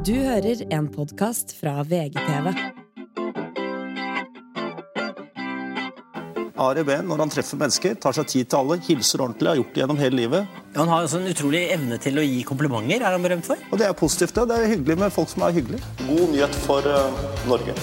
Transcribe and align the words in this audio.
Du 0.00 0.14
hører 0.16 0.62
en 0.72 0.86
podkast 0.88 1.50
fra 1.60 1.82
VGTV. 1.84 2.46
Ari 6.56 6.84
Behn, 6.88 7.04
når 7.10 7.20
han 7.20 7.32
treffer 7.34 7.60
mennesker, 7.60 7.98
tar 8.00 8.16
seg 8.16 8.30
tid 8.32 8.48
til 8.48 8.62
alle, 8.62 8.78
hilser 8.86 9.20
ordentlig, 9.26 9.50
har 9.50 9.58
gjort 9.60 9.74
det 9.74 9.82
gjennom 9.82 10.00
hele 10.00 10.18
livet. 10.22 10.58
Han 10.78 10.88
har 10.88 11.04
også 11.04 11.20
en 11.20 11.28
utrolig 11.28 11.60
evne 11.74 12.00
til 12.00 12.16
å 12.16 12.24
gi 12.24 12.40
komplimenter. 12.48 13.04
er 13.04 13.12
han 13.12 13.26
berømt 13.28 13.44
for? 13.50 13.60
Og 13.68 13.82
det 13.82 13.90
er 13.90 13.92
positivt, 14.00 14.32
det. 14.38 14.48
Det 14.48 14.56
er 14.56 14.72
hyggelig 14.72 14.96
med 15.02 15.12
folk 15.12 15.28
som 15.34 15.44
er 15.44 15.56
hyggelige. 15.58 15.92
God 16.06 16.32
nyhet 16.32 16.56
for 16.64 16.88
uh, 16.88 17.24
Norge. 17.50 17.76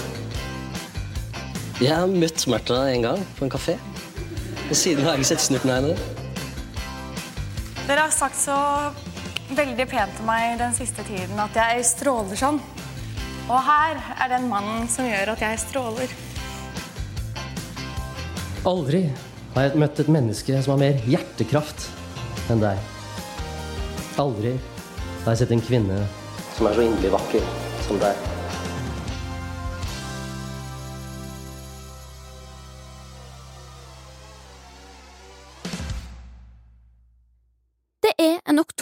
Jeg 1.78 1.94
har 1.94 2.10
møtt 2.10 2.48
Märtha 2.50 2.80
en 2.96 3.06
gang 3.12 3.26
på 3.38 3.46
en 3.46 3.54
kafé. 3.54 3.78
Og 4.66 4.74
siden 4.74 5.06
har 5.06 5.14
jeg 5.14 5.22
ikke 5.22 5.36
sett 5.36 5.46
snurten 5.46 5.70
av 5.70 5.84
henne. 5.84 6.16
Dere 7.86 8.08
har 8.08 8.10
sagt 8.12 8.42
så 8.42 8.58
veldig 9.56 9.86
pent 9.88 10.16
til 10.18 10.26
meg 10.28 10.58
den 10.60 10.74
siste 10.76 11.04
tiden 11.08 11.38
at 11.40 11.56
jeg 11.56 11.86
stråler 11.88 12.38
sånn. 12.38 12.60
Og 13.48 13.60
her 13.64 14.00
er 14.20 14.32
den 14.34 14.48
mannen 14.50 14.88
som 14.92 15.08
gjør 15.08 15.32
at 15.32 15.44
jeg 15.44 15.60
stråler. 15.62 16.12
Aldri 18.68 19.06
har 19.54 19.68
jeg 19.68 19.80
møtt 19.80 20.02
et 20.02 20.10
menneske 20.12 20.62
som 20.62 20.74
har 20.74 20.82
mer 20.82 21.04
hjertekraft 21.08 21.88
enn 22.52 22.60
deg. 22.64 22.80
Aldri 24.20 24.56
har 25.24 25.32
jeg 25.32 25.44
sett 25.44 25.54
en 25.56 25.64
kvinne 25.64 26.02
som 26.56 26.68
er 26.68 26.76
så 26.76 26.84
inderlig 26.84 27.14
vakker 27.14 27.54
som 27.86 28.02
deg. 28.02 28.37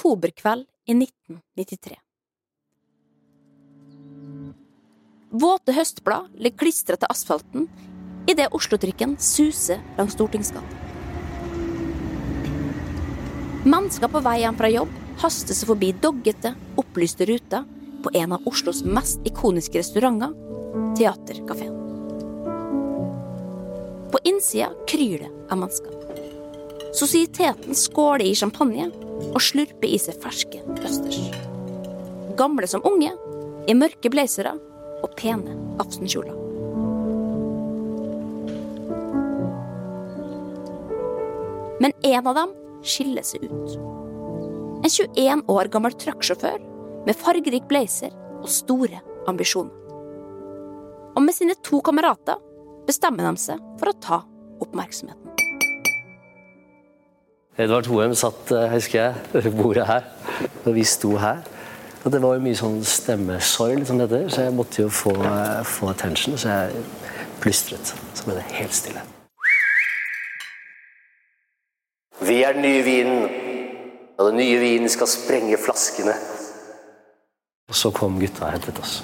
Oktoberkveld 0.06 0.66
i 0.86 0.92
1993. 0.92 1.96
Våte 5.30 5.72
høstblad 5.74 6.30
ligger 6.38 6.58
klistra 6.58 6.96
til 6.96 7.10
asfalten 7.10 7.66
idet 8.30 8.52
Oslo-trikken 8.54 9.16
suser 9.18 9.82
langs 9.98 10.14
Stortingsgata. 10.14 10.84
Mennesker 13.66 14.10
på 14.10 14.22
vei 14.22 14.38
hjem 14.44 14.58
fra 14.58 14.70
jobb 14.70 14.94
haster 15.18 15.58
seg 15.58 15.72
forbi 15.72 15.90
doggete, 15.98 16.54
opplyste 16.78 17.26
ruter 17.26 17.66
på 18.04 18.14
en 18.14 18.36
av 18.36 18.46
Oslos 18.46 18.84
mest 18.86 19.26
ikoniske 19.26 19.82
restauranter, 19.82 20.30
Theaterkafeen. 20.96 21.74
På 24.12 24.22
innsida 24.22 24.70
kryr 24.86 25.26
det 25.26 25.32
av 25.50 25.58
mennesker. 25.58 25.95
Sosieteten 26.96 27.74
skåler 27.76 28.24
i 28.24 28.34
champagne 28.34 28.86
og 29.26 29.42
slurper 29.44 29.90
i 29.90 29.98
seg 30.00 30.16
ferske 30.22 30.62
østers. 30.80 31.18
Gamle 32.38 32.68
som 32.70 32.84
unge, 32.88 33.10
i 33.68 33.74
mørke 33.76 34.08
blazere 34.12 34.54
og 35.04 35.12
pene 35.18 35.52
aftenkjoler. 35.82 36.32
Men 41.84 41.92
en 42.00 42.30
av 42.32 42.38
dem 42.40 42.56
skiller 42.86 43.26
seg 43.26 43.44
ut. 43.44 43.76
En 44.80 44.88
21 44.88 45.44
år 45.52 45.68
gammel 45.74 45.96
trucksjåfør 46.00 46.62
med 47.04 47.20
fargerik 47.20 47.68
blazer 47.68 48.14
og 48.40 48.48
store 48.48 49.02
ambisjoner. 49.28 49.74
Og 51.12 51.24
med 51.24 51.36
sine 51.36 51.60
to 51.66 51.82
kamerater 51.84 52.40
bestemmer 52.88 53.28
de 53.28 53.48
seg 53.50 53.72
for 53.80 53.92
å 53.92 53.98
ta 54.00 54.22
oppmerksomheten. 54.64 55.35
Edvard 57.56 57.86
Hoem 57.88 58.12
satt, 58.14 58.50
eh, 58.52 58.68
husker 58.68 58.98
jeg, 59.00 59.14
ved 59.32 59.54
bordet 59.56 59.86
her, 59.88 60.02
og 60.64 60.74
vi 60.74 60.84
sto 60.84 61.16
her. 61.16 61.38
Og 62.04 62.12
det 62.12 62.20
var 62.22 62.34
jo 62.36 62.42
mye 62.44 62.56
sånn 62.58 62.82
stemmesorg, 62.84 63.86
som 63.88 63.96
det 63.96 64.10
heter, 64.10 64.28
så 64.30 64.42
jeg 64.44 64.52
måtte 64.54 64.82
jo 64.82 64.88
få, 64.92 65.14
eh, 65.16 65.62
få 65.64 65.88
attention. 65.88 66.36
Så 66.36 66.48
jeg 66.48 66.84
plystret. 67.40 67.94
Så 68.14 68.24
ble 68.24 68.34
det 68.34 68.42
helt 68.42 68.74
stille. 68.74 69.00
Vi 72.20 72.42
er 72.42 72.52
den 72.52 72.62
nye 72.62 72.82
vinen, 72.84 73.30
og 74.18 74.30
den 74.30 74.36
nye 74.36 74.58
vinen 74.60 74.88
skal 74.88 75.06
sprenge 75.06 75.56
flaskene. 75.56 76.14
Og 77.68 77.74
så 77.74 77.90
kom 77.90 78.20
gutta 78.20 78.44
og 78.44 78.52
hentet 78.52 78.78
oss. 78.78 79.02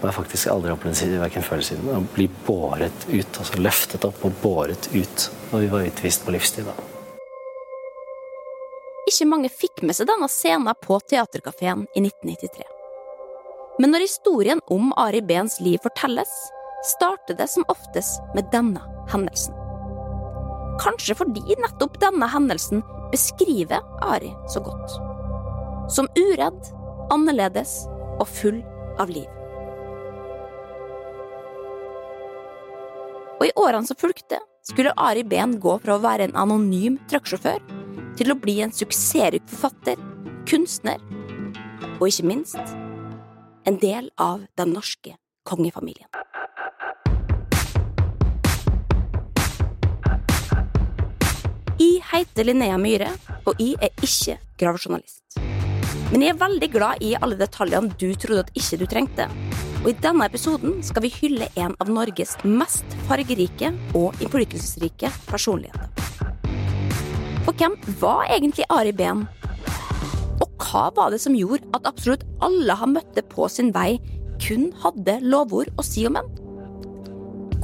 Og 0.00 0.02
jeg 0.02 0.12
har 0.12 0.22
faktisk 0.22 0.46
aldri 0.46 0.70
opplevd 0.70 1.18
verken 1.20 1.42
før 1.42 1.52
eller 1.52 1.64
siden, 1.64 1.88
å 1.88 2.14
bli 2.14 2.28
båret 2.46 3.06
ut, 3.08 3.38
altså 3.38 3.56
løftet 3.56 4.04
opp 4.04 4.24
og 4.24 4.32
båret 4.42 4.88
ut 4.94 5.30
Og 5.52 5.60
vi 5.60 5.66
var 5.66 5.86
utvist 5.86 6.24
på 6.24 6.32
livstid. 6.32 6.64
da. 6.66 6.93
Ikke 9.14 9.28
mange 9.30 9.46
fikk 9.46 9.84
med 9.86 9.94
seg 9.94 10.08
denne 10.10 10.26
scenen 10.26 10.74
på 10.82 10.96
Theatercaféen 11.06 11.84
i 11.94 12.00
1993. 12.02 12.64
Men 13.78 13.92
når 13.94 14.02
historien 14.08 14.62
om 14.74 14.88
Ari 14.98 15.20
Behns 15.22 15.60
liv 15.62 15.78
fortelles, 15.84 16.32
starter 16.90 17.38
det 17.38 17.46
som 17.52 17.66
oftest 17.70 18.18
med 18.34 18.48
denne 18.50 18.82
hendelsen. 19.12 19.54
Kanskje 20.82 21.14
fordi 21.20 21.54
nettopp 21.62 22.00
denne 22.02 22.26
hendelsen 22.26 22.82
beskriver 23.12 23.86
Ari 24.02 24.32
så 24.50 24.64
godt. 24.66 24.96
Som 25.94 26.10
uredd, 26.18 26.58
annerledes 27.14 27.84
og 28.18 28.26
full 28.26 28.58
av 28.98 29.14
liv. 29.14 29.30
Og 33.38 33.46
i 33.46 33.54
årene 33.62 33.86
som 33.86 34.02
fulgte, 34.02 34.42
skulle 34.66 34.98
Ari 34.98 35.22
Behn 35.22 35.60
gå 35.62 35.78
fra 35.86 35.94
å 35.94 36.02
være 36.02 36.26
en 36.26 36.38
anonym 36.48 36.98
trucksjåfør 37.06 37.62
til 38.18 38.32
å 38.32 38.38
bli 38.38 38.60
en 38.64 38.72
suksessrik 38.74 39.46
forfatter, 39.50 40.00
kunstner 40.48 41.00
og 41.98 42.08
ikke 42.08 42.28
minst 42.28 42.74
en 43.64 43.78
del 43.80 44.10
av 44.20 44.44
den 44.58 44.74
norske 44.76 45.16
kongefamilien. 45.48 46.10
Jeg 51.80 52.04
heter 52.12 52.46
Linnea 52.46 52.76
Myhre, 52.78 53.10
og 53.44 53.58
jeg 53.58 53.74
er 53.82 53.90
ikke 54.04 54.38
gravejournalist. 54.60 55.40
Men 56.12 56.22
jeg 56.22 56.34
er 56.34 56.38
veldig 56.38 56.68
glad 56.70 57.02
i 57.02 57.14
alle 57.18 57.38
detaljene 57.40 57.96
du 57.98 58.12
trodde 58.14 58.44
at 58.44 58.52
ikke 58.54 58.78
du 58.78 58.86
trengte. 58.86 59.26
Og 59.82 59.90
i 59.90 59.96
denne 59.98 60.28
episoden 60.30 60.78
skal 60.86 61.04
vi 61.04 61.10
hylle 61.16 61.50
en 61.60 61.74
av 61.82 61.90
Norges 61.90 62.36
mest 62.46 62.96
fargerike 63.08 63.74
og 63.98 64.14
innflytelsesrike 64.22 65.10
personligheter. 65.26 66.13
For 67.44 67.52
hvem 67.60 67.74
var 68.00 68.24
egentlig 68.32 68.64
Ari 68.72 68.92
Behn? 68.96 69.26
Og 70.40 70.48
hva 70.64 70.86
var 70.96 71.12
det 71.12 71.20
som 71.20 71.36
gjorde 71.36 71.68
at 71.76 71.84
absolutt 71.90 72.24
alle 72.44 72.76
han 72.80 72.94
møtte 72.96 73.24
på 73.28 73.48
sin 73.52 73.68
vei, 73.74 73.98
kun 74.40 74.70
hadde 74.80 75.18
lovord 75.20 75.68
å 75.76 75.84
si 75.84 76.06
om 76.08 76.16
ham? 76.16 76.30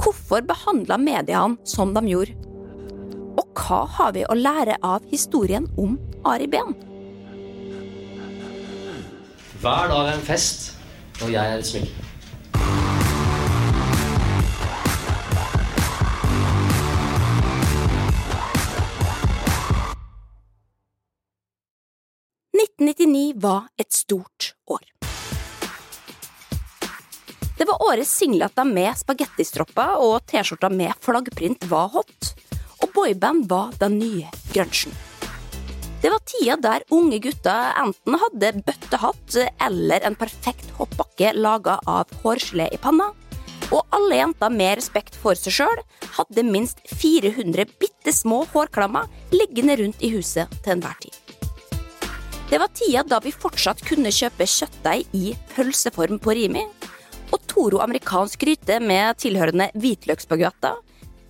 Hvorfor 0.01 0.45
behandla 0.45 0.99
media 1.01 1.41
han 1.41 1.57
som 1.65 1.95
de 1.97 2.05
gjorde? 2.11 2.37
Og 3.41 3.57
hva 3.57 3.81
har 3.97 4.13
vi 4.13 4.27
å 4.29 4.37
lære 4.37 4.77
av 4.85 5.05
historien 5.09 5.65
om 5.81 5.97
Ari 6.29 6.45
Behn? 6.51 6.77
Hver 9.61 9.89
dag 9.89 10.07
er 10.07 10.13
en 10.13 10.25
fest, 10.25 10.71
og 11.21 11.33
jeg 11.33 11.41
er 11.41 11.57
et 11.57 11.73
smykke. 11.73 12.10
«1999 22.81 23.33
var 23.41 23.67
et 23.77 23.93
stort 23.93 24.55
år. 24.65 24.81
Det 27.57 27.67
var 27.69 27.81
året 27.85 28.07
singlata 28.09 28.63
med 28.65 28.97
spagettistropper 28.97 29.99
og 30.01 30.23
T-skjorter 30.25 30.73
med 30.73 30.97
flaggprint 31.05 31.67
var 31.69 31.91
hot, 31.93 32.31
og 32.81 32.89
boyband 32.95 33.45
var 33.51 33.75
den 33.77 33.99
nye 33.99 34.31
grunchen. 34.49 34.95
Det 36.01 36.09
var 36.09 36.23
tida 36.25 36.55
der 36.57 36.87
unge 36.89 37.19
gutter 37.21 37.75
enten 37.83 38.17
hadde 38.23 38.49
bøttehatt 38.65 39.37
eller 39.67 40.01
en 40.07 40.17
perfekt 40.17 40.71
hoppbakke 40.79 41.35
laga 41.37 41.77
av 41.85 42.09
hårgelé 42.23 42.65
i 42.73 42.79
panna, 42.81 43.11
og 43.69 43.85
alle 43.93 44.23
jenter 44.23 44.49
med 44.49 44.79
respekt 44.81 45.21
for 45.21 45.37
seg 45.37 45.53
sjøl 45.59 45.83
hadde 46.17 46.47
minst 46.49 46.81
400 46.97 47.69
bitte 47.77 48.15
små 48.23 48.41
hårklammer 48.55 49.05
liggende 49.37 49.77
rundt 49.83 50.01
i 50.01 50.09
huset 50.17 50.49
til 50.63 50.79
enhver 50.79 50.97
tid. 51.05 51.30
Det 52.51 52.57
var 52.59 52.67
tida 52.67 53.03
da 53.07 53.21
vi 53.23 53.31
fortsatt 53.31 53.79
kunne 53.87 54.11
kjøpe 54.11 54.43
kjøttdeig 54.43 55.13
i 55.15 55.29
pølseform 55.53 56.17
på 56.19 56.33
Rimi, 56.35 56.65
og 57.31 57.45
Toro 57.47 57.79
amerikansk 57.79 58.41
gryte 58.43 58.75
med 58.83 59.21
tilhørende 59.23 59.69
hvitløksbaguetter 59.79 60.81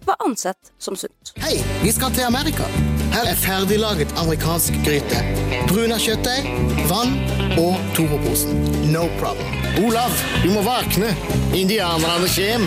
var 0.08 0.26
ansett 0.26 0.72
som 0.82 0.98
sunt. 0.98 1.36
Hei, 1.44 1.60
vi 1.84 1.94
skal 1.94 2.10
til 2.18 2.26
Amerika. 2.26 2.66
Her 3.14 3.30
er 3.30 3.38
ferdiglaget 3.38 4.18
amerikansk 4.18 4.82
gryte. 4.82 5.22
Bruna 5.70 6.02
kjøttdeig, 6.02 6.50
vann 6.90 7.14
og 7.62 7.78
Toro-posen. 7.94 8.58
No 8.90 9.06
problem. 9.22 9.62
Olav, 9.86 10.18
du 10.42 10.50
må 10.56 10.66
våkne. 10.66 11.14
Indianerne 11.54 12.34
kjem. 12.34 12.66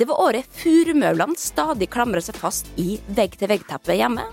Det 0.00 0.08
var 0.08 0.24
året 0.30 0.48
furumøblene 0.64 1.36
stadig 1.36 1.92
klamra 1.92 2.24
seg 2.24 2.40
fast 2.40 2.72
i 2.80 2.94
vegg-til-vegg-teppet 3.12 4.00
hjemme, 4.00 4.24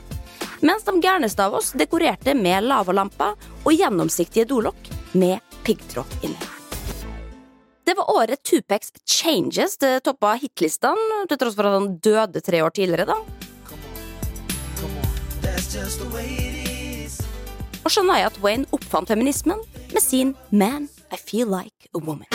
mens 0.66 0.84
de 0.84 0.98
gærneste 1.02 1.46
av 1.46 1.54
oss 1.60 1.72
dekorerte 1.78 2.34
med 2.38 2.66
lavalamper 2.66 3.36
og 3.64 3.74
gjennomsiktige 3.74 4.48
dolokk 4.50 4.90
med 5.14 5.40
piggtråd 5.66 6.26
inni. 6.26 6.52
Det 7.86 7.94
var 7.94 8.10
året 8.10 8.42
Tupacs 8.44 8.92
Changes 9.06 9.78
det 9.78 10.00
toppa 10.08 10.34
hitlistene, 10.42 11.26
til 11.30 11.38
tross 11.38 11.58
for 11.58 11.70
at 11.70 11.78
han 11.78 12.00
døde 12.02 12.42
tre 12.42 12.64
år 12.66 12.74
tidligere, 12.74 13.06
da. 13.06 13.20
Og 17.86 17.94
Shania 17.94 18.32
Twain 18.34 18.66
oppfant 18.74 19.14
feminismen 19.14 19.62
med 19.94 20.02
sin 20.02 20.34
Man, 20.50 20.90
I 21.14 21.22
Feel 21.22 21.48
Like 21.54 21.94
a 21.94 22.00
Woman. 22.00 22.26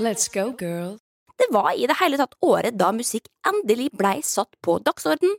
Let's 0.00 0.28
go, 0.32 0.52
girl. 0.56 1.01
Det 1.42 1.48
var 1.50 1.72
i 1.74 1.88
det 1.90 1.96
hele 1.98 2.18
tatt 2.20 2.36
året 2.46 2.76
da 2.78 2.92
musikk 2.94 3.24
endelig 3.50 3.88
blei 3.98 4.20
satt 4.22 4.52
på 4.62 4.76
dagsorden, 4.86 5.32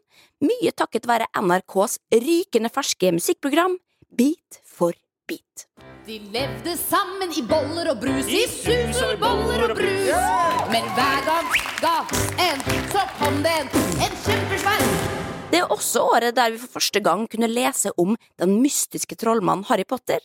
mye 0.44 0.74
takket 0.76 1.08
være 1.08 1.30
NRKs 1.40 1.96
rykende 2.12 2.72
ferske 2.76 3.14
musikkprogram 3.16 3.78
Beat 4.12 4.60
for 4.68 4.92
beat. 5.32 5.64
De 6.04 6.18
levde 6.34 6.74
sammen 6.76 7.32
i 7.32 7.46
boller 7.48 7.94
og 7.94 8.02
brus, 8.04 8.28
i 8.28 8.44
sus 8.52 9.00
og 9.06 9.16
boller 9.24 9.64
og 9.70 9.80
brus. 9.80 10.12
Men 10.74 10.92
hver 10.98 11.24
gang 11.30 11.56
ga 11.80 11.96
en, 12.50 12.68
så 12.92 13.08
kom 13.22 13.40
det 13.48 13.56
en, 13.62 13.74
en 14.04 14.20
kjempesvær. 14.28 14.86
Det 15.56 15.64
er 15.64 15.72
også 15.72 16.04
året 16.18 16.36
der 16.36 16.52
vi 16.52 16.60
for 16.66 16.82
første 16.82 17.00
gang 17.08 17.30
kunne 17.32 17.48
lese 17.48 17.96
om 17.96 18.18
den 18.44 18.60
mystiske 18.60 19.16
trollmannen 19.24 19.70
Harry 19.72 19.88
Potter. 19.88 20.20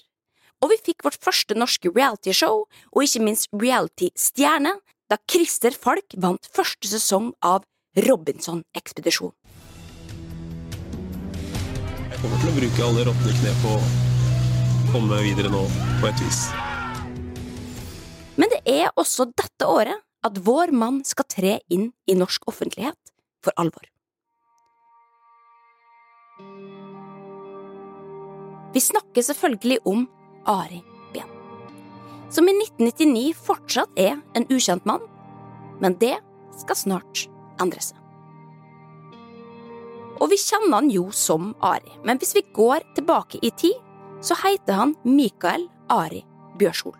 Og 0.58 0.74
vi 0.74 0.82
fikk 0.90 1.06
vårt 1.06 1.22
første 1.22 1.54
norske 1.54 1.94
realityshow, 1.94 2.64
og 2.66 3.04
ikke 3.06 3.22
minst 3.22 3.46
reality-stjerne, 3.54 4.74
da 5.08 5.16
Christer 5.30 5.72
Falk 5.72 6.14
vant 6.20 6.48
første 6.52 6.88
sesong 6.90 7.32
av 7.40 7.64
Robinson-ekspedisjon. 8.04 9.32
Jeg 12.08 12.18
kommer 12.20 12.42
til 12.42 12.50
å 12.50 12.56
bruke 12.58 12.84
alle 12.84 13.06
råtne 13.08 13.36
knep 13.38 13.62
på 13.62 13.76
å 13.78 14.90
komme 14.92 15.20
videre 15.24 15.52
nå, 15.52 15.62
på 16.02 16.10
et 16.10 16.20
vis. 16.24 16.42
Men 18.38 18.52
det 18.52 18.60
er 18.68 18.92
også 19.00 19.30
dette 19.32 19.68
året 19.68 20.04
at 20.26 20.40
vår 20.44 20.74
mann 20.76 21.00
skal 21.06 21.28
tre 21.30 21.54
inn 21.72 21.88
i 22.10 22.16
norsk 22.18 22.44
offentlighet 22.50 23.14
for 23.44 23.54
alvor. 23.56 23.86
Vi 28.74 28.84
snakker 28.84 29.24
selvfølgelig 29.24 29.80
om 29.88 30.04
Ari 30.48 30.82
som 32.30 32.48
i 32.48 32.54
1999 32.54 33.32
fortsatt 33.46 33.98
er 33.98 34.18
en 34.36 34.46
ukjent 34.52 34.84
mann, 34.88 35.04
men 35.80 35.96
det 36.00 36.16
skal 36.58 36.78
snart 36.78 37.24
endre 37.62 37.82
seg. 37.82 37.96
Og 40.18 40.32
vi 40.32 40.38
kjenner 40.40 40.80
han 40.80 40.88
jo 40.90 41.08
som 41.14 41.52
Ari, 41.62 41.92
men 42.04 42.18
hvis 42.18 42.34
vi 42.34 42.46
går 42.54 42.82
tilbake 42.96 43.38
i 43.42 43.52
tid, 43.54 43.76
så 44.20 44.34
heter 44.40 44.80
han 44.80 44.96
Mikael 45.06 45.68
Ari 45.94 46.24
Bjørshol. 46.58 46.96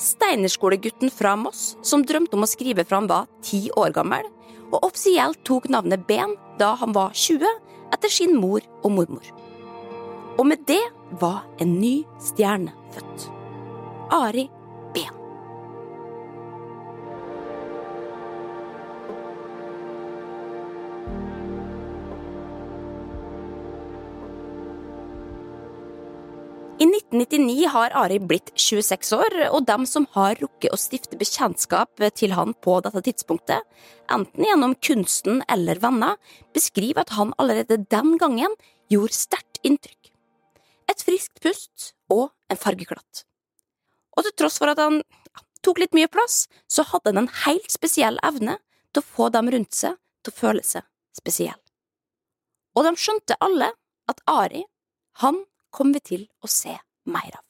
Steinerskolegutten 0.00 1.12
fra 1.14 1.36
Moss 1.40 1.76
som 1.86 2.02
drømte 2.04 2.36
om 2.36 2.44
å 2.44 2.50
skrive 2.50 2.84
fra 2.84 3.00
han 3.00 3.08
var 3.08 3.30
ti 3.46 3.68
år 3.78 3.94
gammel, 3.96 4.26
og 4.74 4.82
offisielt 4.82 5.40
tok 5.46 5.70
navnet 5.72 6.04
Ben 6.08 6.34
da 6.60 6.74
han 6.80 6.92
var 6.96 7.14
20, 7.14 7.46
etter 7.94 8.12
sin 8.12 8.34
mor 8.36 8.64
og 8.82 8.90
mormor. 8.92 9.30
Og 10.34 10.44
med 10.50 10.66
det 10.68 10.82
var 11.20 11.44
en 11.62 11.78
ny 11.78 12.02
stjerne 12.20 12.74
født. 12.92 13.33
Ari 14.14 14.44
Behn. 14.94 15.14
I 26.74 26.86
1999 26.86 27.66
har 27.70 27.90
Ari 27.90 28.20
blitt 28.22 28.52
26 28.54 29.12
år, 29.18 29.36
og 29.50 29.66
dem 29.66 29.82
som 29.86 30.06
har 30.14 30.38
rukket 30.38 30.70
å 30.70 30.78
stifte 30.78 31.18
bekjentskap 31.18 32.06
til 32.14 32.38
han 32.38 32.54
på 32.54 32.78
dette 32.86 33.02
tidspunktet, 33.10 33.66
enten 34.14 34.46
gjennom 34.46 34.78
kunsten 34.78 35.42
eller 35.50 35.82
venner, 35.82 36.18
beskriver 36.54 37.02
at 37.02 37.14
han 37.18 37.34
allerede 37.38 37.82
den 37.90 38.14
gangen 38.22 38.54
gjorde 38.92 39.18
sterkt 39.18 39.62
inntrykk. 39.66 40.14
Et 40.90 41.02
friskt 41.02 41.40
pust 41.42 41.94
og 42.12 42.28
en 42.46 42.60
fargeklatt. 42.60 43.26
Og 44.14 44.26
til 44.26 44.36
tross 44.38 44.60
for 44.62 44.70
at 44.72 44.80
han 44.82 45.00
tok 45.64 45.80
litt 45.82 45.96
mye 45.96 46.10
plass, 46.12 46.44
så 46.68 46.84
hadde 46.86 47.12
han 47.12 47.24
en 47.24 47.32
helt 47.44 47.70
spesiell 47.72 48.18
evne 48.26 48.58
til 48.92 49.02
å 49.02 49.08
få 49.16 49.30
dem 49.34 49.50
rundt 49.50 49.74
seg 49.74 49.96
til 50.24 50.34
å 50.34 50.38
føle 50.38 50.64
seg 50.66 50.86
spesiell. 51.16 51.58
Og 52.74 52.86
de 52.86 52.94
skjønte 52.98 53.38
alle 53.44 53.70
at 54.10 54.22
Ari, 54.30 54.64
han 55.22 55.44
kom 55.74 55.92
vi 55.94 56.02
til 56.04 56.24
å 56.42 56.50
se 56.50 56.74
mer 57.10 57.34
av. 57.34 57.42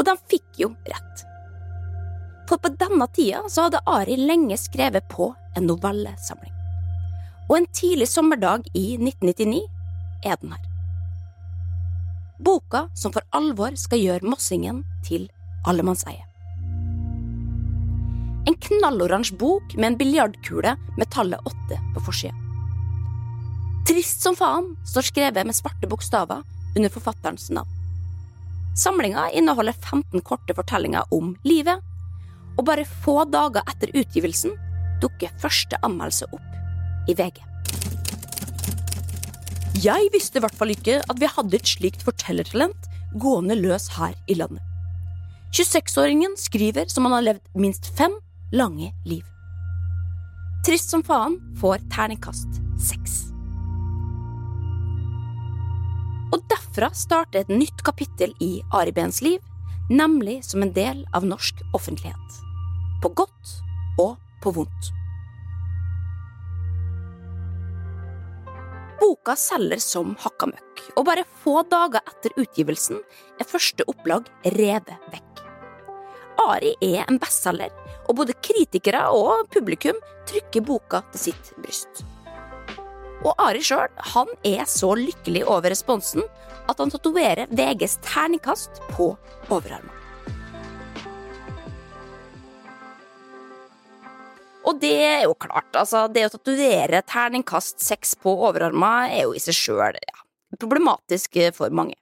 Og 0.00 0.06
de 0.08 0.14
fikk 0.32 0.62
jo 0.62 0.70
rett. 0.88 1.26
For 2.48 2.58
på 2.58 2.72
denne 2.80 3.06
tida 3.14 3.44
så 3.52 3.68
hadde 3.68 3.84
Ari 3.86 4.16
lenge 4.18 4.56
skrevet 4.58 5.06
på 5.12 5.30
en 5.56 5.68
novellesamling. 5.68 6.56
Og 7.50 7.56
en 7.58 7.68
tidlig 7.74 8.08
sommerdag 8.08 8.66
i 8.74 8.96
1999 8.96 9.62
er 10.24 10.40
den 10.40 10.54
her. 10.54 10.69
Boka 12.40 12.86
som 12.96 13.12
for 13.12 13.24
alvor 13.36 13.76
skal 13.76 14.00
gjøre 14.00 14.28
Mossingen 14.28 14.82
til 15.06 15.28
allemannseie. 15.68 16.22
En 18.48 18.56
knalloransje 18.56 19.36
bok 19.36 19.74
med 19.76 19.92
en 19.92 19.98
biljardkule 20.00 20.72
med 20.96 21.10
tallet 21.12 21.44
åtte 21.46 21.80
på 21.94 22.04
forsida. 22.06 22.34
Trist 23.88 24.24
som 24.24 24.36
faen 24.38 24.72
står 24.88 25.08
skrevet 25.10 25.46
med 25.46 25.56
svarte 25.56 25.88
bokstaver 25.90 26.40
under 26.76 26.92
forfatterens 26.92 27.50
navn. 27.52 27.68
Samlinga 28.78 29.28
inneholder 29.36 29.76
15 29.76 30.22
korte 30.24 30.54
fortellinger 30.56 31.12
om 31.12 31.34
livet, 31.44 31.82
og 32.56 32.64
bare 32.64 32.86
få 33.04 33.24
dager 33.28 33.66
etter 33.68 33.92
utgivelsen 33.92 34.56
dukker 35.02 35.32
første 35.42 35.78
anmeldelse 35.84 36.28
opp 36.32 37.08
i 37.10 37.16
VG. 37.16 37.49
Jeg 39.78 40.08
visste 40.10 40.40
i 40.40 40.42
hvert 40.42 40.56
fall 40.58 40.72
ikke 40.74 40.98
at 40.98 41.20
vi 41.20 41.28
hadde 41.30 41.54
et 41.56 41.68
slikt 41.68 42.02
fortellertalent 42.02 42.88
gående 43.22 43.54
løs 43.54 43.86
her 43.94 44.16
i 44.26 44.34
landet. 44.34 44.62
26-åringen 45.54 46.34
skriver 46.38 46.90
som 46.90 47.06
han 47.06 47.14
har 47.16 47.26
levd 47.26 47.46
minst 47.58 47.86
fem 47.98 48.12
lange 48.54 48.90
liv. 49.06 49.22
Trist 50.66 50.90
som 50.90 51.02
faen 51.06 51.38
får 51.62 51.86
terningkast 51.94 52.60
seks. 52.82 53.16
Og 56.34 56.42
derfra 56.50 56.90
starter 56.94 57.42
et 57.42 57.50
nytt 57.54 57.82
kapittel 57.86 58.34
i 58.42 58.60
Ari 58.74 58.94
Behns 58.94 59.22
liv, 59.22 59.38
nemlig 59.90 60.40
som 60.46 60.62
en 60.66 60.74
del 60.74 61.02
av 61.14 61.26
norsk 61.26 61.62
offentlighet. 61.74 62.40
På 63.02 63.10
godt 63.22 63.58
og 63.98 64.18
på 64.42 64.54
vondt. 64.60 64.94
Boka 69.00 69.34
selger 69.38 69.80
som 69.80 70.12
hakka 70.20 70.50
møkk, 70.50 70.82
og 70.98 71.06
bare 71.08 71.24
få 71.42 71.62
dager 71.70 72.04
etter 72.04 72.34
utgivelsen 72.40 73.00
er 73.40 73.48
første 73.48 73.86
opplag 73.88 74.28
revet 74.58 75.10
vekk. 75.12 75.42
Ari 76.44 76.74
er 76.84 77.04
en 77.06 77.20
bestselger, 77.20 77.72
og 78.08 78.18
både 78.20 78.36
kritikere 78.44 79.06
og 79.16 79.48
publikum 79.52 79.98
trykker 80.28 80.64
boka 80.66 81.02
til 81.12 81.30
sitt 81.30 81.52
bryst. 81.60 82.04
Og 83.20 83.34
Ari 83.40 83.60
sjøl 83.64 83.88
han 84.14 84.30
er 84.48 84.64
så 84.68 84.94
lykkelig 84.96 85.44
over 85.44 85.72
responsen 85.72 86.24
at 86.70 86.80
han 86.80 86.92
tatoverer 86.92 87.50
VGs 87.52 87.98
terningkast 88.04 88.80
på 88.94 89.12
overarmen. 89.48 89.99
Og 94.68 94.76
det 94.82 94.92
er 94.92 95.22
jo 95.24 95.34
klart, 95.40 95.70
altså, 95.72 96.04
det 96.12 96.26
å 96.26 96.32
tatovere 96.34 97.00
terningkast 97.08 97.80
seks 97.82 98.12
på 98.20 98.34
overarma 98.48 99.08
er 99.08 99.24
jo 99.24 99.34
i 99.34 99.42
seg 99.42 99.56
sjøl 99.56 99.96
ja, 99.96 100.22
problematisk 100.60 101.40
for 101.56 101.72
mange. 101.72 101.96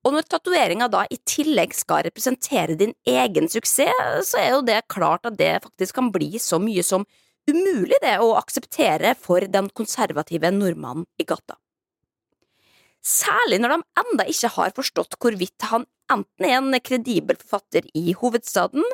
Og 0.00 0.14
når 0.14 0.28
tatoveringa 0.32 0.88
da 0.88 1.02
i 1.12 1.18
tillegg 1.28 1.74
skal 1.76 2.06
representere 2.06 2.78
din 2.80 2.94
egen 3.04 3.50
suksess, 3.52 4.30
så 4.30 4.40
er 4.40 4.54
jo 4.54 4.62
det 4.64 4.80
klart 4.88 5.28
at 5.28 5.36
det 5.36 5.58
faktisk 5.66 5.98
kan 5.98 6.08
bli 6.14 6.40
så 6.40 6.56
mye 6.62 6.84
som 6.86 7.04
umulig 7.50 7.98
det 8.00 8.16
å 8.22 8.32
akseptere 8.38 9.12
for 9.18 9.44
den 9.44 9.68
konservative 9.76 10.52
nordmannen 10.54 11.04
i 11.20 11.26
gata. 11.28 11.58
Særlig 13.04 13.60
når 13.60 13.74
de 13.74 14.02
enda 14.02 14.26
ikke 14.28 14.50
har 14.56 14.72
forstått 14.76 15.16
hvorvidt 15.20 15.68
han 15.70 15.86
enten 16.12 16.46
er 16.46 16.58
en 16.58 16.74
kredibel 16.84 17.38
forfatter 17.40 17.86
i 17.96 18.12
hovedstaden, 18.16 18.84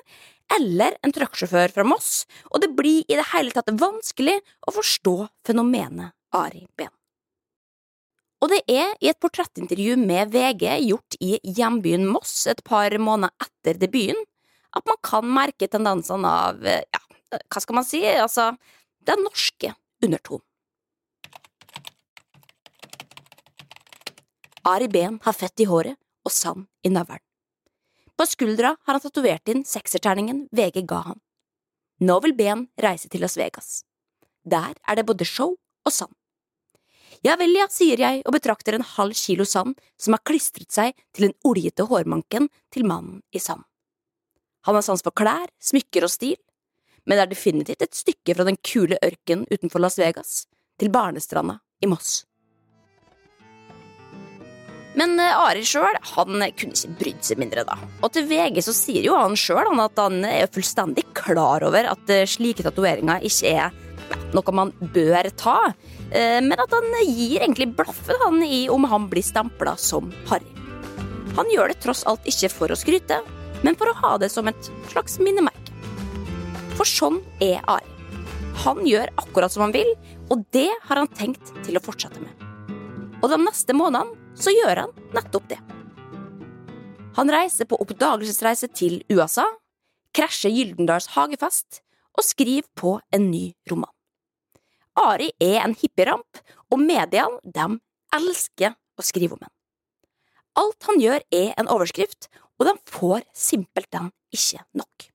eller 0.55 0.97
en 1.03 1.15
trucksjåfør 1.15 1.75
fra 1.75 1.85
Moss, 1.87 2.25
og 2.53 2.63
det 2.63 2.71
blir 2.79 3.03
i 3.09 3.19
det 3.19 3.27
hele 3.33 3.55
tatt 3.55 3.73
vanskelig 3.81 4.39
å 4.67 4.75
forstå 4.77 5.17
fenomenet 5.47 6.15
Ari 6.37 6.67
Behn. 6.79 6.93
Og 8.45 8.53
det 8.53 8.61
er 8.69 8.93
i 9.01 9.09
et 9.09 9.21
portrettintervju 9.21 9.97
med 9.99 10.31
VG 10.35 10.69
gjort 10.85 11.17
i 11.25 11.37
hjembyen 11.57 12.05
Moss 12.07 12.45
et 12.51 12.61
par 12.65 12.93
måneder 13.01 13.33
etter 13.43 13.81
debuten, 13.81 14.19
at 14.77 14.85
man 14.85 14.99
kan 15.05 15.25
merke 15.25 15.69
tendensene 15.73 16.29
av, 16.29 16.61
ja, 16.67 17.01
hva 17.33 17.63
skal 17.63 17.79
man 17.79 17.87
si, 17.89 18.03
altså, 18.05 18.51
den 19.09 19.25
norske 19.25 19.73
undertonen. 20.05 20.45
Ari 24.67 24.89
Behn 24.91 25.21
har 25.23 25.37
fett 25.37 25.63
i 25.63 25.69
håret 25.71 25.95
og 26.27 26.33
sand 26.35 26.67
i 26.83 26.91
navlen. 26.91 27.23
På 28.17 28.27
skuldra 28.27 28.77
har 28.83 28.97
han 28.97 29.01
tatovert 29.01 29.49
inn 29.53 29.65
sekserterningen 29.69 30.47
VG 30.57 30.87
ga 30.89 31.03
han. 31.11 31.21
Nå 32.01 32.17
vil 32.25 32.35
Ben 32.37 32.67
reise 32.81 33.09
til 33.13 33.21
Las 33.25 33.37
Vegas. 33.37 33.83
Der 34.45 34.77
er 34.89 34.97
det 34.97 35.07
både 35.09 35.25
show 35.25 35.57
og 35.57 35.93
sand. 35.93 36.13
Ja 37.25 37.37
vel, 37.41 37.55
ja, 37.57 37.67
sier 37.73 38.01
jeg 38.01 38.21
og 38.27 38.35
betrakter 38.37 38.77
en 38.77 38.85
halv 38.85 39.17
kilo 39.17 39.47
sand 39.49 39.79
som 40.01 40.17
har 40.17 40.25
klistret 40.27 40.73
seg 40.73 40.93
til 41.17 41.29
den 41.29 41.37
oljete 41.49 41.87
hårmanken 41.89 42.51
til 42.73 42.87
mannen 42.89 43.23
i 43.33 43.41
sand. 43.41 43.65
Han 44.69 44.77
har 44.77 44.85
sans 44.85 45.05
for 45.05 45.15
klær, 45.17 45.49
smykker 45.63 46.05
og 46.05 46.13
stil, 46.13 46.37
men 47.07 47.17
det 47.17 47.25
er 47.25 47.33
definitivt 47.33 47.85
et 47.87 47.97
stykke 47.97 48.35
fra 48.35 48.47
den 48.49 48.59
kule 48.61 48.99
ørkenen 49.05 49.47
utenfor 49.53 49.83
Las 49.83 49.99
Vegas 50.01 50.45
til 50.81 50.93
barnestranda 50.93 51.61
i 51.81 51.89
Moss. 51.89 52.26
Men 54.97 55.19
eh, 55.21 55.37
Ari 55.37 55.65
sjøl 55.67 55.99
kunne 56.17 56.49
ikke 56.51 56.93
brydd 56.99 57.25
seg 57.27 57.41
mindre, 57.41 57.67
da. 57.69 57.77
Og 58.01 58.13
til 58.15 58.27
VG 58.31 58.63
så 58.65 58.75
sier 58.77 59.05
jo 59.05 59.17
han 59.19 59.37
sjøl 59.39 59.69
at 59.83 60.01
han 60.01 60.25
er 60.25 60.49
fullstendig 60.53 61.05
klar 61.17 61.67
over 61.67 61.91
at 61.93 62.13
eh, 62.13 62.25
slike 62.29 62.65
tatoveringer 62.65 63.25
ikke 63.27 63.53
er 63.53 63.83
noe 64.35 64.55
man 64.55 64.73
bør 64.95 65.29
ta, 65.39 65.59
eh, 66.11 66.41
men 66.41 66.57
at 66.63 66.73
han 66.73 66.89
gir 67.05 67.43
egentlig 67.43 67.73
blaffen 67.77 68.21
han 68.25 68.43
i 68.47 68.67
om 68.73 68.87
han 68.89 69.09
blir 69.11 69.25
stempla 69.27 69.77
som 69.81 70.13
harry. 70.31 70.49
Han 71.37 71.51
gjør 71.53 71.73
det 71.73 71.81
tross 71.85 72.05
alt 72.09 72.25
ikke 72.29 72.51
for 72.53 72.73
å 72.73 72.79
skryte, 72.79 73.21
men 73.65 73.77
for 73.77 73.91
å 73.91 73.99
ha 74.01 74.17
det 74.21 74.31
som 74.33 74.49
et 74.49 74.71
slags 74.91 75.19
minnemerke. 75.21 75.75
For 76.77 76.89
sånn 76.89 77.21
er 77.45 77.61
Ari. 77.69 77.89
Han 78.65 78.85
gjør 78.89 79.13
akkurat 79.21 79.53
som 79.53 79.67
han 79.67 79.75
vil, 79.77 79.89
og 80.33 80.45
det 80.57 80.71
har 80.89 81.01
han 81.01 81.11
tenkt 81.13 81.53
til 81.65 81.77
å 81.77 81.83
fortsette 81.85 82.23
med. 82.23 82.47
Og 83.21 83.29
de 83.33 83.39
neste 83.43 83.77
månedene 83.77 84.26
så 84.37 84.53
gjør 84.53 84.85
han 84.85 84.95
nettopp 85.17 85.49
det. 85.51 85.59
Han 87.17 87.33
reiser 87.33 87.69
på 87.69 87.79
oppdagelsesreise 87.81 88.69
til 88.77 89.01
USA, 89.09 89.47
krasjer 90.17 90.53
Gyldendals 90.53 91.11
hagefest 91.15 91.81
og 92.17 92.25
skriver 92.25 92.69
på 92.77 92.97
en 93.17 93.31
ny 93.31 93.51
roman. 93.71 93.93
Ari 94.97 95.31
er 95.43 95.61
en 95.63 95.77
hippieramp, 95.77 96.41
og 96.73 96.81
mediene 96.81 97.41
dem 97.45 97.79
elsker 98.17 98.77
å 98.97 99.05
skrive 99.05 99.37
om 99.37 99.45
ham. 99.45 99.53
Alt 100.57 100.89
han 100.89 101.01
gjør 101.03 101.25
er 101.37 101.53
en 101.61 101.69
overskrift, 101.73 102.31
og 102.57 102.69
de 102.69 102.75
får 102.89 103.27
simpelthen 103.37 104.09
ikke 104.33 104.63
nok. 104.77 105.09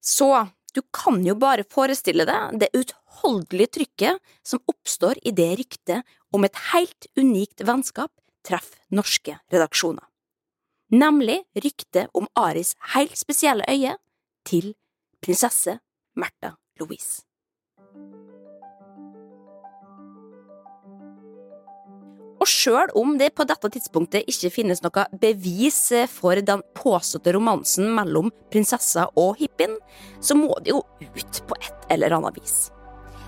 Så 0.00 0.30
du 0.76 0.82
kan 0.94 1.22
jo 1.26 1.34
bare 1.40 1.66
forestille 1.68 2.24
deg 2.28 2.60
det 2.60 2.72
utholdelige 2.76 3.72
trykket 3.78 4.34
som 4.44 4.62
oppstår 4.68 5.20
i 5.24 5.32
det 5.36 5.50
ryktet 5.60 6.16
om 6.36 6.44
et 6.44 6.58
helt 6.72 7.08
unikt 7.16 7.64
vennskap 7.64 8.12
treffer 8.46 8.78
norske 8.94 9.38
redaksjoner. 9.52 10.04
Nemlig 10.92 11.40
ryktet 11.58 12.12
om 12.14 12.28
Aris 12.38 12.76
helt 12.94 13.16
spesielle 13.18 13.66
øye 13.66 13.96
til 14.46 14.74
prinsesse 15.24 15.80
Märtha 16.14 16.54
Louise. 16.78 17.24
Og 22.36 22.46
sjøl 22.46 22.92
om 22.94 23.16
det 23.18 23.32
på 23.34 23.46
dette 23.48 23.72
tidspunktet 23.74 24.28
ikke 24.30 24.52
finnes 24.54 24.84
noe 24.84 25.06
bevis 25.18 25.80
for 26.12 26.38
den 26.38 26.62
påståtte 26.78 27.34
romansen 27.34 27.90
mellom 27.96 28.30
prinsessa 28.52 29.08
og 29.18 29.40
hippien, 29.40 29.74
så 30.22 30.38
må 30.38 30.52
det 30.62 30.76
jo 30.76 30.84
ut 31.02 31.42
på 31.48 31.58
et 31.58 31.90
eller 31.96 32.20
annet 32.20 32.38
vis. 32.38 32.68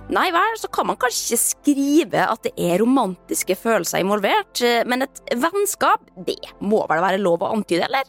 Nei 0.08 0.30
vel, 0.32 0.54
så 0.56 0.70
kan 0.72 0.86
man 0.88 0.96
kanskje 0.96 1.36
skrive 1.36 2.22
at 2.32 2.46
det 2.46 2.54
er 2.56 2.78
romantiske 2.80 3.52
følelser 3.60 4.00
involvert, 4.00 4.62
men 4.88 5.04
et 5.04 5.20
vennskap, 5.36 6.06
det 6.24 6.38
må 6.64 6.80
vel 6.88 7.02
være 7.04 7.20
lov 7.20 7.44
å 7.44 7.50
antyde, 7.52 7.84
eller? 7.84 8.08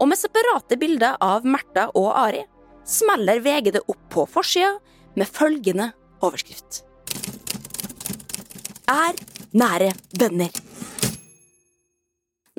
Og 0.00 0.10
med 0.10 0.20
separate 0.20 0.76
bilder 0.80 1.16
av 1.24 1.48
Märtha 1.48 1.86
og 1.96 2.10
Ari 2.12 2.44
smeller 2.84 3.40
VG 3.40 3.72
det 3.78 3.84
opp 3.88 4.02
på 4.12 4.26
forsida 4.28 4.74
med 5.16 5.28
følgende 5.28 5.90
overskrift. 6.20 6.82
Er 8.90 9.16
nære 9.56 9.94
venner. 10.20 10.52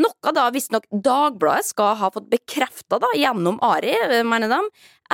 Noe 0.01 0.33
da 0.33 0.50
visstnok 0.53 0.88
Dagbladet 0.89 1.69
skal 1.69 1.98
ha 2.00 2.10
fått 2.13 2.29
bekrefta 2.31 2.98
gjennom 3.17 3.62
Ari, 3.62 3.93
mener 4.25 4.50
de, 4.50 4.62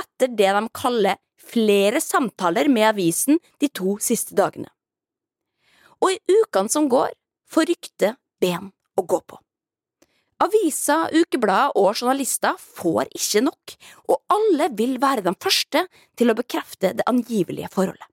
etter 0.00 0.32
det 0.32 0.52
de 0.56 0.68
kaller 0.72 1.20
flere 1.48 2.00
samtaler 2.02 2.70
med 2.72 2.90
avisen 2.92 3.40
de 3.60 3.70
to 3.72 3.96
siste 4.02 4.36
dagene. 4.38 4.70
Og 6.04 6.14
i 6.14 6.38
ukene 6.40 6.70
som 6.70 6.88
går, 6.90 7.10
får 7.48 7.70
ryktet 7.72 8.18
ben 8.40 8.70
å 8.98 9.04
gå 9.08 9.20
på. 9.26 9.38
Avisa, 10.38 11.08
ukeblader 11.10 11.74
og 11.74 11.96
journalister 11.96 12.54
får 12.60 13.08
ikke 13.10 13.42
nok, 13.48 13.74
og 14.06 14.20
alle 14.30 14.68
vil 14.78 14.94
være 15.02 15.24
de 15.26 15.32
første 15.34 15.82
til 16.18 16.30
å 16.30 16.36
bekrefte 16.38 16.92
det 16.94 17.06
angivelige 17.10 17.70
forholdet. 17.74 18.06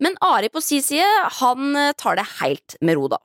Men 0.00 0.16
Ari 0.24 0.48
på 0.52 0.60
si 0.64 0.80
side, 0.84 1.08
han 1.40 1.76
tar 2.00 2.16
det 2.20 2.28
helt 2.40 2.76
med 2.84 2.96
ro, 2.96 3.08
da. 3.12 3.20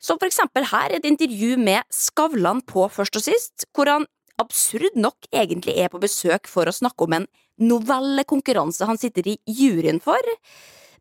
Som 0.00 0.16
for 0.20 0.28
eksempel 0.28 0.64
her 0.70 0.94
et 0.96 1.04
intervju 1.04 1.58
med 1.60 1.84
Skavlan 1.92 2.62
på 2.64 2.86
Først 2.92 3.18
og 3.20 3.24
sist, 3.24 3.66
hvor 3.76 3.88
han 3.88 4.06
absurd 4.40 4.96
nok 4.96 5.28
egentlig 5.28 5.76
er 5.76 5.92
på 5.92 6.00
besøk 6.00 6.48
for 6.48 6.68
å 6.68 6.72
snakke 6.72 7.04
om 7.04 7.18
en 7.18 7.26
novellekonkurranse 7.60 8.88
han 8.88 9.00
sitter 9.00 9.28
i 9.30 9.36
juryen 9.46 10.00
for, 10.02 10.32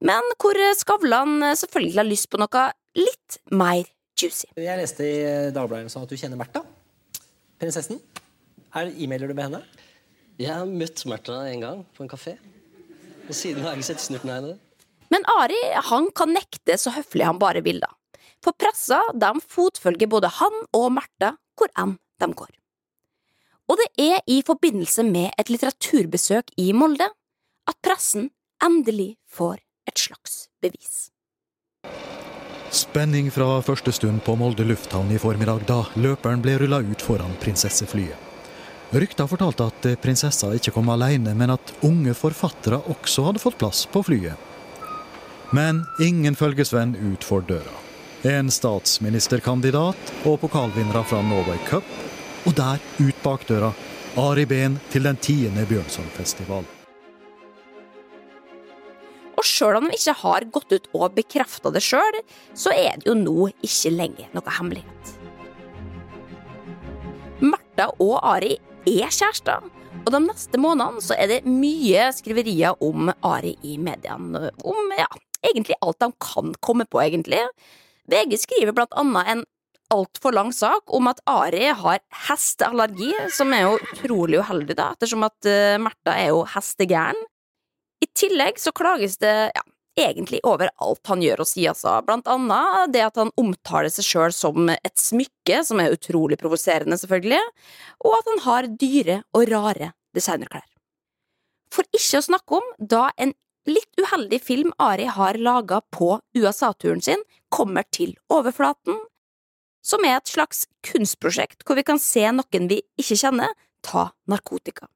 men 0.06 0.34
hvor 0.40 0.60
Skavlan 0.80 1.42
selvfølgelig 1.60 2.00
har 2.00 2.08
lyst 2.08 2.30
på 2.32 2.40
noe 2.40 2.66
litt 3.00 3.40
mer 3.52 3.84
juicy. 4.20 4.48
Jeg 4.60 4.80
leste 4.80 5.06
i 5.08 5.20
Dagbladet 5.56 5.92
sånn 5.92 6.06
at 6.06 6.12
du 6.12 6.20
kjenner 6.20 6.40
Märtha, 6.40 6.64
prinsessen. 7.60 8.00
Her 8.76 8.92
E-mailer 8.92 9.32
du 9.32 9.36
med 9.36 9.50
henne? 9.50 9.62
Jeg 10.40 10.54
har 10.54 10.68
møtt 10.68 11.04
Märtha 11.10 11.42
en 11.50 11.64
gang 11.64 11.86
på 11.96 12.06
en 12.06 12.12
kafé. 12.12 12.38
Og 13.28 13.36
siden 13.36 13.64
har 13.64 13.74
jeg 13.74 13.82
ikke 13.82 13.90
sett 13.92 14.06
snurten 14.06 14.32
av 14.32 14.40
henne. 14.40 14.58
Men 15.10 15.26
Ari 15.40 15.58
han 15.90 16.10
kan 16.16 16.32
nekte 16.36 16.78
så 16.78 16.94
høflig 16.94 17.26
han 17.26 17.42
bare 17.42 17.64
vil, 17.66 17.82
da. 17.82 17.90
For 18.46 18.56
pressa 18.56 19.02
de 19.20 19.34
fotfølger 19.44 20.10
både 20.12 20.32
han 20.40 20.64
og 20.78 20.88
Märtha 20.96 21.34
hvor 21.60 21.72
enn 21.82 21.98
de 22.22 22.30
går. 22.32 22.52
Og 23.70 23.78
det 23.78 23.90
er 24.02 24.24
i 24.26 24.40
forbindelse 24.46 25.06
med 25.06 25.30
et 25.38 25.52
litteraturbesøk 25.54 26.56
i 26.58 26.72
Molde 26.74 27.06
at 27.70 27.78
pressen 27.86 28.32
endelig 28.66 29.14
får 29.30 29.60
et 29.90 30.02
slags 30.02 30.48
bevis. 30.62 31.10
Spenning 32.74 33.30
fra 33.34 33.60
første 33.66 33.94
stund 33.94 34.24
på 34.26 34.36
Molde 34.38 34.66
lufthavn 34.66 35.10
i 35.14 35.22
formiddag, 35.22 35.64
da 35.70 35.84
løperen 35.98 36.42
ble 36.42 36.58
rulla 36.62 36.82
ut 36.86 37.02
foran 37.02 37.38
prinsesseflyet. 37.42 38.28
Rykta 38.90 39.28
fortalte 39.30 39.68
at 39.70 39.88
prinsessa 40.02 40.50
ikke 40.58 40.74
kom 40.74 40.90
alene, 40.90 41.36
men 41.38 41.54
at 41.54 41.74
unge 41.86 42.16
forfattere 42.18 42.82
også 42.90 43.28
hadde 43.28 43.42
fått 43.42 43.60
plass 43.62 43.84
på 43.90 44.02
flyet. 44.06 44.34
Men 45.54 45.84
ingen 46.02 46.38
følgesvenn 46.38 46.96
ut 46.98 47.26
for 47.26 47.46
døra. 47.46 47.76
En 48.26 48.50
statsministerkandidat 48.54 50.14
og 50.26 50.42
pokalvinnere 50.42 51.06
fra 51.06 51.22
Norway 51.26 51.62
Cup. 51.70 51.86
Og 52.50 52.56
der, 52.58 52.82
ut 52.98 53.18
bak 53.22 53.44
døra, 53.46 53.70
Ari 54.18 54.48
Behn 54.50 54.80
til 54.90 55.06
den 55.06 55.18
tiende 55.22 55.68
Bjørnsonfestival. 55.70 56.66
Og 59.38 59.46
sjøl 59.46 59.78
om 59.78 59.86
de 59.86 59.94
ikke 60.00 60.16
har 60.24 60.46
gått 60.56 60.74
ut 60.74 60.88
og 60.98 61.14
bekrefta 61.14 61.70
det 61.76 61.84
sjøl, 61.86 62.18
så 62.58 62.74
er 62.74 62.98
det 62.98 63.06
jo 63.06 63.14
nå 63.20 63.52
ikke 63.62 63.92
lenger 63.94 64.32
noe 64.34 64.56
hemmelighet. 64.58 65.12
Martha 67.46 67.92
og 68.02 68.18
Ari 68.32 68.56
er 68.90 69.14
kjærester, 69.14 69.70
og 70.02 70.10
de 70.16 70.24
neste 70.26 70.58
månedene 70.58 71.06
så 71.06 71.20
er 71.22 71.30
det 71.30 71.40
mye 71.46 72.10
skriverier 72.18 72.82
om 72.82 73.14
Ari 73.30 73.54
i 73.62 73.78
mediene. 73.78 74.50
Om 74.66 74.98
ja, 74.98 75.08
egentlig 75.46 75.78
alt 75.86 76.02
de 76.02 76.10
kan 76.18 76.58
komme 76.66 76.90
på, 76.90 77.06
egentlig. 77.06 77.46
VG 78.10 78.42
skriver 78.42 78.74
blant 78.74 78.98
annet 78.98 79.36
en 79.36 79.48
altfor 79.94 80.36
lang 80.36 80.52
sak 80.56 80.92
om 80.96 81.10
at 81.12 81.22
Ari 81.30 81.72
har 81.82 82.00
hesteallergi, 82.28 83.12
som 83.34 83.54
er 83.56 83.66
jo 83.66 83.80
utrolig 83.80 84.40
uheldig, 84.44 84.78
da, 84.78 84.92
ettersom 84.96 85.26
at 85.28 85.50
uh, 85.50 85.76
Märtha 85.82 86.16
er 86.16 86.32
jo 86.34 86.46
hestegæren. 86.54 87.20
I 88.00 88.08
tillegg 88.16 88.62
så 88.62 88.72
klages 88.76 89.18
det 89.20 89.34
ja, 89.56 89.64
egentlig 90.00 90.40
over 90.48 90.72
alt 90.80 91.12
han 91.12 91.24
gjør 91.24 91.44
og 91.44 91.50
sier, 91.50 91.74
altså. 91.74 91.98
Blant 92.06 92.30
annet 92.32 92.94
det 92.94 93.04
at 93.08 93.20
han 93.20 93.34
omtaler 93.40 93.92
seg 93.94 94.08
sjøl 94.08 94.36
som 94.36 94.72
et 94.72 94.96
smykke, 95.00 95.62
som 95.68 95.82
er 95.84 95.96
utrolig 95.96 96.40
provoserende, 96.40 97.00
selvfølgelig, 97.02 97.42
og 98.06 98.18
at 98.22 98.32
han 98.34 98.44
har 98.48 98.72
dyre 98.80 99.22
og 99.36 99.50
rare 99.52 99.94
designerklær. 100.16 100.66
For 101.74 101.86
ikke 101.94 102.22
å 102.22 102.26
snakke 102.26 102.60
om 102.62 102.74
da 102.80 103.10
en 103.22 103.36
litt 103.70 104.02
uheldig 104.02 104.40
film 104.42 104.72
Ari 104.82 105.06
har 105.12 105.38
laga 105.38 105.82
på 105.94 106.16
USA-turen 106.38 107.04
sin, 107.06 107.22
kommer 107.54 107.86
til 107.94 108.16
overflaten, 108.34 108.98
som 109.86 110.04
er 110.06 110.18
et 110.18 110.32
slags 110.32 110.66
kunstprosjekt 110.86 111.66
hvor 111.66 111.80
vi 111.80 111.86
kan 111.88 112.02
se 112.02 112.26
noen 112.36 112.70
vi 112.72 112.82
ikke 113.00 113.18
kjenner, 113.20 113.54
ta 113.86 114.10
narkotika. 114.30 114.90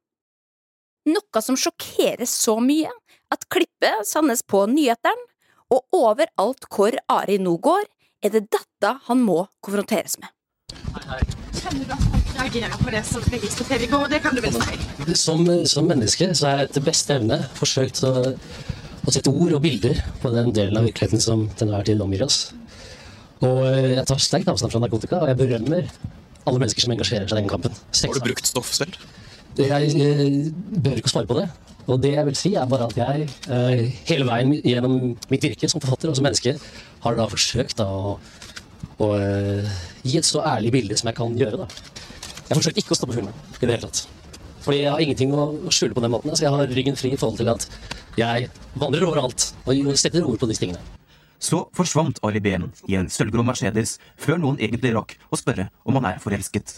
Noe 1.09 1.43
som 1.43 1.57
sjokkerer 1.59 2.27
så 2.29 2.57
mye 2.63 2.91
at 3.33 3.47
klippet 3.51 4.07
sendes 4.07 4.43
på 4.47 4.65
nyhetene, 4.71 5.29
og 5.73 5.95
overalt 5.95 6.67
hvor 6.69 6.93
Ari 7.09 7.39
nå 7.41 7.55
går, 7.63 7.87
er 8.23 8.31
det 8.35 8.45
dette 8.53 8.91
han 9.07 9.23
må 9.25 9.39
konfronteres 9.65 10.19
med. 10.21 10.29
Kjenner 11.57 11.87
du 11.87 11.93
at 11.95 12.03
han 12.03 12.23
reagerer 12.37 12.77
på 12.77 12.93
det 12.93 13.01
som 13.07 13.23
vi 13.31 13.39
diskuterer 13.41 13.87
i 13.87 13.89
går? 13.89 14.05
Det 14.11 14.19
kan 14.23 14.37
du 14.37 14.43
vel 14.43 14.53
si? 14.53 14.77
Som, 15.17 15.47
som 15.69 15.89
menneske 15.89 16.29
så 16.37 16.47
har 16.47 16.61
jeg 16.61 16.69
etter 16.69 16.85
beste 16.85 17.17
evne 17.17 17.39
forsøkt 17.57 18.03
å, 18.05 18.13
å 18.33 19.15
sette 19.15 19.33
ord 19.33 19.57
og 19.57 19.63
bilder 19.65 20.03
på 20.21 20.31
den 20.35 20.53
delen 20.55 20.79
av 20.79 20.87
virkeligheten 20.87 21.23
som 21.23 21.47
til 21.57 21.67
enhver 21.67 21.89
tid 21.89 22.05
omgir 22.05 22.25
oss. 22.27 22.45
Og 23.43 23.65
eh, 23.67 23.95
jeg 23.97 24.05
tar 24.09 24.21
sterkt 24.23 24.51
avstand 24.51 24.73
fra 24.73 24.81
narkotika, 24.83 25.19
og 25.23 25.31
jeg 25.31 25.39
berømmer 25.41 25.89
alle 26.43 26.62
mennesker 26.62 26.85
som 26.85 26.93
engasjerer 26.95 27.27
seg 27.27 27.39
i 27.39 27.43
den 27.43 27.51
kampen. 27.51 27.75
Har 27.75 28.15
du 28.17 28.23
brukt 28.23 28.50
stoff 28.50 28.71
selv? 28.75 28.95
Jeg 29.59 29.91
jeg 29.93 30.53
behøver 30.71 31.01
ikke 31.01 31.12
å 31.12 31.13
svare 31.13 31.29
på 31.29 31.38
det. 31.38 31.47
Og 31.83 32.00
det 32.00 32.13
jeg 32.13 32.25
vil 32.29 32.38
si, 32.39 32.53
er 32.55 32.69
bare 32.69 32.88
at 32.88 32.95
jeg 32.97 33.27
eh, 33.51 33.83
hele 34.07 34.27
veien 34.27 34.53
gjennom 34.55 34.97
mitt 35.31 35.43
virke 35.43 35.67
som 35.69 35.83
forfatter 35.83 36.12
og 36.12 36.17
som 36.17 36.25
menneske 36.25 36.55
har 37.03 37.17
da 37.19 37.27
forsøkt 37.27 37.75
da, 37.81 37.89
å, 37.91 38.15
å 39.03 39.09
eh, 39.19 39.75
gi 40.07 40.15
et 40.19 40.27
så 40.27 40.45
ærlig 40.47 40.71
bilde 40.77 40.97
som 41.00 41.12
jeg 41.12 41.19
kan 41.19 41.35
gjøre. 41.39 41.65
da. 41.65 41.67
Jeg 42.47 42.59
forsøker 42.59 42.83
ikke 42.83 42.95
å 42.95 43.00
stoppe 43.01 43.17
filmen 43.17 43.35
i 43.35 43.65
det 43.65 43.75
hele 43.75 43.89
tatt. 43.89 44.05
Fordi 44.63 44.79
jeg 44.79 44.95
har 44.95 45.03
ingenting 45.03 45.35
å 45.35 45.50
å 45.59 45.75
skjule 45.75 45.95
på 45.95 46.03
den 46.05 46.13
måten. 46.15 46.31
Så 46.31 46.47
jeg 46.47 46.55
har 46.55 46.75
ryggen 46.79 47.00
fri 47.00 47.12
i 47.12 47.19
forhold 47.19 47.41
til 47.41 47.51
at 47.51 47.67
jeg 48.15 48.47
vandrer 48.79 49.03
overalt 49.09 49.50
og 49.67 49.95
setter 50.00 50.23
ord 50.23 50.39
på 50.39 50.47
disse 50.47 50.63
tingene. 50.63 51.02
Så 51.43 51.65
forsvant 51.75 52.21
Ali 52.23 52.39
Behn 52.39 52.69
i 52.88 52.95
en 52.95 53.09
sølvgrå 53.12 53.43
Mercedes 53.43 53.97
før 54.15 54.39
noen 54.39 54.59
egentlig 54.62 54.93
rakk 54.95 55.17
å 55.27 55.39
spørre 55.39 55.67
om 55.83 56.00
han 56.00 56.13
er 56.13 56.21
forelsket. 56.23 56.77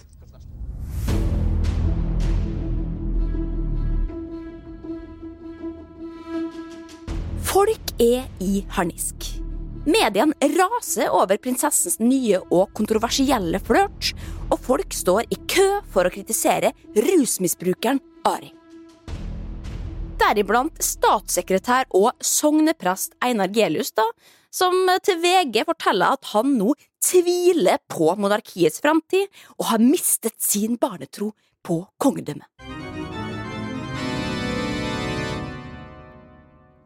Folk 7.46 7.94
er 8.02 8.26
i 8.44 8.66
harnisk. 8.76 9.30
Mediene 9.86 10.50
raser 10.58 11.14
over 11.14 11.38
prinsessens 11.38 12.00
nye 12.02 12.40
og 12.50 12.72
kontroversielle 12.74 13.62
flørt, 13.62 14.16
og 14.50 14.58
folk 14.66 14.96
står 14.98 15.30
i 15.30 15.38
kø 15.46 15.68
for 15.94 16.10
å 16.10 16.14
kritisere 16.14 16.74
rusmisbrukeren 16.98 18.02
Ari. 18.26 18.50
Deriblant 20.18 20.82
statssekretær 20.82 21.86
og 21.94 22.16
sogneprest 22.24 23.14
Einar 23.22 23.54
Gelius, 23.54 23.94
da, 23.94 24.08
som 24.56 24.88
til 25.04 25.20
VG 25.20 25.66
forteller 25.68 26.16
at 26.16 26.32
han 26.32 26.56
nå 26.60 26.74
tviler 27.04 27.82
på 27.92 28.14
monarkiets 28.20 28.82
framtid 28.84 29.28
og 29.60 29.70
har 29.74 29.84
mistet 29.84 30.38
sin 30.42 30.80
barnetro 30.82 31.34
på 31.66 31.82
kongedømmet. 32.02 32.48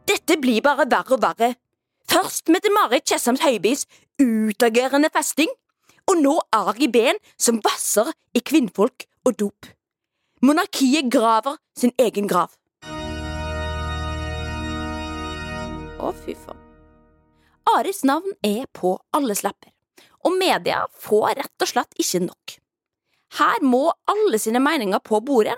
Dette 0.09 0.37
blir 0.41 0.63
bare 0.65 0.87
verre 0.89 1.17
og 1.17 1.21
verre. 1.21 1.53
Først 2.09 2.49
Mette-Marit 2.49 3.05
Tjessams 3.05 3.43
Høibys 3.43 3.85
utagerende 4.19 5.11
festing, 5.13 5.51
og 6.09 6.17
nå 6.17 6.39
Ari 6.55 6.87
Behn 6.89 7.19
som 7.37 7.59
vasser 7.61 8.09
i 8.33 8.41
kvinnfolk 8.41 9.05
og 9.29 9.37
dop. 9.37 9.69
Monarkiet 10.41 11.11
graver 11.13 11.59
sin 11.77 11.93
egen 12.01 12.25
grav. 12.31 12.55
Å, 15.99 16.09
fy 16.23 16.33
faen. 16.33 16.58
Aris 17.77 18.03
navn 18.07 18.33
er 18.45 18.65
på 18.73 18.95
alles 19.13 19.43
lepper, 19.45 19.71
og 20.25 20.35
media 20.39 20.85
får 21.01 21.35
rett 21.41 21.65
og 21.65 21.69
slett 21.69 22.01
ikke 22.01 22.23
nok. 22.25 22.55
Her 23.37 23.61
må 23.61 23.91
alle 24.09 24.39
sine 24.41 24.61
meninger 24.63 25.01
på 25.05 25.19
bordet, 25.21 25.57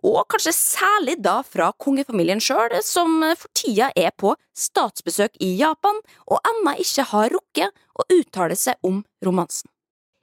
og 0.00 0.22
kanskje 0.32 0.54
særlig 0.56 1.18
da 1.20 1.40
fra 1.44 1.70
kongefamilien 1.76 2.40
sjøl, 2.40 2.72
som 2.84 3.20
for 3.36 3.50
tida 3.56 3.90
er 3.96 4.14
på 4.16 4.32
statsbesøk 4.56 5.36
i 5.44 5.52
Japan 5.60 6.00
og 6.26 6.40
ennå 6.54 6.78
ikke 6.80 7.04
har 7.10 7.34
rukket 7.34 7.84
å 7.92 8.06
uttale 8.16 8.56
seg 8.56 8.80
om 8.86 9.02
romansen. 9.26 9.68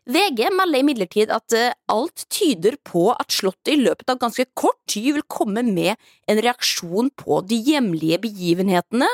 VG 0.07 0.45
melder 0.55 0.79
imidlertid 0.79 1.31
at 1.35 1.53
eh, 1.55 1.73
alt 1.91 2.23
tyder 2.31 2.77
på 2.87 3.09
at 3.11 3.33
Slottet 3.33 3.73
i 3.73 3.81
løpet 3.81 4.07
av 4.13 4.21
ganske 4.21 4.45
kort 4.55 4.79
tid 4.87 5.17
vil 5.17 5.25
komme 5.27 5.65
med 5.67 5.99
en 6.31 6.39
reaksjon 6.43 7.11
på 7.19 7.41
de 7.49 7.57
hjemlige 7.67 8.21
begivenhetene. 8.23 9.09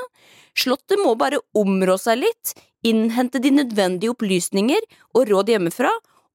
Slottet 0.54 1.02
må 1.02 1.16
bare 1.18 1.42
områ 1.58 1.98
seg 1.98 2.22
litt, 2.22 2.54
innhente 2.86 3.42
de 3.42 3.56
nødvendige 3.56 4.14
opplysninger 4.14 4.86
og 5.16 5.32
råd 5.32 5.54
hjemmefra, 5.56 5.90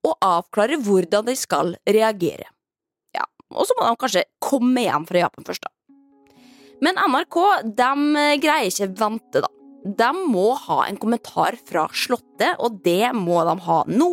og 0.07 0.19
avklare 0.25 0.79
hvordan 0.83 1.27
de 1.29 1.35
skal 1.39 1.75
reagere. 1.87 2.49
Ja, 3.15 3.27
og 3.55 3.67
så 3.69 3.77
må 3.79 3.87
de 3.87 4.01
kanskje 4.01 4.27
komme 4.43 4.87
hjem 4.87 5.07
fra 5.07 5.23
Japan 5.23 5.47
først, 5.47 5.67
da. 5.67 5.75
Men 6.83 6.99
NRK 7.11 7.39
de 7.79 8.27
greier 8.43 8.71
ikke 8.71 8.91
vente, 8.99 9.43
da. 9.43 9.51
De 9.85 10.09
må 10.27 10.53
ha 10.59 10.81
en 10.89 10.99
kommentar 10.99 11.57
fra 11.69 11.87
Slottet, 11.95 12.59
og 12.59 12.81
det 12.85 13.13
må 13.15 13.39
de 13.47 13.55
ha 13.67 13.79
nå. 13.87 14.11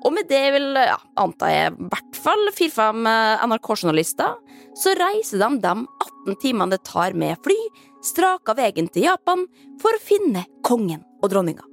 Og 0.00 0.12
med 0.16 0.28
det 0.28 0.42
vil, 0.54 0.68
ja, 0.76 0.98
antar 1.20 1.52
jeg, 1.52 1.72
i 1.72 1.88
hvert 1.92 2.20
fall 2.20 2.52
fire-fem 2.56 3.08
NRK-journalister, 3.50 4.36
så 4.76 4.94
reiser 4.96 5.42
de 5.42 5.50
de 5.64 5.74
18 5.74 6.38
timene 6.40 6.76
det 6.76 6.82
tar 6.88 7.16
med 7.16 7.40
fly, 7.44 7.56
straka 8.04 8.54
veien 8.56 8.88
til 8.92 9.08
Japan 9.08 9.44
for 9.80 9.96
å 9.96 10.04
finne 10.04 10.46
kongen 10.64 11.02
og 11.20 11.32
dronninga. 11.32 11.66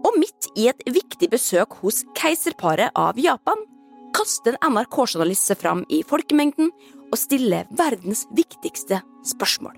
Og 0.00 0.16
midt 0.16 0.48
i 0.56 0.70
et 0.72 0.80
viktig 0.88 1.28
besøk 1.32 1.76
hos 1.82 2.02
keiserparet 2.16 2.94
av 2.96 3.20
Japan 3.20 3.66
kaster 4.16 4.56
en 4.60 4.78
NRK-journalist 4.78 5.50
seg 5.50 5.60
fram 5.60 5.84
i 5.92 6.00
folkemengden 6.08 6.72
og 7.10 7.18
stiller 7.18 7.68
verdens 7.76 8.24
viktigste 8.36 9.02
spørsmål. 9.28 9.76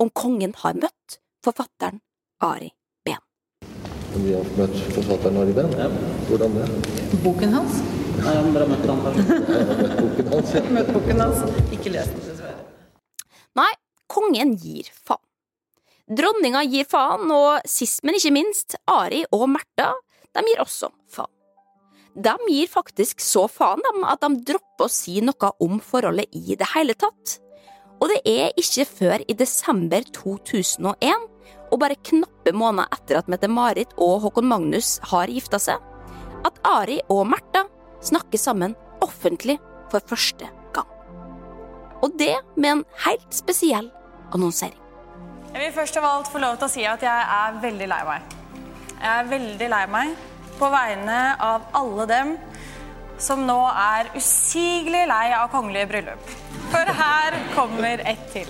Om 0.00 0.10
kongen 0.16 0.56
har 0.62 0.78
møtt 0.80 1.18
forfatteren 1.44 2.00
Ari 2.42 2.70
Behn. 3.06 3.22
Vi 4.22 4.34
har 4.36 4.46
møtt 4.58 4.76
forfatteren 4.94 5.40
Ari 5.42 5.56
Behn? 5.56 5.74
Ja. 5.78 5.88
Hvordan 6.28 6.54
det? 6.58 6.68
Boken 7.24 7.56
hans? 7.56 7.80
Nei, 8.22 8.34
han 8.36 8.52
bare 8.54 8.68
møtt 8.70 8.86
han 8.86 9.02
Boken 10.02 10.32
hans, 10.34 10.54
ja. 10.54 10.62
Møtt 10.70 10.92
boken 10.94 11.22
hans. 11.24 11.42
Ikke 11.74 11.92
lest 11.96 12.14
den, 12.14 12.24
dessverre. 12.28 12.62
Nei, 13.58 13.70
kongen 14.10 14.54
gir 14.60 14.90
faen. 14.94 15.22
Dronninga 16.12 16.64
gir 16.68 16.86
faen, 16.88 17.30
og 17.32 17.66
sist, 17.68 18.02
men 18.04 18.18
ikke 18.18 18.34
minst, 18.34 18.76
Ari 18.90 19.22
og 19.32 19.46
Märtha, 19.50 19.92
de 20.36 20.42
gir 20.46 20.60
også 20.62 20.90
faen. 21.10 21.30
De 22.12 22.34
gir 22.44 22.68
faktisk 22.68 23.22
så 23.24 23.46
faen 23.48 23.80
dem 23.86 24.02
at 24.04 24.20
de 24.20 24.42
dropper 24.52 24.84
å 24.84 24.92
si 24.92 25.22
noe 25.24 25.52
om 25.64 25.78
forholdet 25.80 26.28
i 26.36 26.58
det 26.60 26.68
hele 26.74 26.94
tatt. 26.98 27.38
Og 28.02 28.10
det 28.10 28.18
er 28.28 28.50
ikke 28.58 28.84
før 28.88 29.22
i 29.30 29.36
desember 29.38 30.04
2001, 30.12 31.28
og 31.72 31.80
bare 31.80 31.96
knappe 32.04 32.52
måneder 32.52 32.92
etter 32.92 33.18
at 33.22 33.30
Mette-Marit 33.32 33.94
og 33.96 34.20
Håkon 34.26 34.48
Magnus 34.48 34.98
har 35.10 35.32
gifta 35.32 35.60
seg, 35.62 35.80
at 36.44 36.58
Ari 36.68 37.00
og 37.12 37.24
Märtha 37.30 37.64
snakker 38.04 38.40
sammen 38.40 38.76
offentlig 39.02 39.56
for 39.92 40.04
første 40.08 40.48
gang. 40.74 40.88
Og 42.02 42.12
det 42.18 42.34
med 42.56 42.70
en 42.70 42.84
helt 43.06 43.28
spesiell 43.34 43.88
annonsering. 44.34 44.78
Jeg 45.52 45.60
vil 45.66 45.74
først 45.76 45.98
av 46.00 46.08
alt 46.08 46.30
få 46.32 46.40
lov 46.42 46.58
til 46.58 46.68
å 46.68 46.72
si 46.72 46.84
at 46.88 47.02
jeg 47.04 47.24
er 47.36 47.58
veldig 47.62 47.88
lei 47.90 48.02
meg. 48.08 48.36
Jeg 49.02 49.10
er 49.12 49.30
veldig 49.32 49.68
lei 49.72 49.82
meg 49.92 50.14
på 50.58 50.68
vegne 50.72 51.20
av 51.42 51.64
alle 51.76 52.06
dem 52.08 52.34
som 53.22 53.44
nå 53.46 53.58
er 53.68 54.10
usigelig 54.16 55.04
lei 55.10 55.26
av 55.36 55.50
kongelige 55.52 55.90
bryllup. 55.92 56.36
For 56.72 56.94
her 56.98 57.36
kommer 57.54 58.02
ett 58.08 58.24
til. 58.34 58.48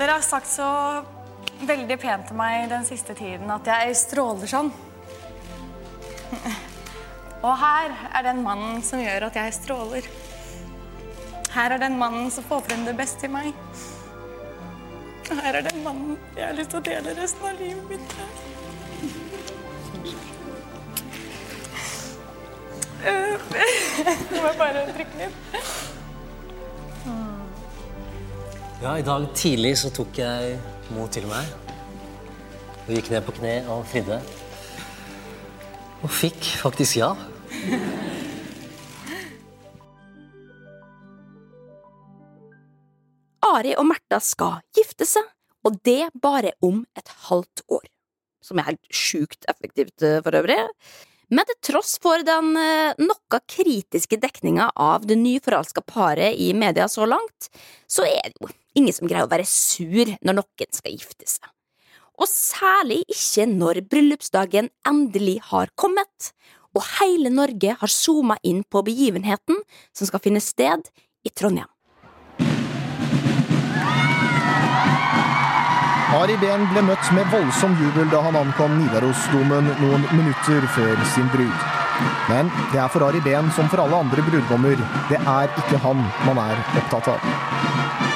Dere 0.00 0.14
har 0.16 0.22
sagt 0.24 0.48
så 0.48 0.66
veldig 1.68 1.96
pent 2.00 2.30
til 2.30 2.36
meg 2.38 2.70
den 2.70 2.86
siste 2.88 3.12
tiden 3.12 3.50
at 3.52 3.66
jeg 3.68 3.96
stråler 4.00 4.48
sånn. 4.48 4.70
Og 7.44 7.52
her 7.60 7.92
er 8.08 8.24
den 8.24 8.40
mannen 8.46 8.80
som 8.86 9.02
gjør 9.02 9.26
at 9.28 9.36
jeg 9.36 9.52
stråler. 9.58 10.08
Her 11.52 11.76
er 11.76 11.84
den 11.84 12.00
mannen 12.00 12.32
som 12.32 12.48
får 12.48 12.64
frem 12.70 12.88
det 12.88 12.96
beste 12.96 13.28
i 13.28 13.32
meg. 13.34 13.52
Her 15.28 15.60
er 15.60 15.68
den 15.68 15.84
mannen 15.84 16.16
jeg 16.32 16.46
har 16.46 16.56
lyst 16.56 16.72
til 16.72 16.80
å 16.80 16.86
dele 16.88 17.16
resten 17.20 17.52
av 17.52 17.60
livet 17.60 17.84
mitt 17.92 18.16
med. 18.16 18.28
Nå 24.32 24.36
må 24.40 24.46
jeg 24.48 24.60
bare 24.64 24.90
trykke 24.96 25.26
litt. 25.26 25.99
Ja, 28.80 28.94
I 28.96 29.02
dag 29.04 29.26
tidlig 29.36 29.74
så 29.76 29.90
tok 29.92 30.16
jeg 30.16 30.54
mot 30.96 31.12
til 31.12 31.26
meg 31.28 31.44
og 32.86 32.94
gikk 32.94 33.10
ned 33.12 33.26
på 33.26 33.34
kne 33.36 33.50
og 33.68 33.82
fridde. 33.90 34.16
Og 36.00 36.08
fikk 36.08 36.48
faktisk 36.62 36.96
ja. 36.96 37.10
Ari 43.50 43.74
og 43.76 43.84
Märtha 43.90 44.16
skal 44.24 44.62
gifte 44.72 45.04
seg, 45.04 45.28
og 45.60 45.76
det 45.84 46.08
bare 46.16 46.54
om 46.64 46.80
et 46.96 47.12
halvt 47.28 47.66
år. 47.68 47.84
Som 48.40 48.62
er 48.62 48.70
helt 48.70 48.88
sjukt 48.88 49.44
effektivt 49.52 50.00
eh, 50.00 50.22
for 50.24 50.40
øvrig. 50.40 50.56
Men 51.28 51.44
til 51.46 51.60
tross 51.68 51.98
for 52.00 52.24
den 52.24 52.56
eh, 52.56 52.96
noe 52.96 53.42
kritiske 53.44 54.16
dekninga 54.24 54.70
av 54.72 55.04
det 55.04 55.20
nyforelska 55.20 55.84
paret 55.84 56.40
i 56.40 56.48
media 56.56 56.88
så 56.88 57.04
langt, 57.04 57.52
så 57.84 58.08
er 58.08 58.32
det 58.32 58.40
jo 58.40 58.48
ingen 58.78 58.94
som 58.94 59.08
greier 59.10 59.26
å 59.26 59.32
være 59.32 59.48
sur 59.48 60.12
når 60.20 60.40
noen 60.40 60.76
skal 60.76 60.94
gifte 60.94 61.26
seg. 61.28 61.48
Og 62.20 62.28
særlig 62.28 63.00
ikke 63.08 63.46
når 63.48 63.82
bryllupsdagen 63.88 64.68
endelig 64.86 65.38
har 65.48 65.72
kommet, 65.74 66.32
og 66.76 66.84
hele 67.00 67.32
Norge 67.32 67.74
har 67.80 67.90
zooma 67.90 68.36
inn 68.46 68.62
på 68.62 68.84
begivenheten 68.86 69.58
som 69.96 70.06
skal 70.06 70.22
finne 70.22 70.42
sted 70.44 70.90
i 71.24 71.32
Trondheim. 71.32 71.70
Ari 76.10 76.34
Behn 76.42 76.64
ble 76.72 76.82
møtt 76.82 77.10
med 77.14 77.28
voldsom 77.30 77.76
jubel 77.78 78.08
da 78.10 78.20
han 78.24 78.36
ankom 78.36 78.72
Nidarosdomen 78.80 79.70
noen 79.78 80.06
minutter 80.10 80.66
før 80.74 80.98
sin 81.14 81.30
brud. 81.30 81.66
Men 82.26 82.50
det 82.72 82.80
er 82.82 82.90
for 82.90 83.06
Ari 83.06 83.22
Behn 83.22 83.52
som 83.54 83.70
for 83.70 83.84
alle 83.84 84.02
andre 84.02 84.24
brudgommer, 84.26 84.82
det 85.08 85.20
er 85.22 85.50
ikke 85.62 85.78
han 85.86 86.02
man 86.26 86.42
er 86.48 86.60
opptatt 86.82 87.12
av. 87.14 88.09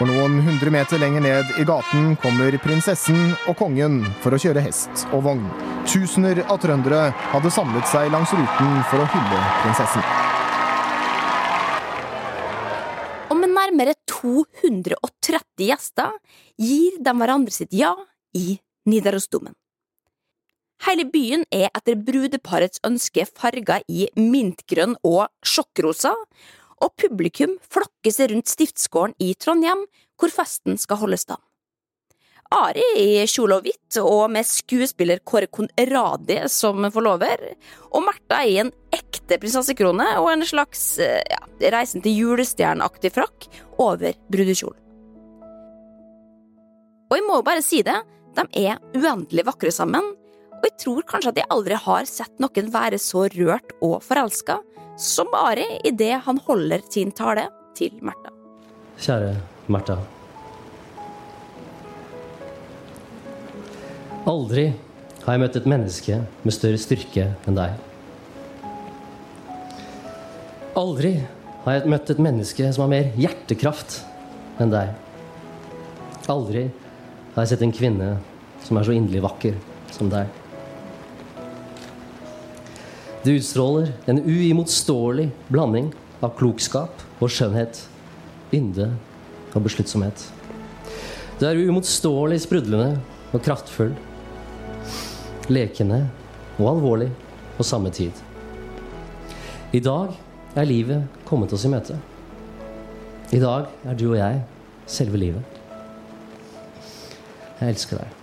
For 0.00 0.08
noen 0.08 0.38
hundre 0.40 0.70
meter 0.72 0.96
lenger 0.96 1.20
ned 1.20 1.48
i 1.60 1.64
gaten 1.68 2.14
kommer 2.22 2.54
prinsessen 2.64 3.34
og 3.50 3.58
kongen 3.58 3.98
for 4.22 4.32
å 4.32 4.38
kjøre 4.40 4.62
hest 4.64 5.02
og 5.10 5.26
vogn. 5.26 5.42
Tusener 5.84 6.38
av 6.46 6.56
trøndere 6.62 7.10
hadde 7.34 7.50
samlet 7.52 7.84
seg 7.90 8.08
langs 8.08 8.32
ruten 8.32 8.70
for 8.88 9.04
å 9.04 9.08
hylle 9.12 9.40
prinsessen. 9.60 10.06
Og 13.28 13.36
med 13.42 13.52
nærmere 13.52 13.92
230 14.08 15.68
gjester 15.68 16.16
gir 16.56 16.96
de 16.96 17.14
hverandre 17.20 17.52
sitt 17.52 17.76
ja 17.76 17.92
i 18.32 18.56
Nidarosdomen. 18.88 19.52
Hele 20.88 21.04
byen 21.12 21.44
er 21.52 21.68
etter 21.76 22.00
brudeparets 22.00 22.80
ønske 22.88 23.28
farga 23.28 23.82
i 23.84 24.08
mintgrønn 24.16 24.96
og 25.04 25.26
sjokkrosa, 25.44 26.14
og 26.80 26.94
publikum 27.00 27.56
flokker 27.72 28.14
seg 28.14 28.32
rundt 28.32 28.50
stiftsgården 28.50 29.16
i 29.20 29.34
Trondheim, 29.38 29.84
hvor 30.20 30.32
festen 30.32 30.78
skal 30.80 31.00
holdes 31.02 31.26
da. 31.28 31.38
Ari 32.50 32.82
i 32.98 33.26
kjole 33.30 33.60
og 33.60 33.66
hvitt, 33.66 34.00
og 34.02 34.24
med 34.34 34.46
skuespiller 34.48 35.20
Kåre 35.22 35.46
Konradi 35.46 36.40
som 36.50 36.82
forlover, 36.90 37.44
og 37.94 38.02
Märtha 38.08 38.40
i 38.42 38.56
en 38.64 38.72
ekte 38.90 39.38
prinsessekrone 39.38 40.08
og 40.18 40.32
en 40.32 40.42
slags 40.48 40.96
ja, 40.98 41.38
Reisen 41.70 42.02
til 42.02 42.18
julestjerneaktig 42.18 43.12
frakk 43.14 43.46
over 43.78 44.18
brudekjolen. 44.32 44.80
Og 47.10 47.18
jeg 47.18 47.26
må 47.26 47.38
jo 47.38 47.46
bare 47.46 47.62
si 47.62 47.84
det, 47.86 47.96
de 48.38 48.66
er 48.66 48.82
uendelig 48.94 49.46
vakre 49.46 49.72
sammen, 49.74 50.12
og 50.60 50.66
jeg 50.68 50.76
tror 50.82 51.04
kanskje 51.08 51.32
at 51.32 51.38
jeg 51.40 51.48
aldri 51.54 51.76
har 51.86 52.08
sett 52.08 52.42
noen 52.42 52.66
være 52.72 52.98
så 53.00 53.24
rørt 53.32 53.72
og 53.80 54.02
forelska 54.04 54.58
som 55.00 55.32
Ari 55.32 55.64
idet 55.88 56.18
han 56.26 56.40
holder 56.44 56.82
sin 56.92 57.12
tale 57.16 57.46
til 57.76 57.94
Märtha. 58.04 58.32
Kjære 59.00 59.36
Märtha. 59.72 59.96
Aldri 64.28 64.66
har 65.24 65.32
jeg 65.32 65.40
møtt 65.40 65.56
et 65.56 65.70
menneske 65.72 66.18
med 66.44 66.54
større 66.54 66.80
styrke 66.80 67.30
enn 67.48 67.56
deg. 67.56 67.72
Aldri 70.76 71.14
har 71.64 71.78
jeg 71.78 71.92
møtt 71.92 72.12
et 72.12 72.20
menneske 72.20 72.68
som 72.68 72.84
har 72.84 72.92
mer 72.92 73.08
hjertekraft 73.16 74.02
enn 74.60 74.74
deg. 74.74 74.92
Aldri 76.28 76.68
har 77.32 77.40
jeg 77.40 77.54
sett 77.54 77.64
en 77.64 77.74
kvinne 77.74 78.12
som 78.66 78.76
er 78.76 78.84
så 78.84 78.94
inderlig 78.94 79.24
vakker 79.24 79.56
som 79.96 80.12
deg. 80.12 80.28
Du 83.20 83.34
utstråler 83.36 83.92
en 84.08 84.22
uimotståelig 84.24 85.26
blanding 85.52 85.90
av 86.24 86.30
klokskap 86.38 87.02
og 87.20 87.28
skjønnhet, 87.28 87.82
ynde 88.56 88.86
og 89.52 89.66
besluttsomhet. 89.66 90.22
Du 91.36 91.44
er 91.44 91.60
uimotståelig 91.60 92.38
sprudlende 92.46 92.94
og 93.36 93.42
kraftfull, 93.44 93.92
lekende 95.52 96.06
og 96.56 96.70
alvorlig 96.70 97.10
på 97.58 97.66
samme 97.68 97.92
tid. 97.92 98.16
I 99.76 99.82
dag 99.84 100.16
er 100.56 100.70
livet 100.70 101.20
kommet 101.28 101.52
oss 101.52 101.66
i 101.68 101.72
møte. 101.74 101.98
I 103.36 103.42
dag 103.42 103.68
er 103.84 104.00
du 104.00 104.06
og 104.14 104.16
jeg 104.16 104.40
selve 104.88 105.20
livet. 105.20 105.60
Jeg 107.60 107.76
elsker 107.76 108.00
deg. 108.00 108.16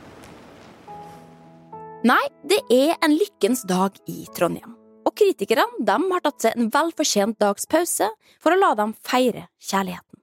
Nei, 2.09 2.23
det 2.49 2.63
er 2.73 2.97
en 2.97 3.13
lykkens 3.13 3.61
dag 3.69 3.93
i 4.09 4.25
Trondheim. 4.33 4.73
Kritikerne 5.17 5.81
de 5.81 5.97
har 6.11 6.21
tatt 6.21 6.45
seg 6.45 6.57
en 6.57 6.69
velfortjent 6.73 7.39
dags 7.41 7.65
pause 7.69 8.09
for 8.37 8.53
å 8.53 8.59
la 8.59 8.73
dem 8.77 8.93
feire 9.07 9.47
kjærligheten. 9.57 10.21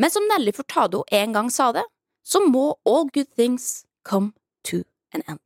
Men 0.00 0.10
som 0.10 0.26
Nelly 0.26 0.54
Furtado 0.56 1.04
en 1.14 1.36
gang 1.36 1.50
sa 1.52 1.70
det, 1.76 1.84
så 2.24 2.42
må 2.42 2.74
all 2.88 3.06
good 3.14 3.30
things 3.36 3.84
come 4.02 4.32
to 4.66 4.82
an 5.14 5.22
end. 5.26 5.44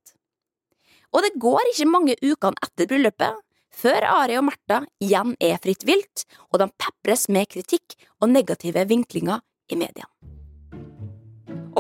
Og 1.15 1.23
det 1.23 1.35
går 1.43 1.71
ikke 1.71 1.91
mange 1.91 2.17
ukene 2.23 2.59
etter 2.65 2.89
bryllupet 2.91 3.43
før 3.75 4.07
Ari 4.07 4.39
og 4.39 4.47
Märtha 4.49 4.85
igjen 5.03 5.35
er 5.43 5.59
fritt 5.63 5.85
vilt, 5.87 6.25
og 6.53 6.63
de 6.63 6.71
pepres 6.79 7.29
med 7.29 7.51
kritikk 7.51 7.99
og 8.23 8.31
negative 8.31 8.87
vinklinger 8.91 9.43
i 9.71 9.79
mediene. 9.79 10.34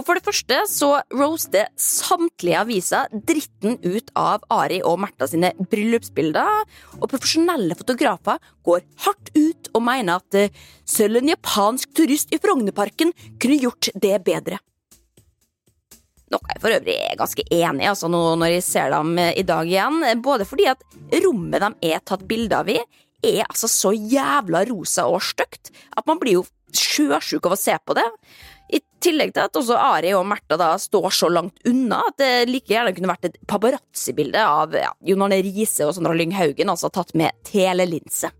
For 0.04 0.18
det 0.18 0.26
første 0.26 0.58
så 0.68 0.90
roaster 1.14 1.70
samtlige 1.80 2.60
aviser 2.60 3.12
dritten 3.24 3.78
ut 3.80 4.10
av 4.18 4.44
Ari 4.52 4.82
og 4.84 4.98
Märtha 5.00 5.28
sine 5.30 5.54
bryllupsbilder, 5.56 6.66
og 7.00 7.08
profesjonelle 7.08 7.76
fotografer 7.78 8.42
går 8.68 8.84
hardt 9.06 9.32
ut 9.32 9.70
og 9.72 9.84
mener 9.86 10.20
at 10.20 10.38
eh, 10.38 10.52
selv 10.84 11.20
en 11.20 11.32
japansk 11.32 11.94
turist 11.96 12.34
i 12.36 12.40
Frognerparken 12.42 13.14
kunne 13.40 13.60
gjort 13.62 13.88
det 13.96 14.18
bedre. 14.26 14.60
Noe 16.32 16.52
jeg 16.52 16.60
for 16.60 16.74
øvrig 16.74 16.96
er 16.98 17.18
ganske 17.20 17.44
enig 17.52 17.84
i 17.84 17.90
altså, 17.90 18.10
når 18.12 18.44
jeg 18.56 18.66
ser 18.66 18.92
dem 18.92 19.16
eh, 19.22 19.32
i 19.40 19.46
dag 19.48 19.68
igjen, 19.70 20.04
både 20.24 20.48
fordi 20.48 20.68
at 20.74 20.84
rommet 21.24 21.64
de 21.64 21.94
er 21.94 22.04
tatt 22.04 22.26
bilde 22.28 22.60
av 22.60 22.68
i, 22.68 22.80
er 23.24 23.46
altså 23.46 23.70
så 23.72 23.94
jævla 23.96 24.66
rosa 24.68 25.06
og 25.08 25.22
stygt 25.24 25.72
at 25.96 26.04
man 26.04 26.20
blir 26.20 26.42
jo 26.42 26.44
sjøsjuk 26.74 27.46
av 27.46 27.54
å 27.54 27.60
se 27.60 27.76
på 27.86 27.96
det. 27.96 28.04
I 28.74 28.80
tillegg 29.04 29.34
til 29.34 29.44
at 29.44 29.58
også 29.58 29.76
Ari 29.78 30.14
og 30.16 30.24
Märtha 30.26 30.70
står 30.80 31.10
så 31.14 31.28
langt 31.30 31.60
unna 31.68 32.00
at 32.08 32.16
det 32.18 32.30
like 32.50 32.72
gjerne 32.72 32.94
kunne 32.96 33.12
vært 33.12 33.28
et 33.28 33.36
paparazzi-bilde 33.50 34.40
av 34.40 34.74
ja, 34.74 34.90
Jon 35.06 35.22
Arne 35.26 35.38
Riise 35.44 35.86
og 35.86 35.94
Sandra 35.94 36.14
Lyng 36.16 36.34
Haugen, 36.34 36.72
altså 36.72 36.90
tatt 36.90 37.14
med 37.18 37.36
telelinse. 37.46 38.32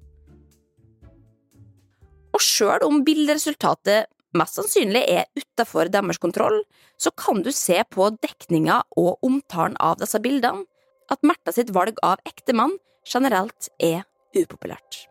Og 2.35 2.43
sjøl 2.43 2.83
om 2.83 3.05
bilderesultatet 3.07 4.11
mest 4.35 4.59
sannsynlig 4.59 5.05
er 5.07 5.29
utafor 5.39 5.91
deres 5.93 6.19
kontroll, 6.19 6.65
så 6.99 7.13
kan 7.15 7.45
du 7.47 7.53
se 7.55 7.79
på 7.95 8.11
dekninga 8.19 8.81
og 8.99 9.23
omtalen 9.27 9.79
av 9.79 10.01
disse 10.03 10.19
bildene 10.23 10.67
at 11.13 11.23
Märtha 11.23 11.55
sitt 11.55 11.71
valg 11.77 12.01
av 12.03 12.19
ektemann 12.27 12.75
generelt 13.07 13.71
er 13.79 14.03
upopulært. 14.35 15.05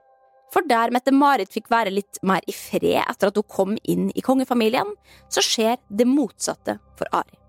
For 0.53 0.65
der 0.69 0.93
Mette-Marit 0.93 1.49
fikk 1.53 1.71
være 1.73 1.93
litt 1.93 2.19
mer 2.25 2.45
i 2.45 2.53
fred 2.53 3.01
etter 3.01 3.31
at 3.31 3.39
hun 3.39 3.49
kom 3.49 3.77
inn 3.89 4.11
i 4.13 4.21
kongefamilien, 4.21 4.91
så 5.31 5.41
skjer 5.41 5.79
det 5.89 6.05
motsatte 6.09 6.77
for 6.99 7.09
Ari. 7.15 7.39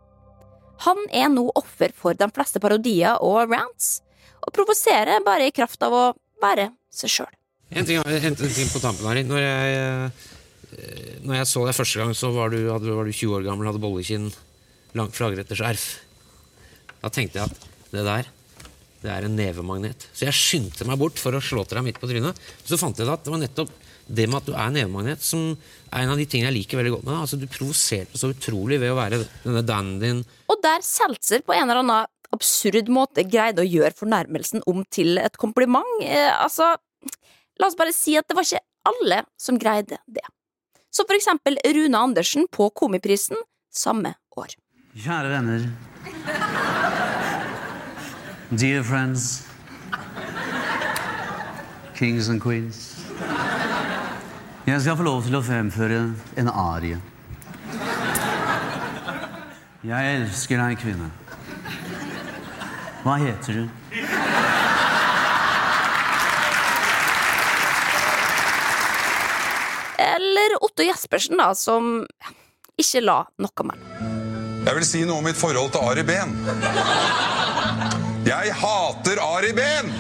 Han 0.89 1.01
er 1.13 1.29
nå 1.33 1.47
offer 1.57 1.93
for 1.95 2.17
de 2.19 2.29
fleste 2.35 2.61
parodier 2.63 3.21
og 3.23 3.53
rants, 3.53 3.99
og 4.45 4.53
provoserer 4.57 5.23
bare 5.25 5.49
i 5.49 5.55
kraft 5.55 5.85
av 5.85 5.95
å 5.95 6.05
være 6.43 6.71
seg 6.93 7.13
sjøl. 7.13 7.35
En 7.75 7.85
en 7.85 8.37
ting 8.37 8.71
på 8.71 8.81
tampen, 8.81 9.07
Ari. 9.09 9.25
Når 9.25 9.41
jeg, 9.41 9.77
eh, 10.79 11.21
når 11.25 11.37
jeg 11.41 11.51
så 11.51 11.65
deg 11.67 11.77
første 11.77 12.01
gang, 12.01 12.15
så 12.15 12.31
var 12.33 12.51
du, 12.51 12.59
var 12.69 13.05
du 13.05 13.13
20 13.13 13.37
år 13.37 13.45
gammel, 13.47 13.69
hadde 13.69 13.83
bollekinn, 13.83 14.31
langt 14.95 15.17
flagretterskjerf. 15.17 15.87
Da 17.03 17.13
tenkte 17.13 17.41
jeg 17.41 17.51
at 17.51 17.69
det 17.93 18.05
der 18.05 18.34
det 19.05 19.13
er 19.13 19.27
en 19.27 19.37
nevemagnet. 19.37 20.07
Så 20.17 20.25
jeg 20.27 20.37
skyndte 20.39 20.87
meg 20.89 21.01
bort 21.01 21.21
for 21.21 21.37
å 21.37 21.43
slå 21.45 21.67
til 21.69 21.79
deg 21.79 21.89
midt 21.91 22.01
på 22.01 22.09
trynet. 22.09 22.39
Så 22.65 22.79
fant 22.81 22.99
jeg 22.99 23.11
at 23.11 23.27
det 23.27 23.35
var 23.35 23.43
nettopp 23.43 23.73
det 24.05 24.27
med 24.29 24.39
at 24.41 24.49
du 24.49 24.53
er 24.57 24.73
nevemagnet, 24.73 25.23
som 25.25 25.55
er 25.55 26.03
en 26.03 26.13
av 26.13 26.21
de 26.21 26.27
tingene 26.29 26.51
jeg 26.51 26.59
liker 26.59 26.81
veldig 26.81 26.93
godt 26.97 27.07
med 27.07 27.13
deg. 27.15 27.21
Altså, 27.25 27.39
du 27.41 27.47
provoserte 27.53 28.21
så 28.21 28.33
utrolig 28.33 28.81
ved 28.83 28.93
å 28.93 28.99
være 28.99 29.23
denne 29.45 29.65
dandyen. 29.65 30.25
Og 30.53 30.61
der 30.65 30.85
Seltzer 30.85 31.45
på 31.45 31.57
en 31.57 31.69
eller 31.69 31.83
annen 31.83 32.11
absurd 32.35 32.91
måte 32.93 33.25
greide 33.29 33.63
å 33.63 33.69
gjøre 33.69 33.95
fornærmelsen 33.97 34.65
om 34.71 34.83
til 34.93 35.21
et 35.23 35.39
kompliment. 35.41 36.05
Eh, 36.05 36.33
altså, 36.33 36.75
la 37.61 37.71
oss 37.71 37.79
bare 37.79 37.95
si 37.97 38.17
at 38.21 38.29
det 38.29 38.37
var 38.37 38.49
ikke 38.49 38.65
alle 38.91 39.23
som 39.41 39.61
greide 39.61 40.01
det. 40.05 40.27
Så 40.95 41.07
for 41.09 41.17
eksempel 41.17 41.59
Rune 41.65 41.99
Andersen 41.99 42.47
på 42.53 42.69
Komiprisen 42.77 43.41
samme 43.75 44.15
år. 44.39 44.55
Kjære 44.95 45.33
venner. 45.33 47.11
Dear 48.57 48.85
friends. 48.85 49.43
Kings 51.97 52.29
and 52.29 52.41
queens. 52.41 52.97
Jeg 54.67 54.81
skal 54.81 54.97
få 54.97 55.03
lov 55.03 55.25
til 55.27 55.35
å 55.35 55.41
fremføre 55.43 55.99
en 56.39 56.51
arie. 56.51 57.01
Jeg 59.85 60.13
elsker 60.21 60.61
deg, 60.61 60.77
kvinne. 60.79 61.09
Hva 63.03 63.17
heter 63.25 63.59
du? 63.59 63.65
Eller 69.99 70.59
Otto 70.61 70.87
Jespersen, 70.87 71.43
da, 71.43 71.51
som 71.59 72.05
ikke 72.79 73.03
la 73.03 73.25
noe 73.35 73.69
mellom. 73.73 74.11
Jeg 74.65 74.79
vil 74.79 74.87
si 74.89 75.03
noe 75.05 75.19
om 75.19 75.27
mitt 75.27 75.37
forhold 75.37 75.75
til 75.75 75.91
Ari 75.91 76.07
Behn. 76.07 76.39
Jeg 78.25 78.55
hater 78.57 79.19
Ari 79.21 79.51
Behn! 79.53 79.91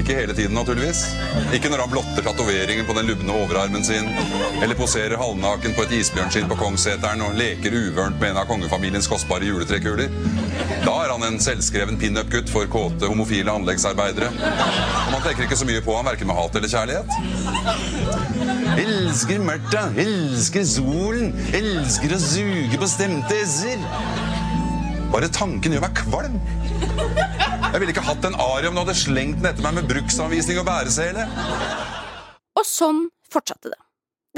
Ikke 0.00 0.16
hele 0.16 0.34
tiden, 0.34 0.54
naturligvis. 0.56 1.04
Ikke 1.54 1.68
når 1.70 1.84
han 1.84 1.92
blotter 1.92 2.24
tatoveringen 2.26 2.86
på 2.88 2.94
den 2.96 3.06
lubne 3.06 3.36
overarmen 3.36 3.84
sin, 3.86 4.08
eller 4.62 4.74
poserer 4.74 5.20
halvnaken 5.20 5.76
på 5.76 5.84
et 5.86 5.94
isbjørnskinn 6.00 6.48
på 6.50 6.56
Kongsseteren 6.58 7.22
og 7.22 7.36
leker 7.38 7.76
uvørent 7.76 8.18
med 8.18 8.32
en 8.32 8.40
av 8.42 8.48
kongefamiliens 8.50 9.06
kostbare 9.12 9.46
juletrekuler. 9.46 10.10
Da 10.82 10.96
er 11.04 11.12
han 11.12 11.26
en 11.28 11.38
selvskreven 11.44 12.00
pinup-gutt 12.00 12.50
for 12.50 12.66
kåte 12.72 13.06
homofile 13.12 13.54
anleggsarbeidere. 13.54 14.32
Og 14.34 15.14
man 15.14 15.22
tenker 15.22 15.46
ikke 15.46 15.60
så 15.60 15.68
mye 15.70 15.84
på 15.86 15.94
han, 16.00 16.08
verken 16.10 16.32
med 16.32 16.40
hat 16.40 16.58
eller 16.58 16.74
kjærlighet. 16.74 17.08
Elsker 18.80 19.46
mørta, 19.46 19.86
elsker 20.00 20.66
solen, 20.66 21.36
elsker 21.54 22.16
å 22.16 22.22
suge 22.24 22.80
på 22.80 22.90
stemte 22.90 23.44
s-er. 23.46 24.39
Bare 25.10 25.26
tanken 25.34 25.74
gjør 25.74 25.82
meg 25.82 25.94
kvalm. 25.98 26.38
Jeg 27.70 27.78
ville 27.82 27.90
ikke 27.90 28.06
hatt 28.06 28.26
en 28.28 28.36
Ari 28.38 28.68
om 28.70 28.76
du 28.76 28.84
hadde 28.84 28.98
slengt 28.98 29.40
den 29.40 29.50
etter 29.50 29.64
meg 29.66 29.80
med 29.80 29.88
bruksanvisning 29.90 30.60
og 30.62 30.66
bæresele. 30.68 31.26
Og 32.58 32.66
sånn 32.66 33.08
fortsatte 33.30 33.72
det. 33.72 33.80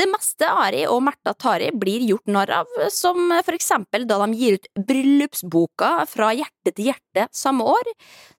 Det 0.00 0.06
meste 0.08 0.48
Ari 0.48 0.86
og 0.88 1.02
Märtha 1.04 1.34
Tari 1.36 1.68
blir 1.76 2.00
gjort 2.08 2.30
narr 2.32 2.50
av, 2.62 2.70
som 2.88 3.28
for 3.44 3.52
eksempel 3.52 4.06
da 4.08 4.16
de 4.22 4.38
gir 4.40 4.56
ut 4.56 4.70
bryllupsboka 4.88 5.90
Fra 6.08 6.30
hjerte 6.32 6.72
til 6.72 6.88
hjerte 6.88 7.26
samme 7.36 7.66
år, 7.68 7.90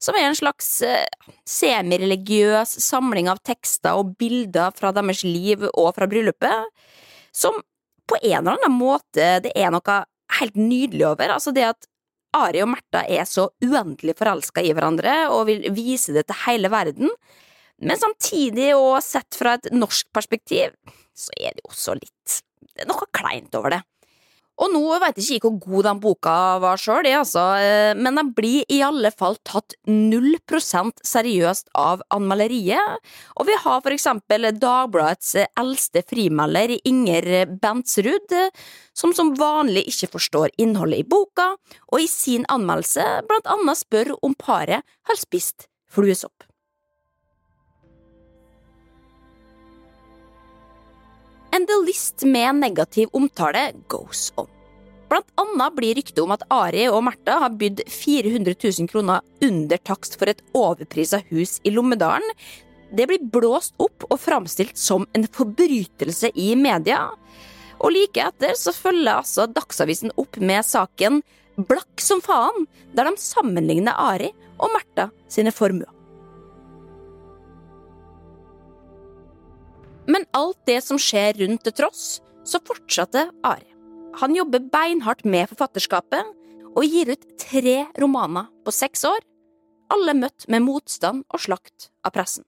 som 0.01 0.17
er 0.17 0.31
en 0.31 0.39
slags 0.39 0.71
eh, 0.81 1.05
semireligiøs 1.45 2.73
samling 2.81 3.29
av 3.29 3.43
tekster 3.45 4.01
og 4.01 4.15
bilder 4.17 4.73
fra 4.73 4.89
deres 4.97 5.21
liv 5.27 5.67
og 5.69 5.93
fra 5.93 6.09
bryllupet, 6.09 6.73
som 7.29 7.61
på 8.09 8.17
en 8.23 8.39
eller 8.41 8.57
annen 8.57 8.73
måte 8.73 9.37
det 9.45 9.53
er 9.53 9.69
noe 9.73 10.01
helt 10.39 10.57
nydelig 10.57 11.05
over. 11.13 11.37
Altså 11.37 11.53
det 11.53 11.69
at 11.69 11.92
Ari 12.33 12.63
og 12.63 12.71
Märtha 12.73 13.03
er 13.05 13.27
så 13.29 13.47
uendelig 13.63 14.15
forelska 14.17 14.63
i 14.65 14.73
hverandre 14.73 15.13
og 15.33 15.47
vil 15.51 15.67
vise 15.75 16.15
det 16.15 16.25
til 16.29 16.39
hele 16.47 16.71
verden, 16.73 17.11
men 17.83 17.99
samtidig, 17.99 18.71
og 18.77 19.01
sett 19.03 19.35
fra 19.35 19.57
et 19.57 19.71
norsk 19.73 20.07
perspektiv, 20.15 20.75
så 21.13 21.33
er 21.37 21.53
det 21.53 21.65
jo 21.65 21.73
også 21.73 21.97
litt 21.99 22.41
Det 22.73 22.85
er 22.85 22.89
noe 22.89 23.05
kleint 23.13 23.53
over 23.57 23.75
det. 23.75 23.81
Og 24.61 24.69
nå 24.69 24.81
veit 25.01 25.17
jeg 25.17 25.39
ikke 25.39 25.49
hvor 25.49 25.63
god 25.63 25.87
den 25.87 26.01
boka 26.03 26.33
var 26.61 26.77
sjøl, 26.77 27.07
altså, 27.17 27.41
men 27.97 28.19
den 28.19 28.29
blir 28.37 28.69
i 28.69 28.83
alle 28.85 29.09
fall 29.09 29.39
tatt 29.41 29.73
null 29.89 30.35
prosent 30.45 31.01
seriøst 31.07 31.71
av 31.73 32.03
anmelderiet, 32.13 33.01
og 33.33 33.49
vi 33.49 33.57
har 33.63 33.81
for 33.81 33.95
eksempel 33.95 34.51
Dagbladets 34.61 35.33
eldste 35.57 36.05
frimelder, 36.05 36.75
Inger 36.85 37.49
Bentsrud, 37.49 38.37
som 38.93 39.17
som 39.17 39.33
vanlig 39.39 39.87
ikke 39.89 40.13
forstår 40.19 40.53
innholdet 40.61 41.01
i 41.01 41.09
boka, 41.09 41.55
og 41.89 42.05
i 42.05 42.09
sin 42.09 42.45
anmeldelse 42.53 43.25
blant 43.25 43.49
annet 43.57 43.81
spør 43.81 44.13
om 44.21 44.37
paret 44.37 44.85
har 44.85 45.19
spist 45.19 45.65
fluesopp. 45.93 46.45
And 51.53 51.67
the 51.69 51.75
list 51.85 52.23
med 52.25 52.55
negativ 52.55 53.09
omtale 53.13 53.71
goes 53.87 54.31
on. 54.35 54.47
Blant 55.09 55.29
annet 55.37 55.75
blir 55.77 55.93
ryktet 55.93 56.23
om 56.23 56.31
at 56.33 56.45
Ari 56.49 56.87
og 56.89 57.03
Märtha 57.05 57.35
har 57.43 57.53
bydd 57.53 57.83
400 57.85 58.55
000 58.57 58.89
kroner 58.89 59.21
under 59.45 59.81
takst 59.85 60.17
for 60.17 60.31
et 60.31 60.41
overprisa 60.57 61.19
hus 61.29 61.59
i 61.61 61.69
Lommedalen. 61.75 62.25
Det 62.89 63.05
blir 63.09 63.29
blåst 63.35 63.77
opp 63.77 64.07
og 64.09 64.17
framstilt 64.23 64.81
som 64.81 65.05
en 65.13 65.29
forbrytelse 65.29 66.33
i 66.33 66.55
media. 66.57 67.03
Og 67.77 67.93
like 67.93 68.25
etter 68.25 68.57
så 68.57 68.73
følger 68.73 69.19
altså 69.19 69.45
Dagsavisen 69.45 70.13
opp 70.17 70.41
med 70.41 70.65
saken 70.65 71.21
Blakk 71.53 72.01
som 72.01 72.17
faen, 72.25 72.65
der 72.97 73.05
de 73.05 73.21
sammenligner 73.21 73.93
Ari 73.93 74.33
og 74.57 74.73
Märtha 74.73 75.11
sine 75.29 75.53
formuer. 75.53 75.91
Men 80.07 80.25
alt 80.35 80.59
det 80.67 80.81
som 80.83 80.99
skjer 80.99 81.37
rundt 81.39 81.63
til 81.63 81.75
tross, 81.77 82.19
så 82.43 82.59
fortsatte 82.67 83.29
Ari. 83.47 83.69
Han 84.19 84.35
jobber 84.35 84.65
beinhardt 84.73 85.23
med 85.25 85.47
forfatterskapet 85.49 86.33
og 86.73 86.83
gir 86.83 87.13
ut 87.13 87.23
tre 87.39 87.77
romaner 88.01 88.49
på 88.65 88.73
seks 88.75 89.05
år, 89.07 89.21
alle 89.93 90.15
møtt 90.17 90.47
med 90.51 90.65
motstand 90.65 91.23
og 91.29 91.41
slakt 91.45 91.89
av 92.03 92.13
pressen. 92.17 92.43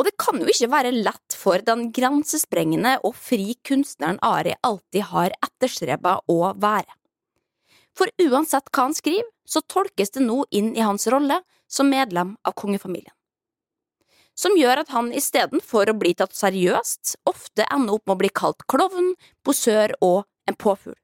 Og 0.00 0.08
det 0.08 0.16
kan 0.18 0.40
jo 0.40 0.48
ikke 0.48 0.70
være 0.72 0.94
lett 0.96 1.36
for 1.36 1.60
den 1.66 1.90
grensesprengende 1.94 2.96
og 3.04 3.14
fri 3.18 3.52
kunstneren 3.66 4.20
Ari 4.24 4.56
alltid 4.64 5.10
har 5.12 5.36
etterstreba 5.44 6.16
å 6.32 6.54
være. 6.56 6.88
For 7.92 8.08
uansett 8.24 8.72
hva 8.72 8.88
han 8.88 8.96
skriver, 8.96 9.28
så 9.44 9.60
tolkes 9.68 10.14
det 10.14 10.24
nå 10.24 10.46
inn 10.50 10.72
i 10.72 10.80
hans 10.80 11.04
rolle 11.12 11.42
som 11.68 11.92
medlem 11.92 12.38
av 12.48 12.56
kongefamilien 12.56 13.12
som 14.38 14.56
gjør 14.56 14.82
at 14.82 14.92
han 14.94 15.12
istedenfor 15.14 15.90
å 15.90 15.98
bli 15.98 16.14
tatt 16.16 16.34
seriøst, 16.36 17.16
ofte 17.28 17.66
ender 17.68 17.98
opp 17.98 18.06
med 18.06 18.16
å 18.16 18.20
bli 18.22 18.32
kalt 18.32 18.64
klovn, 18.70 19.14
posør 19.44 19.94
og 20.00 20.24
en 20.48 20.58
påfugl. 20.58 20.96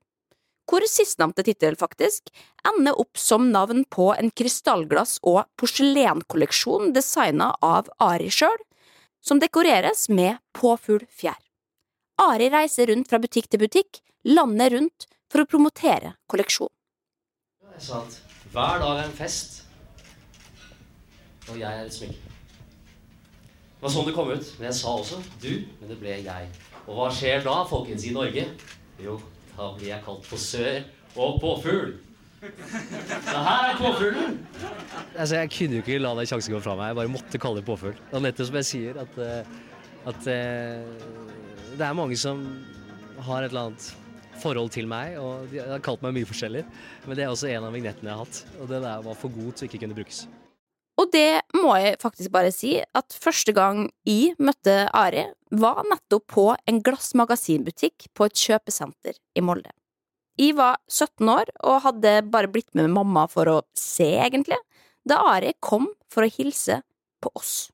Hvor 0.69 0.85
sistnevnte 0.85 1.47
tittel 1.47 1.79
faktisk 1.81 2.29
ender 2.69 2.99
opp 3.01 3.17
som 3.17 3.47
navn 3.53 3.87
på 3.89 4.11
en 4.13 4.29
krystallglass- 4.37 5.17
og 5.25 5.47
porselenkolleksjon 5.57 6.93
designa 6.93 7.55
av 7.65 7.89
Ari 8.05 8.29
sjøl, 8.29 8.59
som 9.25 9.41
dekoreres 9.41 10.09
med 10.13 10.37
påfuglfjær. 10.57 11.39
Ari 12.21 12.51
reiser 12.53 12.91
rundt 12.91 13.09
fra 13.09 13.21
butikk 13.23 13.49
til 13.49 13.63
butikk, 13.63 14.03
landet 14.29 14.75
rundt, 14.75 15.09
for 15.29 15.45
å 15.45 15.49
promotere 15.49 16.15
kolleksjonen. 16.29 16.73
Jeg 17.77 17.85
sa 17.85 18.01
at 18.03 18.17
hver 18.53 18.81
dag 18.83 19.03
er 19.03 19.05
en 19.05 19.17
fest, 19.17 19.61
og 21.49 21.61
jeg 21.61 21.69
er 21.69 21.85
et 21.85 21.95
smykke. 21.95 22.28
Det 23.79 23.87
var 23.87 23.93
sånn 23.95 24.09
det 24.09 24.15
kom 24.17 24.31
ut. 24.33 24.47
Men 24.59 24.67
jeg 24.67 24.75
sa 24.75 24.93
også 24.99 25.21
'du', 25.39 25.65
men 25.79 25.91
det 25.93 25.99
ble 26.01 26.17
jeg. 26.25 26.49
Og 26.89 26.97
hva 26.97 27.11
skjer 27.15 27.45
da, 27.45 27.63
folkens, 27.69 28.05
i 28.09 28.11
Norge? 28.11 28.49
Jo, 28.99 29.21
da 29.55 29.69
blir 29.77 29.93
jeg 29.93 30.03
kalt 30.03 30.27
posør 30.27 30.81
og 31.15 31.39
påfugl. 31.41 31.93
Det 32.41 33.39
her 33.45 33.69
er 33.69 33.79
påfuglen! 33.79 34.47
Altså, 35.15 35.37
jeg 35.37 35.51
kunne 35.51 35.79
jo 35.79 35.85
ikke 35.85 35.99
la 36.03 36.15
den 36.19 36.27
sjansen 36.27 36.55
gå 36.55 36.61
fra 36.63 36.75
meg. 36.79 36.91
Jeg 36.91 36.99
bare 36.99 37.13
måtte 37.13 37.39
kalle 37.39 37.61
det 37.61 37.67
påfugl. 37.67 37.95
Og 38.13 38.23
nettopp 38.23 38.51
som 38.51 38.59
jeg 38.59 38.69
sier, 38.73 38.99
at, 38.99 39.19
eh, 39.23 39.47
at 40.11 40.27
eh, 40.27 40.91
det 41.79 41.87
er 41.87 41.95
mange 41.99 42.19
som 42.19 42.43
har 43.27 43.43
et 43.43 43.53
eller 43.53 43.69
annet 43.69 43.95
forhold 44.43 44.71
til 44.75 44.91
meg, 44.91 45.19
og 45.23 45.47
de 45.53 45.63
har 45.63 45.83
kalt 45.83 46.03
meg 46.03 46.19
mye 46.19 46.31
forskjellig. 46.31 46.65
Men 47.07 47.19
det 47.19 47.27
er 47.27 47.31
også 47.31 47.51
en 47.51 47.71
av 47.71 47.79
vignettene 47.79 48.11
jeg 48.11 48.19
har 48.19 48.27
hatt, 48.27 48.45
og 48.59 48.75
den 48.75 48.83
var 48.83 49.19
for 49.19 49.35
god 49.35 49.53
til 49.55 49.71
ikke 49.71 49.83
kunne 49.87 49.99
brukes. 49.99 50.27
Og 51.09 51.15
det 51.17 51.41
må 51.57 51.71
jeg 51.81 51.97
faktisk 52.03 52.29
bare 52.35 52.51
si, 52.53 52.75
at 52.85 53.15
første 53.17 53.55
gang 53.57 53.87
jeg 54.05 54.35
møtte 54.45 54.91
Ari, 54.93 55.23
var 55.49 55.81
nettopp 55.89 56.27
på 56.29 56.45
en 56.69 56.83
glassmagasinbutikk 56.85 58.11
på 58.13 58.27
et 58.29 58.37
kjøpesenter 58.37 59.17
i 59.33 59.41
Molde. 59.41 59.73
Jeg 60.37 60.59
var 60.61 60.77
17 60.93 61.33
år 61.33 61.55
og 61.65 61.81
hadde 61.87 62.13
bare 62.29 62.53
blitt 62.53 62.77
med 62.77 62.93
mamma 62.93 63.25
for 63.33 63.49
å 63.49 63.57
se, 63.73 64.11
egentlig, 64.21 64.61
da 65.09 65.23
Ari 65.33 65.57
kom 65.65 65.89
for 66.13 66.29
å 66.29 66.33
hilse 66.37 66.83
på 67.25 67.33
oss. 67.41 67.71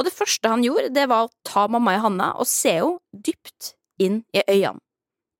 Og 0.00 0.08
det 0.08 0.16
første 0.16 0.48
han 0.48 0.64
gjorde, 0.64 0.94
det 0.96 1.10
var 1.12 1.28
å 1.28 1.34
ta 1.44 1.68
mamma 1.68 1.98
i 1.98 2.00
handa 2.00 2.32
og 2.40 2.48
se 2.48 2.78
henne 2.80 3.20
dypt 3.28 3.74
inn 4.00 4.22
i 4.32 4.40
øynene. 4.48 4.80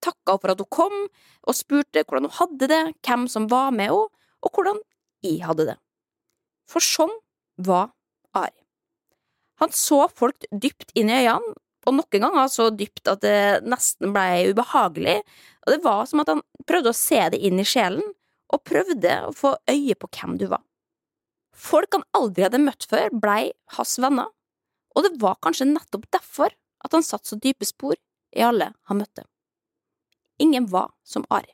Takka 0.05 0.37
henne 0.37 0.45
for 0.45 0.53
at 0.53 0.61
hun 0.61 0.75
kom, 0.77 1.05
og 1.49 1.57
spurte 1.57 2.05
hvordan 2.05 2.29
hun 2.29 2.41
hadde 2.43 2.69
det, 2.69 2.87
hvem 3.09 3.25
som 3.25 3.49
var 3.49 3.73
med 3.73 3.89
henne, 3.89 4.11
og 4.45 4.53
hvordan 4.53 4.85
jeg 5.25 5.41
hadde 5.49 5.73
det. 5.73 5.81
For 6.71 6.85
sånn 6.85 7.13
var 7.59 7.91
Ari. 8.37 8.55
Han 9.61 9.75
så 9.75 10.07
folk 10.09 10.47
dypt 10.51 10.95
inn 10.97 11.11
i 11.11 11.19
øynene, 11.25 11.57
og 11.89 11.97
noen 11.97 12.23
ganger 12.23 12.49
så 12.53 12.69
dypt 12.71 13.09
at 13.11 13.23
det 13.25 13.65
nesten 13.67 14.13
ble 14.15 14.53
ubehagelig, 14.53 15.21
og 15.65 15.75
det 15.75 15.81
var 15.85 16.05
som 16.09 16.23
at 16.23 16.31
han 16.33 16.43
prøvde 16.69 16.93
å 16.93 16.97
se 16.97 17.21
det 17.33 17.41
inn 17.49 17.61
i 17.61 17.67
sjelen, 17.67 18.05
og 18.51 18.65
prøvde 18.67 19.15
å 19.27 19.33
få 19.37 19.55
øye 19.71 19.97
på 19.99 20.11
hvem 20.15 20.37
du 20.41 20.47
var. 20.51 20.63
Folk 21.57 21.93
han 21.97 22.07
aldri 22.17 22.47
hadde 22.47 22.63
møtt 22.63 22.87
før, 22.89 23.11
blei 23.13 23.53
hans 23.77 23.97
venner, 24.03 24.31
og 24.95 25.07
det 25.07 25.15
var 25.23 25.39
kanskje 25.45 25.69
nettopp 25.71 26.07
derfor 26.15 26.55
at 26.85 26.97
han 26.97 27.05
satt 27.05 27.29
så 27.29 27.39
dype 27.41 27.69
spor 27.69 27.97
i 28.37 28.45
alle 28.45 28.73
han 28.89 29.01
møtte. 29.03 29.27
Ingen 30.41 30.71
var 30.73 30.93
som 31.05 31.27
Ari. 31.29 31.53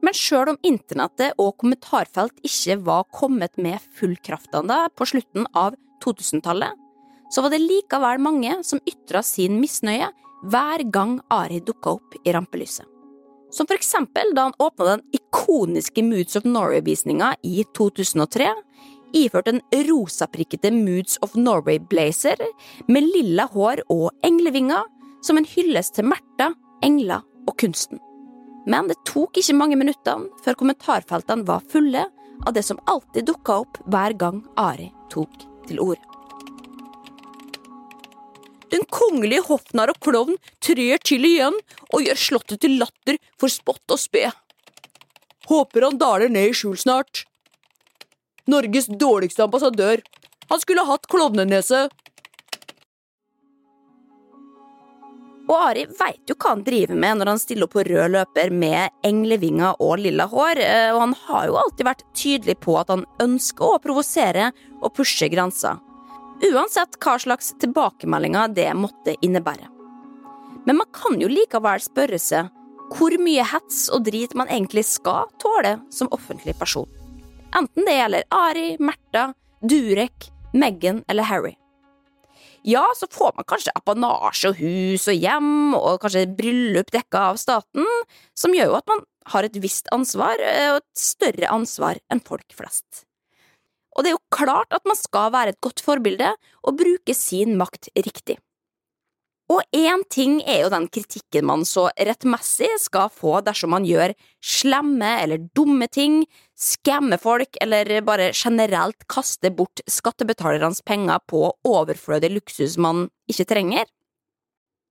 Men 0.00 0.16
sjøl 0.16 0.54
om 0.54 0.60
internettet 0.64 1.36
og 1.40 1.58
kommentarfelt 1.60 2.38
ikke 2.46 2.78
var 2.86 3.08
kommet 3.12 3.58
med 3.60 3.82
full 3.98 4.16
kraft 4.24 4.54
ennå 4.56 4.86
på 4.96 5.08
slutten 5.12 5.48
av 5.52 5.76
2000-tallet, 6.04 6.72
så 7.30 7.44
var 7.44 7.52
det 7.52 7.62
likevel 7.62 8.22
mange 8.22 8.56
som 8.66 8.80
ytra 8.88 9.22
sin 9.22 9.60
misnøye 9.60 10.08
hver 10.50 10.82
gang 10.92 11.18
Ari 11.30 11.60
dukka 11.60 11.98
opp 11.98 12.16
i 12.24 12.32
rampelyset. 12.32 12.86
Som 13.50 13.66
for 13.66 13.76
eksempel 13.76 14.32
da 14.34 14.46
han 14.48 14.56
åpna 14.62 14.94
den 14.94 15.04
ikoniske 15.16 16.02
Moods 16.06 16.38
of 16.38 16.46
Norway-visninga 16.46 17.34
i 17.42 17.64
2003, 17.76 18.50
iført 19.18 19.50
en 19.50 19.62
rosaprikkete 19.88 20.70
Moods 20.74 21.18
of 21.22 21.34
Norway-blazer 21.34 22.38
med 22.88 23.08
lilla 23.10 23.48
hår 23.50 23.82
og 23.90 24.10
englevinger, 24.26 24.86
som 25.22 25.36
en 25.36 25.48
hyllest 25.50 25.98
til 25.98 26.06
Märtha, 26.08 26.54
engler 26.86 27.26
og 27.48 27.58
kunsten. 27.60 28.00
Men 28.68 28.90
det 28.90 28.98
tok 29.08 29.40
ikke 29.40 29.56
mange 29.56 29.78
minuttene 29.80 30.28
før 30.44 30.58
kommentarfeltene 30.60 31.46
var 31.48 31.64
fulle 31.72 32.06
av 32.46 32.54
det 32.56 32.64
som 32.66 32.80
alltid 32.90 33.28
dukka 33.28 33.60
opp 33.64 33.80
hver 33.92 34.16
gang 34.20 34.42
Ari 34.60 34.90
tok 35.12 35.44
til 35.68 35.80
orde. 35.84 36.04
Den 38.70 38.84
kongelige 38.86 39.42
hoffnarr 39.48 39.90
og 39.90 39.98
klovn 40.04 40.36
trer 40.62 41.00
til 41.02 41.26
igjen 41.26 41.56
og 41.90 42.04
gjør 42.06 42.20
slottet 42.22 42.62
til 42.62 42.76
latter 42.78 43.18
for 43.40 43.50
spott 43.50 43.82
og 43.90 43.98
spe. 43.98 44.28
Håper 45.50 45.88
han 45.88 45.98
daler 45.98 46.30
ned 46.30 46.52
i 46.52 46.54
skjul 46.54 46.78
snart. 46.78 47.24
Norges 48.50 48.86
dårligste 48.86 49.42
ambassadør. 49.42 50.02
Han 50.50 50.62
skulle 50.62 50.86
hatt 50.86 51.08
klovnenese. 51.10 51.88
Og 55.50 55.56
Ari 55.58 55.82
veit 55.98 56.30
jo 56.30 56.36
hva 56.38 56.52
han 56.52 56.62
driver 56.62 56.98
med 57.02 57.18
når 57.18 57.32
han 57.32 57.40
stiller 57.42 57.66
opp 57.66 57.74
på 57.74 57.82
rød 57.88 58.12
løper 58.14 58.52
med 58.54 58.94
englevinger 59.06 59.80
og 59.82 59.98
lilla 59.98 60.28
hår, 60.30 60.60
eh, 60.62 60.90
og 60.94 61.00
han 61.02 61.14
har 61.24 61.48
jo 61.48 61.58
alltid 61.58 61.88
vært 61.88 62.04
tydelig 62.14 62.56
på 62.62 62.76
at 62.78 62.92
han 62.94 63.02
ønsker 63.22 63.66
å 63.66 63.80
provosere 63.82 64.52
og 64.78 64.94
pushe 64.94 65.26
grenser. 65.32 65.80
Uansett 66.40 66.96
hva 67.02 67.18
slags 67.20 67.50
tilbakemeldinger 67.60 68.54
det 68.54 68.70
måtte 68.78 69.16
innebære. 69.20 69.66
Men 70.64 70.78
man 70.78 70.88
kan 70.94 71.18
jo 71.20 71.28
likevel 71.28 71.82
spørre 71.82 72.20
seg 72.20 72.48
hvor 72.94 73.14
mye 73.22 73.44
hets 73.46 73.88
og 73.94 74.06
drit 74.06 74.34
man 74.38 74.50
egentlig 74.50 74.86
skal 74.86 75.28
tåle 75.42 75.76
som 75.94 76.10
offentlig 76.14 76.54
person. 76.58 76.88
Enten 77.58 77.86
det 77.86 77.96
gjelder 77.98 78.26
Ari, 78.34 78.68
Märtha, 78.78 79.32
Durek, 79.62 80.30
Meghan 80.54 81.02
eller 81.10 81.26
Harry. 81.26 81.59
Ja, 82.66 82.84
så 82.96 83.08
får 83.08 83.32
man 83.38 83.46
kanskje 83.48 83.72
apanasje 83.78 84.50
og 84.50 84.58
hus 84.60 85.06
og 85.08 85.16
hjem 85.16 85.76
og 85.78 86.02
kanskje 86.02 86.26
bryllup 86.36 86.90
dekka 86.92 87.30
av 87.30 87.38
staten, 87.40 87.86
som 88.36 88.52
gjør 88.52 88.74
jo 88.74 88.76
at 88.80 88.90
man 88.90 89.04
har 89.32 89.46
et 89.46 89.56
visst 89.62 89.88
ansvar, 89.94 90.40
eh, 90.40 90.74
og 90.74 90.82
et 90.82 91.00
større 91.00 91.48
ansvar 91.52 92.00
enn 92.12 92.20
folk 92.24 92.52
flest. 92.56 93.06
Og 93.96 94.04
det 94.04 94.12
er 94.12 94.16
jo 94.16 94.36
klart 94.36 94.72
at 94.76 94.84
man 94.88 94.98
skal 94.98 95.32
være 95.32 95.54
et 95.54 95.60
godt 95.64 95.80
forbilde 95.84 96.34
og 96.62 96.78
bruke 96.78 97.16
sin 97.16 97.56
makt 97.60 97.90
riktig. 97.96 98.38
Og 99.50 99.64
én 99.74 100.04
ting 100.14 100.36
er 100.46 100.60
jo 100.62 100.70
den 100.70 100.86
kritikken 100.94 101.48
man 101.48 101.64
så 101.66 101.88
rettmessig 101.98 102.68
skal 102.78 103.10
få 103.10 103.40
dersom 103.42 103.72
man 103.74 103.86
gjør 103.88 104.12
slemme 104.38 105.08
eller 105.24 105.42
dumme 105.58 105.88
ting, 105.90 106.22
skammer 106.54 107.18
folk 107.18 107.58
eller 107.64 107.90
bare 108.06 108.30
generelt 108.30 109.08
kaster 109.10 109.50
bort 109.50 109.82
skattebetalernes 109.90 110.84
penger 110.86 111.18
på 111.26 111.48
overflødig 111.66 112.30
luksus 112.36 112.78
man 112.78 113.08
ikke 113.30 113.48
trenger. 113.50 113.90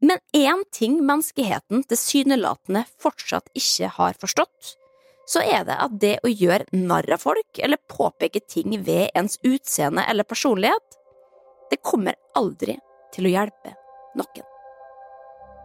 Men 0.04 0.20
én 0.36 0.66
ting 0.76 1.00
menneskeheten 1.08 1.86
tilsynelatende 1.88 2.84
fortsatt 3.00 3.48
ikke 3.56 3.94
har 3.96 4.20
forstått, 4.20 4.76
så 5.30 5.44
er 5.46 5.66
det 5.68 5.80
at 5.80 5.98
det 6.04 6.16
å 6.26 6.32
gjøre 6.32 6.68
narr 6.76 7.08
av 7.16 7.24
folk 7.24 7.64
eller 7.64 7.80
påpeke 7.92 8.44
ting 8.48 8.80
ved 8.84 9.12
ens 9.16 9.40
utseende 9.46 10.04
eller 10.10 10.28
personlighet, 10.28 11.00
det 11.72 11.84
kommer 11.86 12.20
aldri 12.36 12.80
til 13.14 13.30
å 13.30 13.36
hjelpe 13.38 13.76
noen. 14.18 14.49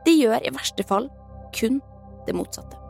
De 0.05 0.15
gjør 0.15 0.45
i 0.45 0.53
verste 0.55 0.85
fall 0.87 1.11
kun 1.55 1.81
det 2.27 2.35
motsatte. 2.37 2.81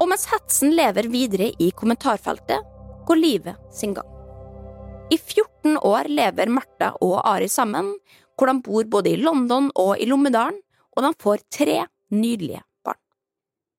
Og 0.00 0.08
mens 0.08 0.24
hetsen 0.30 0.72
lever 0.72 1.10
videre 1.12 1.50
i 1.60 1.68
kommentarfeltet, 1.76 2.64
går 3.06 3.20
livet 3.20 3.74
sin 3.74 3.92
gang. 3.94 4.08
I 5.10 5.18
14 5.18 5.76
år 5.76 6.08
lever 6.08 6.48
Märtha 6.48 6.92
og 7.02 7.20
Ari 7.26 7.48
sammen, 7.48 7.92
hvor 8.38 8.48
de 8.48 8.62
bor 8.64 8.84
både 8.84 9.12
i 9.12 9.20
London 9.20 9.68
og 9.74 9.98
i 9.98 10.06
Lommedalen, 10.08 10.60
og 10.96 11.04
de 11.04 11.10
får 11.22 11.44
tre 11.52 11.78
nydelige 12.14 12.62
barn. 12.86 13.00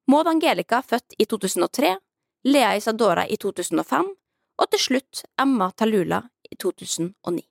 Maud 0.08 0.28
Angelica 0.28 0.82
født 0.82 1.16
i 1.18 1.26
2003, 1.26 1.96
Lea 2.46 2.76
Isadora 2.78 3.26
i 3.28 3.38
2005, 3.38 4.12
og 4.62 4.70
til 4.72 4.86
slutt 4.86 5.24
Emma 5.42 5.72
Talula 5.72 6.22
i 6.52 6.56
2009. 6.56 7.51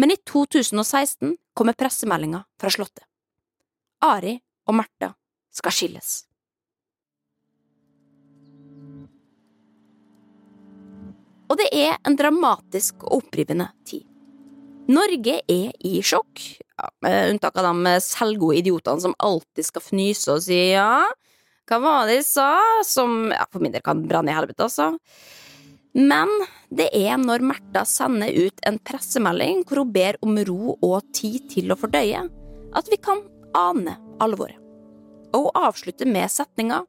Men 0.00 0.10
i 0.10 0.16
2016 0.16 1.36
kommer 1.54 1.72
pressemeldinga 1.76 2.44
fra 2.60 2.70
Slottet. 2.72 3.04
Ari 4.00 4.38
og 4.64 4.74
Märtha 4.78 5.10
skal 5.52 5.74
skilles. 5.76 6.12
Og 11.50 11.58
det 11.60 11.66
er 11.74 11.98
en 12.06 12.16
dramatisk 12.16 13.02
og 13.04 13.18
opprivende 13.18 13.66
tid. 13.84 14.06
Norge 14.88 15.36
er 15.44 15.74
i 15.84 15.98
sjokk, 16.00 16.46
med 17.04 17.34
unntak 17.34 17.58
av 17.60 17.68
de 17.68 17.92
selvgode 18.00 18.62
idiotene 18.62 19.04
som 19.04 19.18
alltid 19.20 19.68
skal 19.68 19.84
fnyse 19.84 20.32
og 20.32 20.40
si 20.46 20.62
ja, 20.70 21.02
hva 21.68 21.78
var 21.84 22.08
det 22.08 22.22
de 22.22 22.24
sa, 22.24 22.54
som 22.88 23.28
ja, 23.34 23.44
for 23.52 23.60
min 23.60 23.76
del 23.76 23.84
kan 23.84 24.00
brenne 24.08 24.32
i 24.32 24.38
helvete, 24.38 24.64
altså. 24.64 24.94
Men 25.92 26.30
det 26.70 26.88
er 26.94 27.18
når 27.18 27.42
Märtha 27.42 27.82
sender 27.88 28.30
ut 28.30 28.60
en 28.66 28.78
pressemelding 28.78 29.64
hvor 29.66 29.82
hun 29.82 29.92
ber 29.94 30.18
om 30.22 30.38
ro 30.46 30.76
og 30.76 31.08
tid 31.16 31.48
til 31.50 31.72
å 31.72 31.78
fordøye, 31.78 32.22
at 32.78 32.90
vi 32.92 32.98
kan 33.02 33.24
ane 33.58 33.96
alvoret. 34.22 34.58
Og 35.34 35.48
hun 35.48 35.62
avslutter 35.66 36.10
med 36.10 36.30
setninga 36.30 36.84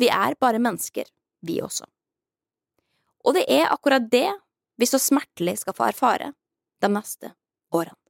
Vi 0.00 0.08
er 0.08 0.34
bare 0.40 0.58
mennesker, 0.58 1.04
vi 1.44 1.60
også. 1.62 1.84
Og 3.24 3.36
det 3.36 3.44
er 3.48 3.68
akkurat 3.70 4.08
det 4.10 4.30
vi 4.80 4.88
så 4.88 4.98
smertelig 4.98 5.60
skal 5.60 5.76
få 5.76 5.90
erfare 5.90 6.32
de 6.82 6.88
neste 6.90 7.34
årene. 7.70 8.01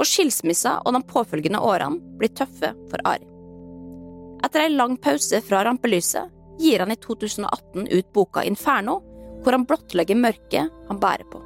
For 0.00 0.08
skilsmissa 0.08 0.78
og 0.80 0.94
de 0.96 1.02
påfølgende 1.04 1.58
årene 1.60 2.16
blir 2.16 2.30
tøffe 2.32 2.70
for 2.88 3.02
Ari. 3.04 3.26
Etter 4.40 4.62
ei 4.64 4.70
lang 4.72 4.94
pause 4.96 5.42
fra 5.44 5.58
rampelyset 5.66 6.30
gir 6.56 6.80
han 6.80 6.94
i 6.94 6.96
2018 6.96 7.84
ut 7.84 8.08
boka 8.16 8.40
Inferno, 8.48 8.94
hvor 9.44 9.52
han 9.52 9.66
blottlegger 9.68 10.16
mørket 10.16 10.72
han 10.88 11.00
bærer 11.02 11.28
på. 11.28 11.42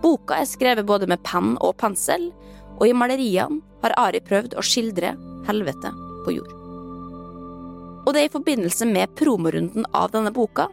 Boka 0.00 0.38
er 0.40 0.48
skrevet 0.48 0.88
både 0.88 1.10
med 1.10 1.20
penn 1.20 1.58
og 1.60 1.76
pensel, 1.84 2.30
og 2.78 2.86
i 2.88 2.96
maleriene 2.96 3.60
har 3.84 3.96
Ari 4.06 4.24
prøvd 4.24 4.56
å 4.56 4.64
skildre 4.64 5.12
helvete 5.44 5.92
på 6.24 6.38
jord. 6.38 6.56
Og 8.06 8.10
det 8.16 8.24
er 8.24 8.30
i 8.30 8.34
forbindelse 8.38 8.88
med 8.88 9.12
promorunden 9.20 9.84
av 9.92 10.16
denne 10.16 10.32
boka 10.32 10.70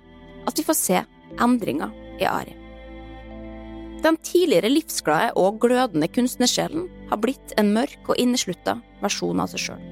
at 0.48 0.56
vi 0.56 0.68
får 0.72 0.80
se 0.86 1.04
endringer 1.36 1.92
i 2.24 2.32
Ari. 2.32 2.61
Den 4.02 4.18
tidligere 4.18 4.70
livsglade 4.72 5.36
og 5.38 5.60
glødende 5.62 6.08
kunstnersjelen 6.10 6.88
har 7.12 7.20
blitt 7.22 7.54
en 7.62 7.70
mørk 7.76 8.10
og 8.10 8.18
inneslutta 8.18 8.80
versjon 9.02 9.44
av 9.44 9.52
seg 9.52 9.62
sjøl. 9.68 9.84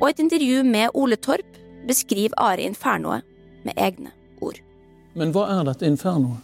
Og 0.00 0.08
et 0.08 0.22
intervju 0.24 0.64
med 0.66 0.96
Ole 0.98 1.14
Torp 1.16 1.60
beskriver 1.86 2.34
Ari 2.42 2.66
Infernoet 2.66 3.22
med 3.62 3.78
egne 3.78 4.10
ord. 4.42 4.58
Men 5.14 5.30
hva 5.32 5.46
er 5.54 5.62
dette 5.70 5.86
infernoet? 5.86 6.42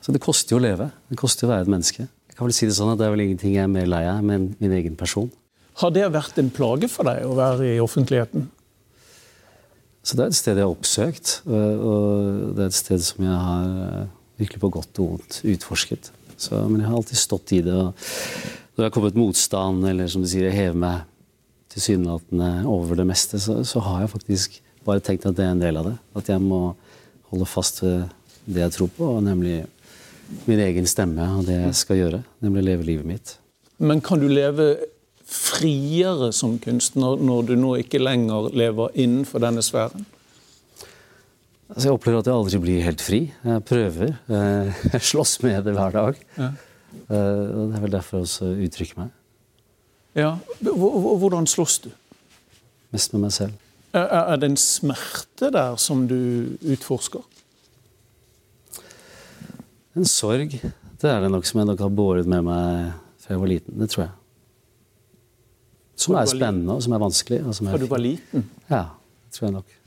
Så 0.00 0.14
det 0.14 0.22
koster 0.22 0.54
jo 0.54 0.60
å 0.60 0.64
leve. 0.64 0.90
Det 1.10 1.18
koster 1.18 1.48
å 1.48 1.54
være 1.56 1.66
et 1.66 1.74
menneske. 1.74 2.06
Jeg 2.30 2.38
kan 2.38 2.46
vel 2.46 2.54
si 2.54 2.66
Det 2.68 2.76
sånn 2.78 2.92
at 2.92 3.00
det 3.00 3.08
er 3.08 3.14
vel 3.16 3.26
ingenting 3.26 3.54
jeg 3.56 3.66
er 3.66 3.74
mer 3.74 3.90
lei 3.90 4.04
av 4.06 4.22
enn 4.22 4.50
min 4.62 4.78
egen 4.78 4.98
person. 5.00 5.30
Har 5.82 5.90
det 5.90 6.06
vært 6.14 6.38
en 6.38 6.54
plage 6.54 6.86
for 6.92 7.08
deg 7.08 7.26
å 7.26 7.34
være 7.34 7.74
i 7.74 7.80
offentligheten? 7.82 8.46
Så 10.04 10.14
Det 10.14 10.22
er 10.22 10.30
et 10.30 10.38
sted 10.38 10.58
jeg 10.60 10.66
har 10.66 10.74
oppsøkt, 10.74 11.40
og 11.48 12.52
det 12.54 12.62
er 12.62 12.68
et 12.68 12.76
sted 12.76 13.02
som 13.02 13.24
jeg 13.24 13.38
har 13.48 14.10
virkelig 14.40 14.60
på 14.62 14.72
godt 14.78 15.00
og 15.02 15.14
vondt 15.14 15.40
utforsket. 15.46 16.10
Så, 16.36 16.58
men 16.68 16.80
jeg 16.80 16.90
har 16.90 16.98
alltid 16.98 17.20
stått 17.20 17.52
i 17.54 17.60
det. 17.64 17.74
og 17.74 17.94
Når 17.94 18.82
det 18.82 18.86
har 18.88 18.94
kommet 18.94 19.18
motstand, 19.18 19.86
eller 19.88 20.10
som 20.10 20.24
du 20.24 20.28
sier, 20.30 20.48
jeg 20.48 20.58
hever 20.58 20.80
meg 20.84 21.04
tilsynelatende 21.74 22.50
over 22.70 22.98
det 22.98 23.06
meste, 23.08 23.40
så, 23.42 23.60
så, 23.66 23.82
har 23.82 24.04
jeg 24.04 24.14
faktisk 24.14 24.58
bare 24.86 25.02
tenkt 25.02 25.26
at 25.26 25.36
det 25.38 25.46
er 25.46 25.54
en 25.54 25.62
del 25.62 25.78
av 25.80 25.90
det. 25.90 25.94
At 26.18 26.30
jeg 26.30 26.42
må 26.42 26.74
holde 27.30 27.48
fast 27.50 27.82
ved 27.82 28.04
det 28.44 28.66
jeg 28.66 28.74
tror 28.76 28.90
på, 28.96 29.12
nemlig 29.24 29.62
min 30.48 30.60
egen 30.60 30.86
stemme 30.88 31.24
og 31.38 31.46
det 31.48 31.60
jeg 31.60 31.78
skal 31.78 32.00
gjøre. 32.00 32.24
Nemlig 32.44 32.66
leve 32.68 32.88
livet 32.90 33.08
mitt. 33.08 33.36
Men 33.78 34.02
kan 34.04 34.22
du 34.22 34.28
leve 34.30 34.74
friere 35.24 36.30
som 36.36 36.58
kunstner 36.62 37.16
når 37.18 37.48
du 37.48 37.54
nå 37.58 37.74
ikke 37.80 38.02
lenger 38.02 38.52
lever 38.54 38.92
innenfor 38.94 39.42
denne 39.42 39.64
sfæren? 39.64 40.04
Altså, 41.74 41.88
jeg 41.88 41.96
opplever 41.96 42.22
at 42.22 42.28
jeg 42.30 42.38
aldri 42.38 42.58
blir 42.62 42.84
helt 42.86 43.02
fri. 43.02 43.18
Jeg 43.42 43.64
prøver. 43.66 44.14
Jeg 44.30 45.02
slåss 45.02 45.40
med 45.42 45.64
det 45.66 45.74
hver 45.74 45.90
dag. 45.94 46.20
Ja. 46.38 46.48
Og 47.10 47.72
Det 47.72 47.74
er 47.74 47.82
vel 47.82 47.94
derfor 47.96 48.20
jeg 48.20 48.28
også 48.28 48.50
uttrykker 48.62 49.00
meg. 49.02 49.12
Ja, 50.14 50.36
Hvordan 50.62 51.48
slåss 51.50 51.80
du? 51.82 51.90
Mest 52.94 53.12
med 53.16 53.24
meg 53.26 53.34
selv. 53.34 53.58
Er 53.94 54.36
det 54.38 54.52
en 54.52 54.58
smerte 54.58 55.50
der 55.54 55.74
som 55.82 56.06
du 56.10 56.54
utforsker? 56.62 57.22
En 59.98 60.06
sorg. 60.06 60.54
Det 61.02 61.10
er 61.10 61.20
det 61.22 61.30
nok 61.30 61.46
som 61.46 61.60
jeg 61.60 61.68
nok 61.72 61.82
har 61.82 61.90
båret 61.94 62.26
med 62.30 62.46
meg 62.46 62.92
fra 63.22 63.34
jeg 63.34 63.42
var 63.42 63.50
liten. 63.50 63.78
Det 63.82 63.90
tror 63.90 64.04
jeg. 64.06 64.14
Som 66.04 66.16
er 66.18 66.26
spennende, 66.30 66.74
og 66.74 66.82
som 66.86 66.94
er 66.94 67.02
vanskelig. 67.02 67.40
Og 67.46 67.54
som 67.54 67.66
er 67.66 67.74
Fra 67.74 67.82
du 67.82 67.90
var 67.90 68.02
liten? 68.02 68.46
Ja, 68.70 68.84
det 69.26 69.34
tror 69.36 69.46
jeg 69.48 69.56
nok. 69.58 69.80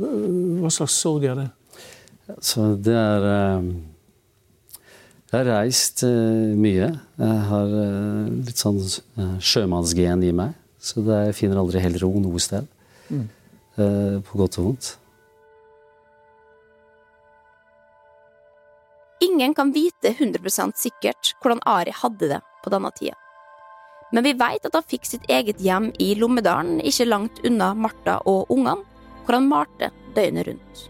Hva 0.00 0.70
slags 0.72 0.96
sorg 0.96 1.26
er 1.28 1.38
det? 1.38 1.48
Så 2.46 2.70
det 2.78 2.94
er 2.94 3.26
eh, 3.26 3.66
Jeg 5.30 5.36
har 5.36 5.50
reist 5.50 6.04
eh, 6.06 6.54
mye. 6.56 6.88
Jeg 7.20 7.42
har 7.50 7.74
eh, 7.84 8.30
litt 8.48 8.62
sånn 8.62 8.80
sjømannsgen 9.38 10.24
i 10.26 10.32
meg. 10.34 10.56
Så 10.80 11.04
jeg 11.04 11.36
finner 11.36 11.60
aldri 11.60 11.82
helt 11.84 12.00
ro 12.00 12.14
noe 12.22 12.40
sted. 12.40 12.66
Mm. 13.10 13.28
Eh, 13.76 14.16
på 14.24 14.40
godt 14.40 14.58
og 14.60 14.70
vondt. 14.70 14.94
Ingen 19.20 19.52
kan 19.54 19.72
vite 19.74 20.14
100% 20.16 20.78
sikkert 20.80 21.34
hvordan 21.42 21.60
Ari 21.68 21.92
hadde 21.92 22.30
det 22.32 22.40
på 22.64 22.72
denne 22.72 22.90
tida. 22.96 23.18
Men 24.10 24.24
vi 24.26 24.32
veit 24.34 24.64
at 24.66 24.74
han 24.74 24.86
fikk 24.90 25.04
sitt 25.06 25.28
eget 25.30 25.60
hjem 25.62 25.90
i 26.02 26.14
Lommedalen, 26.18 26.80
ikke 26.82 27.06
langt 27.06 27.38
unna 27.46 27.70
Martha 27.78 28.16
og 28.26 28.50
ungene, 28.50 28.82
hvor 29.24 29.36
han 29.36 29.48
malte 29.50 29.90
døgnet 30.16 30.48
rundt. 30.48 30.84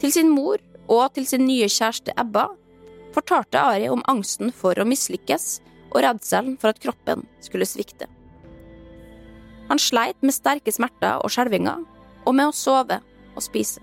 Til 0.00 0.12
sin 0.14 0.30
mor 0.32 0.60
og 0.90 1.12
til 1.14 1.26
sin 1.28 1.44
nye 1.46 1.68
kjæreste 1.68 2.14
Ebba 2.18 2.48
fortalte 3.14 3.60
Ari 3.60 3.90
om 3.92 4.04
angsten 4.08 4.52
for 4.54 4.78
å 4.78 4.86
mislykkes 4.88 5.60
og 5.90 6.02
redselen 6.04 6.56
for 6.60 6.72
at 6.72 6.80
kroppen 6.82 7.26
skulle 7.44 7.68
svikte. 7.68 8.08
Han 9.70 9.78
sleit 9.78 10.18
med 10.24 10.34
sterke 10.34 10.72
smerter 10.74 11.22
og 11.22 11.30
skjelvinger, 11.30 11.82
og 12.26 12.34
med 12.34 12.50
å 12.50 12.54
sove 12.54 12.98
og 13.36 13.42
spise. 13.44 13.82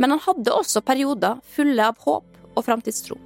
Men 0.00 0.14
han 0.14 0.22
hadde 0.24 0.54
også 0.54 0.80
perioder 0.86 1.42
fulle 1.54 1.84
av 1.90 1.98
håp 2.04 2.54
og 2.54 2.64
framtidstro. 2.64 3.18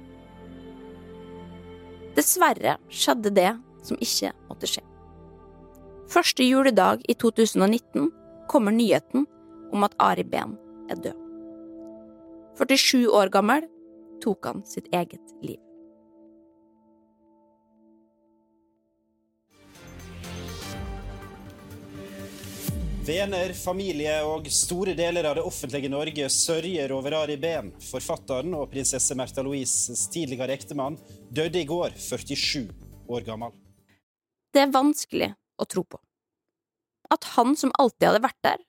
Dessverre 2.17 2.75
skjedde 2.93 3.31
det 3.33 3.51
som 3.85 3.99
ikke 4.03 4.33
måtte 4.49 4.69
skje. 4.69 4.83
Første 6.11 6.45
juledag 6.45 7.01
i 7.09 7.15
2019 7.17 8.11
kommer 8.47 8.71
nyheten 8.71 9.25
om 9.73 9.83
at 9.83 9.95
Ari 9.99 10.23
Behn 10.23 10.57
er 10.91 10.99
død. 11.03 11.19
47 12.57 13.07
år 13.09 13.31
gammel 13.33 13.67
tok 14.23 14.45
han 14.45 14.65
sitt 14.67 14.89
eget 14.93 15.37
liv. 15.41 15.59
Venner, 23.03 23.51
familie 23.51 24.13
og 24.23 24.45
store 24.47 24.93
deler 24.95 25.25
av 25.27 25.35
det 25.35 25.43
offentlige 25.43 25.89
Norge 25.91 26.29
sørger 26.31 26.93
over 26.95 27.17
Ari 27.17 27.35
Behn. 27.35 27.73
Forfatteren 27.83 28.53
og 28.55 28.69
prinsesse 28.71 29.17
Märtha 29.19 29.43
Louises 29.43 30.05
tidligere 30.13 30.55
ektemann 30.55 30.95
døde 31.27 31.59
i 31.59 31.67
går, 31.67 31.97
47 31.99 32.69
år 33.11 33.27
gammel. 33.27 33.51
Det 34.55 34.63
er 34.63 34.71
vanskelig 34.71 35.33
å 35.59 35.67
tro 35.67 35.83
på. 35.83 35.99
At 37.13 37.35
han 37.35 37.55
som 37.59 37.73
alltid 37.79 38.07
hadde 38.09 38.23
vært 38.25 38.41
der, 38.45 38.61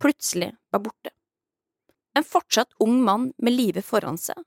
plutselig 0.00 0.54
var 0.72 0.84
borte. 0.86 1.12
En 2.16 2.26
fortsatt 2.26 2.72
ung 2.80 3.02
mann 3.04 3.30
med 3.38 3.54
livet 3.54 3.84
foran 3.86 4.18
seg, 4.18 4.38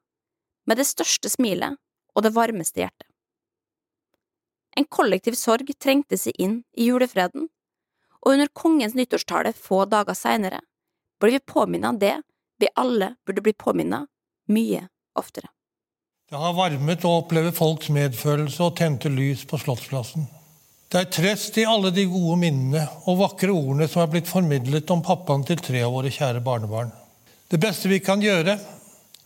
med 0.65 0.79
det 0.79 0.87
største 0.89 1.29
smilet 1.31 1.77
og 2.13 2.25
det 2.25 2.33
varmeste 2.35 2.81
hjertet. 2.81 3.07
En 4.73 4.87
kollektiv 4.89 5.37
sorg 5.37 5.69
trengte 5.77 6.17
seg 6.17 6.37
inn 6.41 6.63
i 6.73 6.89
julefreden, 6.89 7.47
og 8.23 8.33
under 8.33 8.49
kongens 8.57 8.95
nyttårstale 8.97 9.53
få 9.53 9.83
dager 9.85 10.17
seinere 10.17 10.63
ble 11.21 11.35
vi 11.35 11.43
påminnet 11.53 11.99
det 12.01 12.15
vi 12.61 12.71
alle 12.79 13.13
burde 13.27 13.43
bli 13.45 13.53
påminnet 13.53 14.09
mye 14.49 14.87
oftere. 15.19 15.49
Det 16.29 16.39
har 16.39 16.55
varmet 16.57 17.03
å 17.05 17.17
oppleve 17.19 17.51
folks 17.53 17.91
medfølelse 17.93 18.63
og 18.65 18.77
tente 18.79 19.11
lys 19.11 19.43
på 19.45 19.59
Slottsplassen. 19.61 20.25
Det 20.93 20.99
er 21.01 21.09
trøst 21.09 21.55
i 21.57 21.63
alle 21.65 21.89
de 21.89 22.03
gode 22.05 22.35
minnene 22.37 22.83
og 23.09 23.15
vakre 23.17 23.49
ordene 23.49 23.87
som 23.89 24.03
er 24.03 24.11
blitt 24.11 24.27
formidlet 24.29 24.91
om 24.93 24.99
pappaen 25.01 25.41
til 25.47 25.57
tre 25.57 25.79
av 25.81 25.95
våre 25.95 26.11
kjære 26.13 26.43
barnebarn. 26.45 26.91
Det 27.49 27.57
beste 27.57 27.89
vi 27.89 27.97
kan 27.97 28.21
gjøre, 28.21 28.53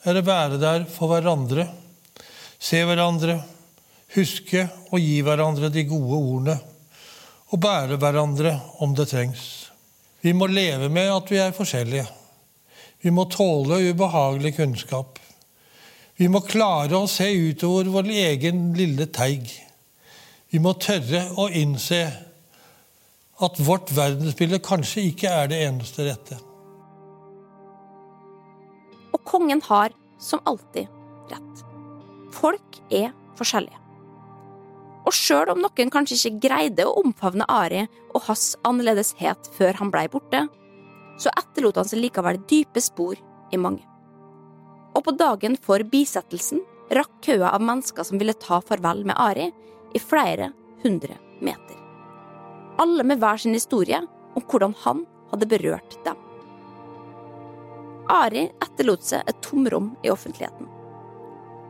er 0.07 0.19
å 0.19 0.23
være 0.23 0.61
der 0.61 0.85
for 0.87 1.11
hverandre, 1.11 1.65
se 2.55 2.79
hverandre, 2.87 3.35
huske 4.15 4.63
og 4.93 5.03
gi 5.03 5.19
hverandre 5.27 5.67
de 5.75 5.83
gode 5.91 6.21
ordene, 6.21 6.57
og 7.51 7.63
bære 7.67 7.99
hverandre 7.99 8.55
om 8.79 8.95
det 8.95 9.09
trengs. 9.11 9.43
Vi 10.23 10.31
må 10.31 10.47
leve 10.47 10.87
med 10.87 11.11
at 11.11 11.35
vi 11.35 11.43
er 11.43 11.55
forskjellige. 11.55 12.07
Vi 13.03 13.11
må 13.11 13.27
tåle 13.27 13.83
ubehagelig 13.91 14.55
kunnskap. 14.55 15.19
Vi 16.15 16.31
må 16.31 16.45
klare 16.47 16.95
å 16.95 17.11
se 17.11 17.27
utover 17.27 17.91
vår 17.91 18.13
egen 18.23 18.69
lille 18.79 19.11
teig. 19.11 19.66
Vi 20.47 20.59
må 20.63 20.71
tørre 20.79 21.25
å 21.35 21.49
innse 21.51 22.01
at 23.43 23.57
vårt 23.61 23.91
verdensbilde 23.93 24.61
kanskje 24.63 25.09
ikke 25.09 25.31
er 25.41 25.49
det 25.51 25.59
eneste 25.65 26.05
rette. 26.07 26.37
Og 29.11 29.19
kongen 29.27 29.61
har, 29.67 29.91
som 30.19 30.41
alltid, 30.47 30.87
rett. 31.29 31.65
Folk 32.33 32.79
er 32.87 33.11
forskjellige. 33.37 33.81
Og 35.07 35.15
sjøl 35.15 35.53
om 35.53 35.61
noen 35.63 35.91
kanskje 35.91 36.17
ikke 36.17 36.47
greide 36.47 36.87
å 36.87 36.97
omfavne 37.03 37.47
Ari 37.51 37.85
og 38.13 38.23
hans 38.27 38.55
annerledeshet 38.67 39.51
før 39.55 39.77
han 39.79 39.91
blei 39.91 40.07
borte, 40.11 40.45
så 41.19 41.31
etterlot 41.39 41.79
han 41.79 41.87
seg 41.87 42.01
likevel 42.03 42.39
dype 42.49 42.81
spor 42.83 43.19
i 43.51 43.59
mange. 43.59 43.83
Og 44.95 45.03
på 45.05 45.13
dagen 45.15 45.55
for 45.61 45.83
bisettelsen 45.91 46.63
rakk 46.95 47.19
køa 47.23 47.51
av 47.53 47.63
mennesker 47.63 48.07
som 48.07 48.19
ville 48.19 48.35
ta 48.39 48.59
farvel 48.63 49.03
med 49.07 49.19
Ari, 49.19 49.51
i 49.93 49.99
flere 50.01 50.51
hundre 50.83 51.17
meter. 51.41 51.75
Alle 52.77 53.03
med 53.03 53.21
hver 53.21 53.41
sin 53.41 53.55
historie 53.57 53.99
om 54.35 54.43
hvordan 54.43 54.75
han 54.83 55.03
hadde 55.31 55.49
berørt 55.49 55.97
dem. 56.05 56.17
Ari 58.07 58.47
etterlot 58.63 59.03
seg 59.03 59.27
et 59.27 59.39
tomrom 59.43 59.91
i 60.05 60.11
offentligheten. 60.13 60.69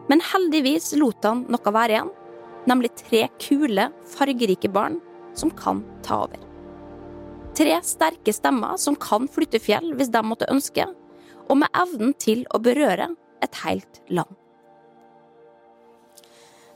Men 0.08 0.22
heldigvis 0.24 0.94
lot 1.00 1.26
han 1.26 1.46
noe 1.52 1.74
være 1.74 1.96
igjen, 1.96 2.12
nemlig 2.70 2.94
tre 3.00 3.26
kule, 3.42 3.90
fargerike 4.08 4.70
barn 4.72 5.00
som 5.38 5.52
kan 5.52 5.82
ta 6.06 6.24
over. 6.28 6.44
Tre 7.58 7.80
sterke 7.84 8.34
stemmer 8.36 8.78
som 8.78 8.96
kan 9.02 9.26
flytte 9.32 9.60
fjell 9.64 9.96
hvis 9.98 10.12
de 10.14 10.22
måtte 10.24 10.50
ønske, 10.54 10.86
og 11.48 11.58
med 11.64 11.74
evnen 11.80 12.14
til 12.20 12.44
å 12.54 12.62
berøre 12.62 13.10
et 13.44 13.62
helt 13.64 14.02
land. 14.14 14.30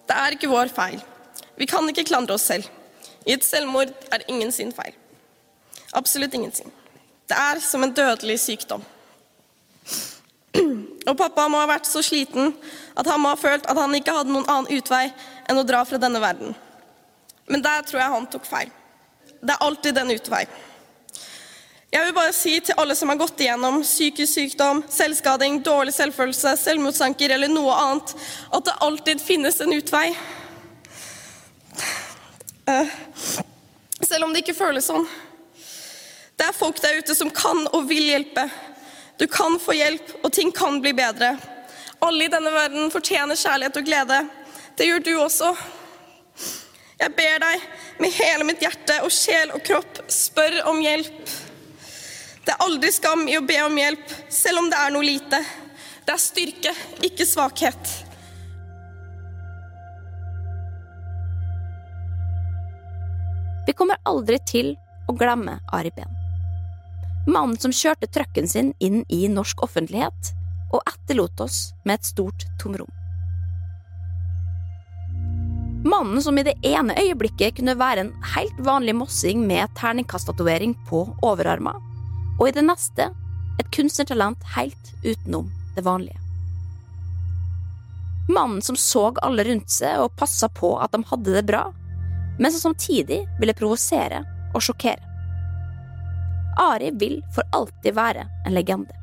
Det 0.10 0.18
er 0.18 0.36
ikke 0.36 0.50
vår 0.52 0.72
feil. 0.74 1.02
Vi 1.58 1.68
kan 1.70 1.88
ikke 1.90 2.08
klandre 2.08 2.38
oss 2.38 2.48
selv. 2.50 2.68
I 3.26 3.36
et 3.36 3.46
selvmord 3.46 3.92
er 4.12 4.26
ingen 4.28 4.52
sin 4.52 4.72
feil. 4.74 4.96
Absolutt 5.94 6.34
ingen 6.34 6.54
sin. 6.56 6.72
Det 7.30 7.38
er 7.38 7.62
som 7.64 7.84
en 7.84 7.94
dødelig 7.94 8.40
sykdom. 8.40 8.84
Og 11.10 11.18
pappa 11.18 11.48
må 11.50 11.62
ha 11.62 11.70
vært 11.70 11.88
så 11.90 12.02
sliten 12.06 12.54
at 12.98 13.08
han 13.08 13.22
må 13.22 13.32
ha 13.32 13.40
følt 13.40 13.68
at 13.70 13.78
han 13.78 13.96
ikke 13.96 14.16
hadde 14.16 14.34
noen 14.34 14.50
annen 14.52 14.80
utvei 14.80 15.06
enn 15.50 15.60
å 15.60 15.68
dra 15.68 15.84
fra 15.88 16.00
denne 16.02 16.22
verden. 16.24 16.56
Men 17.52 17.64
der 17.64 17.86
tror 17.88 18.02
jeg 18.02 18.14
han 18.16 18.28
tok 18.32 18.46
feil. 18.48 18.74
Det 19.42 19.56
er 19.56 19.66
alltid 19.66 19.98
en 19.98 20.14
utvei. 20.14 20.44
Jeg 21.92 22.06
vil 22.08 22.14
bare 22.16 22.32
si 22.32 22.54
til 22.64 22.78
alle 22.80 22.96
som 22.96 23.10
har 23.12 23.20
gått 23.20 23.42
igjennom 23.44 23.82
psykisk 23.84 24.32
sykdom, 24.32 24.80
selvskading, 24.88 25.58
dårlig 25.66 25.92
selvfølelse, 25.92 26.54
selvmordstanker 26.62 27.34
eller 27.36 27.52
noe 27.52 27.74
annet, 27.76 28.14
at 28.48 28.70
det 28.70 28.78
alltid 28.86 29.24
finnes 29.24 29.60
en 29.60 29.76
utvei. 29.76 30.06
Eh, 32.66 32.88
selv 34.02 34.26
om 34.26 34.34
det 34.34 34.44
ikke 34.44 34.58
føles 34.58 34.86
sånn. 34.90 35.08
Det 36.38 36.48
er 36.48 36.58
folk 36.58 36.82
der 36.82 37.00
ute 37.02 37.16
som 37.18 37.32
kan 37.34 37.66
og 37.72 37.88
vil 37.90 38.08
hjelpe. 38.12 38.48
Du 39.22 39.28
kan 39.30 39.60
få 39.62 39.76
hjelp, 39.78 40.16
og 40.24 40.32
ting 40.34 40.52
kan 40.54 40.80
bli 40.82 40.94
bedre. 40.98 41.36
Alle 42.02 42.26
i 42.26 42.32
denne 42.34 42.50
verden 42.54 42.90
fortjener 42.94 43.38
kjærlighet 43.38 43.78
og 43.78 43.86
glede. 43.86 44.20
Det 44.78 44.88
gjør 44.88 45.04
du 45.06 45.12
også. 45.22 45.52
Jeg 47.02 47.14
ber 47.18 47.42
deg 47.44 47.66
med 48.02 48.14
hele 48.14 48.46
mitt 48.46 48.62
hjerte 48.62 49.00
og 49.06 49.14
sjel 49.14 49.54
og 49.56 49.64
kropp, 49.66 50.04
spør 50.10 50.62
om 50.70 50.82
hjelp. 50.82 51.34
Det 52.42 52.54
er 52.56 52.66
aldri 52.66 52.90
skam 52.94 53.28
i 53.30 53.38
å 53.38 53.46
be 53.46 53.58
om 53.62 53.78
hjelp, 53.78 54.16
selv 54.34 54.64
om 54.64 54.70
det 54.70 54.80
er 54.82 54.94
noe 54.94 55.06
lite. 55.06 55.42
Det 56.06 56.14
er 56.14 56.22
styrke, 56.22 56.74
ikke 57.06 57.26
svakhet. 57.30 57.94
Kommer 63.82 63.98
aldri 64.06 64.38
til 64.46 64.76
å 65.10 65.16
glemme 65.18 65.58
Ari 65.74 65.90
Behn. 65.96 66.14
Mannen 67.26 67.58
som 67.62 67.74
kjørte 67.74 68.10
trucken 68.14 68.50
sin 68.50 68.76
inn 68.78 69.02
i 69.10 69.26
norsk 69.30 69.64
offentlighet 69.66 70.34
og 70.72 70.84
etterlot 70.86 71.42
oss 71.42 71.72
med 71.84 71.98
et 71.98 72.10
stort 72.12 72.46
tomrom. 72.62 72.90
Mannen 75.82 76.22
som 76.22 76.38
i 76.38 76.46
det 76.46 76.54
ene 76.62 76.94
øyeblikket 76.94 77.58
kunne 77.58 77.78
være 77.78 78.06
en 78.06 78.14
helt 78.36 78.62
vanlig 78.62 78.94
mossing 79.00 79.42
med 79.50 79.74
terningkasttatovering 79.80 80.76
på 80.90 81.08
overarma, 81.26 81.74
og 82.38 82.48
i 82.48 82.54
det 82.54 82.68
neste 82.68 83.10
et 83.58 83.74
kunstnertalent 83.74 84.46
helt 84.54 84.94
utenom 85.02 85.50
det 85.74 85.86
vanlige. 85.90 86.18
Mannen 88.30 88.62
som 88.62 88.78
så 88.78 89.10
alle 89.26 89.46
rundt 89.50 89.74
seg 89.74 90.06
og 90.06 90.14
passa 90.22 90.50
på 90.54 90.76
at 90.78 90.94
de 90.94 91.02
hadde 91.10 91.34
det 91.34 91.48
bra, 91.50 91.72
men 92.42 92.52
som 92.52 92.72
samtidig 92.72 93.22
ville 93.40 93.54
provosere 93.54 94.24
og 94.56 94.64
sjokkere. 94.66 95.06
Ari 96.60 96.90
vil 97.00 97.22
for 97.36 97.48
alltid 97.56 97.96
være 97.96 98.26
en 98.46 98.56
legende. 98.58 98.98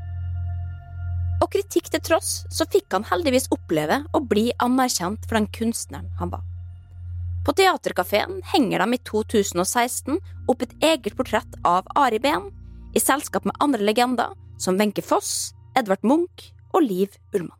Og 1.39 1.47
kritikk 1.55 1.87
til 1.93 2.03
tross, 2.03 2.43
så 2.51 2.67
fikk 2.67 2.91
han 2.93 3.07
heldigvis 3.07 3.47
oppleve 3.55 4.03
å 4.13 4.21
bli 4.21 4.49
anerkjent 4.59 5.25
for 5.25 5.39
den 5.39 5.47
kunstneren 5.55 6.11
han 6.19 6.33
var. 6.35 6.43
På 7.47 7.55
Theatercaféen 7.57 8.43
henger 8.51 8.83
de 8.83 8.99
i 8.99 9.03
2016 9.09 10.19
opp 10.51 10.65
et 10.67 10.75
eget 10.85 11.15
portrett 11.17 11.55
av 11.65 11.87
Ari 11.97 12.19
Behn, 12.21 12.51
i 12.97 13.01
selskap 13.01 13.47
med 13.47 13.57
andre 13.63 13.87
legender 13.87 14.35
som 14.59 14.77
Wenche 14.81 15.05
Foss, 15.05 15.55
Edvard 15.79 16.03
Munch 16.03 16.51
og 16.75 16.83
Liv 16.83 17.15
Ullmann. 17.33 17.58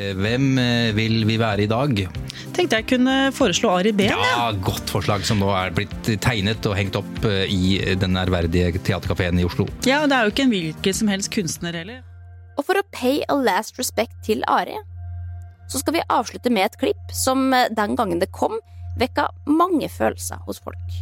Eh, 0.00 0.14
Hvem 0.16 0.58
eh, 0.58 0.90
vil 0.96 1.22
vi 1.28 1.36
være 1.40 1.66
i 1.66 1.70
dag? 1.70 1.98
Tenkte 2.56 2.78
jeg 2.78 2.86
kunne 2.94 3.16
foreslå 3.36 3.72
Ari 3.76 3.92
Behn. 3.96 4.14
Ja, 4.16 4.46
Godt 4.64 4.88
forslag 4.92 5.26
som 5.28 5.40
nå 5.42 5.50
er 5.56 5.74
blitt 5.76 6.08
tegnet 6.24 6.64
og 6.68 6.76
hengt 6.78 6.96
opp 6.98 7.26
eh, 7.28 7.44
i 7.52 7.76
den 8.00 8.16
ærverdige 8.16 8.72
teaterkafeen 8.80 9.40
i 9.40 9.46
Oslo. 9.48 9.68
Ja, 9.88 10.02
og 10.04 10.10
det 10.12 10.16
er 10.18 10.26
jo 10.26 10.34
ikke 10.34 10.46
en 10.46 10.54
hvilken 10.54 10.96
som 10.96 11.12
helst 11.12 11.32
kunstner 11.34 11.76
heller. 11.76 12.00
Og 12.56 12.66
for 12.68 12.80
å 12.80 12.86
pay 12.92 13.20
a 13.32 13.36
last 13.36 13.78
respect 13.80 14.16
til 14.24 14.44
Ari, 14.48 14.76
så 15.68 15.80
skal 15.80 15.96
vi 15.96 16.06
avslutte 16.12 16.52
med 16.52 16.66
et 16.70 16.80
klipp 16.80 17.14
som 17.16 17.52
den 17.52 17.96
gangen 17.96 18.20
det 18.20 18.28
kom, 18.34 18.58
vekka 19.00 19.30
mange 19.48 19.88
følelser 19.88 20.40
hos 20.44 20.60
folk. 20.60 20.98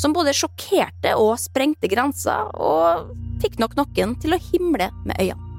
Som 0.00 0.12
både 0.16 0.34
sjokkerte 0.36 1.14
og 1.20 1.34
sprengte 1.40 1.88
grenser, 1.92 2.48
og 2.56 3.12
fikk 3.40 3.56
nok 3.60 3.76
noen 3.76 4.16
til 4.20 4.36
å 4.36 4.40
himle 4.50 4.88
med 5.04 5.16
øynene. 5.16 5.49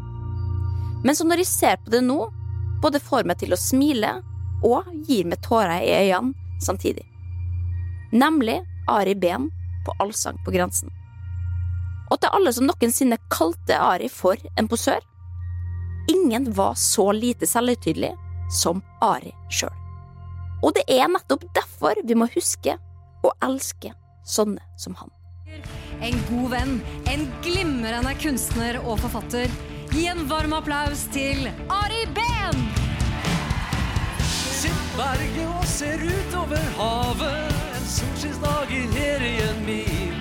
Men 1.04 1.18
som 1.18 1.30
når 1.32 1.44
jeg 1.44 1.52
ser 1.52 1.80
på 1.82 1.94
det 1.94 2.04
nå, 2.06 2.20
både 2.82 3.02
får 3.02 3.28
meg 3.30 3.40
til 3.42 3.54
å 3.54 3.60
smile 3.60 4.20
og 4.66 4.90
gir 5.08 5.28
meg 5.30 5.42
tårer 5.46 5.82
i 5.82 5.94
øynene 6.06 6.62
samtidig. 6.62 7.06
Nemlig 8.12 8.60
Ari 8.90 9.16
Behn 9.16 9.50
på 9.86 9.96
Allsang 10.04 10.38
på 10.46 10.54
grensen. 10.54 10.92
Og 12.12 12.20
til 12.20 12.34
alle 12.36 12.52
som 12.54 12.68
noensinne 12.68 13.18
kalte 13.32 13.78
Ari 13.80 14.10
for 14.12 14.38
en 14.60 14.68
posør. 14.70 15.00
Ingen 16.12 16.50
var 16.54 16.76
så 16.76 17.12
lite 17.16 17.48
selvhøytidelig 17.48 18.12
som 18.52 18.82
Ari 19.02 19.32
sjøl. 19.50 19.74
Og 20.62 20.76
det 20.78 20.84
er 20.92 21.10
nettopp 21.10 21.48
derfor 21.56 21.98
vi 22.06 22.18
må 22.18 22.28
huske 22.36 22.76
å 23.26 23.32
elske 23.46 23.94
sånne 24.28 24.62
som 24.78 24.98
han. 25.00 25.10
En 26.02 26.18
god 26.30 26.48
venn, 26.54 26.78
en 27.10 27.28
glimrende 27.46 28.14
kunstner 28.22 28.80
og 28.84 29.00
forfatter. 29.02 29.50
Gi 29.92 30.06
en 30.08 30.28
varm 30.28 30.54
applaus 30.54 31.02
til 31.12 31.50
Ari 31.68 32.06
Behn! 32.16 32.62
Sitt 34.32 34.94
berget 34.96 35.50
og 35.50 35.66
ser 35.68 36.06
utover 36.06 36.64
havet 36.78 37.52
en 37.76 37.90
solskinnsdag 37.96 38.72
i 38.72 38.86
herjen 38.96 39.60
min. 39.68 40.16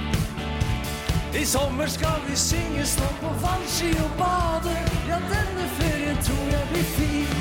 I 1.38 1.44
sommer 1.46 1.86
skal 1.86 2.18
vi 2.26 2.36
synge, 2.36 2.86
stå 2.86 3.14
på 3.22 3.30
vannski 3.46 3.94
og 4.02 4.10
bade. 4.18 4.74
Ja, 5.08 5.22
denne 5.30 5.70
ferien 5.78 6.18
tror 6.26 6.46
jeg 6.50 6.68
blir 6.74 6.86
fin. 6.98 7.34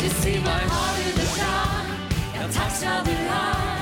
Du 0.00 0.08
sier 0.22 0.40
meg 0.40 0.68
har 0.72 1.00
du 1.04 1.08
det 1.20 1.32
bra? 1.36 1.56
Ja, 2.40 2.52
takk 2.60 2.78
skal 2.80 3.04
du 3.04 3.16
ha. 3.28 3.75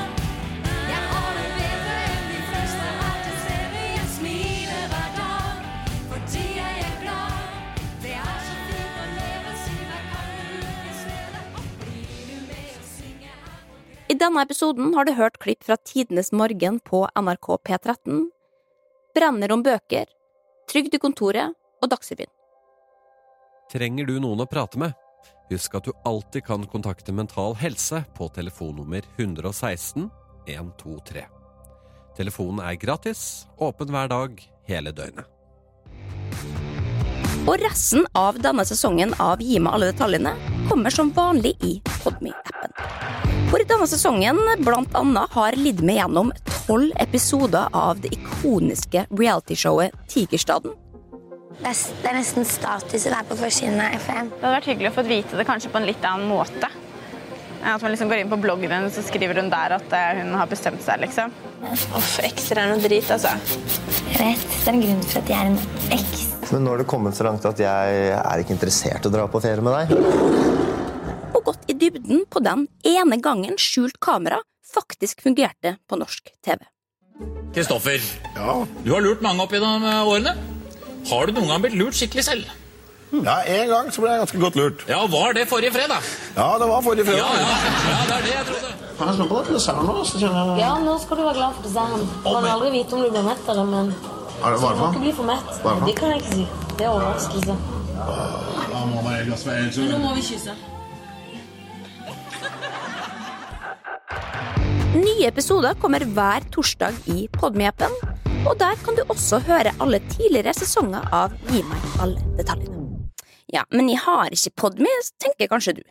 I 14.15 14.19
denne 14.19 14.45
episoden 14.47 14.93
har 14.95 15.09
du 15.09 15.11
hørt 15.19 15.41
klipp 15.43 15.65
fra 15.67 15.75
Tidenes 15.83 16.29
morgen 16.31 16.77
på 16.87 17.01
NRK 17.19 17.49
P13, 17.67 18.21
Brenner 19.17 19.55
om 19.57 19.65
bøker, 19.67 20.07
Trygdekontoret 20.71 21.57
og 21.83 21.91
Dagsrevyen. 21.91 22.31
Trenger 23.73 24.07
du 24.07 24.21
noen 24.23 24.45
å 24.45 24.47
prate 24.47 24.79
med? 24.79 24.95
Husk 25.51 25.75
at 25.75 25.89
du 25.89 25.93
alltid 26.07 26.47
kan 26.47 26.62
kontakte 26.71 27.17
Mental 27.17 27.59
Helse 27.59 28.05
på 28.15 28.31
telefonnummer 28.39 29.03
116 29.17 30.07
123. 30.47 31.27
Telefonen 32.15 32.62
er 32.62 32.79
gratis, 32.79 33.49
åpen 33.59 33.91
hver 33.91 34.15
dag, 34.15 34.39
hele 34.71 34.95
døgnet. 34.95 35.27
Og 37.51 37.57
resten 37.67 38.07
av 38.15 38.39
denne 38.39 38.62
sesongen 38.69 39.19
av 39.19 39.43
Gi 39.43 39.59
meg 39.59 39.75
alle 39.75 39.91
detaljene 39.91 40.53
kommer 40.69 40.91
som 40.91 41.11
vanlig 41.12 41.57
i 41.61 41.81
Podme-appen. 42.03 42.73
For 43.51 43.62
i 43.62 43.67
denne 43.69 43.87
sesongen 43.87 44.41
blant 44.65 44.95
annet 44.99 45.35
har 45.37 45.57
lidd 45.59 45.83
meg 45.85 46.01
gjennom 46.01 46.33
tolv 46.67 46.95
episoder 47.03 47.69
av 47.73 48.01
det 48.03 48.15
ikoniske 48.17 49.07
realityshowet 49.11 49.95
Tigerstaden. 50.11 50.75
Det 51.61 51.71
er, 51.71 51.83
det 52.03 52.11
er 52.11 52.17
nesten 52.19 52.47
status 52.49 53.07
å 53.07 53.12
være 53.15 53.29
på 53.29 53.39
forsiden 53.45 53.79
av 53.79 53.95
FM. 54.01 54.33
Det 54.33 54.43
hadde 54.43 54.57
vært 54.57 54.71
hyggelig 54.73 54.91
å 54.91 54.97
få 54.97 55.07
vite 55.07 55.39
det 55.39 55.47
kanskje 55.49 55.71
på 55.71 55.81
en 55.81 55.87
litt 55.87 56.09
annen 56.09 56.27
måte. 56.29 56.71
At 57.65 57.81
man 57.81 57.95
liksom 57.95 58.11
går 58.11 58.21
inn 58.21 58.29
på 58.29 58.37
bloggen 58.43 58.73
hennes 58.75 58.97
og 59.01 59.07
skriver 59.07 59.39
hun 59.41 59.49
der 59.53 59.73
at 59.79 59.95
eh, 59.97 60.19
hun 60.21 60.35
har 60.37 60.49
bestemt 60.51 60.83
seg, 60.85 61.01
liksom. 61.01 61.33
Uff, 61.65 62.19
ekser 62.21 62.61
er 62.61 62.69
noe 62.69 62.83
drit, 62.83 63.09
altså. 63.09 63.33
Jeg 64.11 64.19
vet. 64.21 64.43
Det 64.53 64.69
er 64.69 64.75
en 64.75 64.83
grunn 64.83 65.05
for 65.09 65.21
at 65.23 65.33
jeg 65.33 65.39
er 65.39 65.53
en 65.53 65.97
eks. 65.97 66.25
Men 66.51 66.67
nå 66.67 66.75
har 66.75 66.83
det 66.83 66.89
kommet 66.93 67.17
så 67.17 67.25
langt 67.25 67.47
at 67.49 67.62
jeg 67.65 67.95
er 68.19 68.43
ikke 68.43 68.53
interessert 68.53 69.07
i 69.07 69.09
å 69.09 69.15
dra 69.15 69.25
på 69.33 69.41
ferie 69.41 69.65
med 69.65 69.79
deg. 69.79 69.97
Og 71.35 71.41
gått 71.49 71.65
i 71.73 71.77
dybden 71.81 72.27
på 72.29 72.43
den 72.45 72.67
ene 72.85 73.19
gangen 73.25 73.57
skjult 73.61 73.97
kamera 74.05 74.43
faktisk 74.75 75.25
fungerte 75.25 75.79
på 75.89 75.99
norsk 76.01 76.35
TV. 76.45 76.61
Kristoffer, 77.55 78.03
du 78.85 78.91
har 78.91 79.05
lurt 79.05 79.23
mange 79.25 79.47
opp 79.47 79.57
gjennom 79.57 79.89
eh, 79.89 80.12
årene. 80.12 80.37
Har 81.09 81.27
du 81.29 81.37
noen 81.37 81.49
gang 81.53 81.65
blitt 81.65 81.79
lurt 81.81 81.97
skikkelig 81.97 82.27
selv? 82.29 82.53
Ja, 83.23 83.37
En 83.47 83.69
gang 83.69 83.91
så 83.95 84.03
ble 84.03 84.11
jeg 84.11 84.21
ganske 84.25 84.41
godt 84.43 84.57
lurt. 84.59 84.85
Ja, 84.89 85.01
Var 85.07 85.33
det 85.37 85.45
forrige 85.49 85.73
fredag? 85.75 86.01
Ja, 86.37 86.49
det 86.59 86.67
var 86.71 86.81
forrige 86.83 87.05
fredag. 87.07 87.21
Ja, 87.21 87.31
ja, 87.39 87.57
ja, 87.91 88.01
det 88.09 88.17
er 88.17 88.23
det 88.27 88.33
jeg 88.35 88.47
trodde. 88.51 88.73
Kan 88.99 89.09
jeg 89.11 89.17
smake 89.19 89.29
på 89.35 89.39
det 89.47 89.55
desserten 89.59 89.87
nå? 89.91 89.95
Så 90.11 90.19
kjenner 90.23 90.51
jeg... 90.51 90.59
Ja, 90.65 90.73
nå 90.87 90.99
skal 91.03 91.17
du 91.19 91.23
være 91.29 91.39
glad 91.41 91.55
for 91.59 91.62
desserten. 91.69 92.05
Du 92.25 92.29
kan 92.31 92.51
aldri 92.55 92.71
vite 92.79 92.95
om 92.99 93.03
du 93.05 93.11
blir 93.15 93.27
mett 93.31 93.49
av 93.49 93.57
det, 93.61 93.67
men 93.75 93.95
Er 93.95 94.51
det 94.51 94.59
du 94.59 94.61
må 94.61 94.69
varme? 94.69 94.91
ikke 94.93 95.03
bli 95.07 95.12
for 95.21 95.31
mett. 95.31 95.51
Varme? 95.65 95.87
Det 95.89 95.97
kan 96.01 96.15
jeg 96.15 96.23
ikke 96.23 96.35
si. 96.39 96.47
Det 96.79 96.87
er 96.87 96.93
overraskelse. 96.95 97.57
Da 98.75 98.85
må 98.91 99.03
man 99.03 99.12
egentlig 99.15 99.47
være 99.47 99.62
helt 99.62 99.77
Men 99.79 99.91
nå 99.95 99.99
må 100.09 100.15
vi 100.19 100.23
kysse. 100.31 100.55
Nye 104.95 105.27
episoder 105.27 105.75
kommer 105.83 106.05
hver 106.17 106.45
torsdag 106.55 106.95
i 107.11 107.27
Podme-appen, 107.35 107.95
og 108.47 108.55
der 108.61 108.79
kan 108.85 108.95
du 108.99 109.03
også 109.11 109.41
høre 109.49 109.73
alle 109.83 109.99
tidligere 110.12 110.55
sesonger 110.55 111.09
av 111.12 111.35
Gi 111.51 111.65
meg 111.67 111.89
alle 112.05 112.23
detaljene. 112.39 112.84
Ja, 113.55 113.62
men 113.70 113.86
jeg 113.86 114.00
har 114.02 114.34
ikke 114.34 114.50
Podme, 114.64 114.90
tenker 115.22 115.46
kanskje 115.52 115.76
du. 115.76 115.84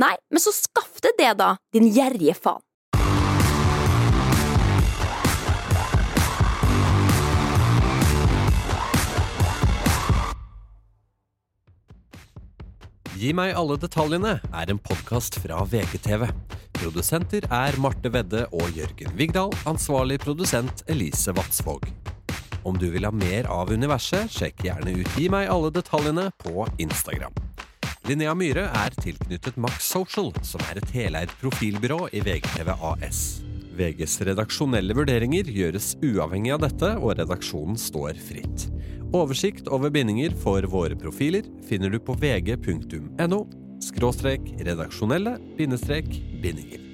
Nei, 0.00 0.14
men 0.32 0.40
så 0.40 0.54
skaff 0.56 1.02
deg 1.04 1.18
det, 1.18 1.34
da, 1.36 1.50
din 1.74 1.90
gjerrige 1.92 2.32
faen. 2.38 2.62
Gi 13.14 13.30
meg 13.36 13.52
alle 13.56 13.76
detaljene 13.80 14.38
er 14.40 14.72
en 14.72 14.80
podkast 14.80 15.36
fra 15.44 15.60
VGTV. 15.68 16.26
Produsenter 16.80 17.44
er 17.52 17.76
Marte 17.80 18.10
Vedde 18.12 18.46
og 18.56 18.72
Jørgen 18.76 19.12
Vigdal. 19.20 19.52
Ansvarlig 19.68 20.18
produsent 20.24 20.82
Elise 20.88 21.36
Vatsvåg. 21.36 21.86
Om 22.64 22.78
du 22.80 22.86
vil 22.90 23.04
ha 23.04 23.12
mer 23.12 23.46
av 23.52 23.72
universet, 23.72 24.30
sjekk 24.32 24.64
gjerne 24.64 24.94
ut 24.96 25.18
Gi 25.18 25.28
meg 25.32 25.50
alle 25.52 25.68
detaljene 25.74 26.30
på 26.40 26.64
Instagram. 26.80 27.34
Linnea 28.08 28.34
Myhre 28.36 28.66
er 28.76 28.94
tilknyttet 29.00 29.56
Max 29.60 29.86
Social, 29.88 30.30
som 30.44 30.60
er 30.70 30.80
et 30.80 30.94
heleid 30.96 31.32
profilbyrå 31.40 32.06
i 32.12 32.20
VGTV 32.24 32.72
AS. 32.74 33.20
VGs 33.74 34.18
redaksjonelle 34.28 34.96
vurderinger 34.96 35.48
gjøres 35.50 35.94
uavhengig 36.04 36.54
av 36.54 36.62
dette, 36.64 36.94
og 37.00 37.18
redaksjonen 37.20 37.76
står 37.80 38.20
fritt. 38.28 38.68
Oversikt 39.14 39.68
over 39.72 39.92
bindinger 39.94 40.32
for 40.42 40.64
våre 40.70 40.96
profiler 40.98 41.46
finner 41.68 41.92
du 41.92 42.00
på 42.02 42.16
vg.no 42.18 43.44
skråstrek 43.84 44.48
redaksjonelle 44.64 45.36
bindestrek 45.58 46.08
bindinger. 46.42 46.93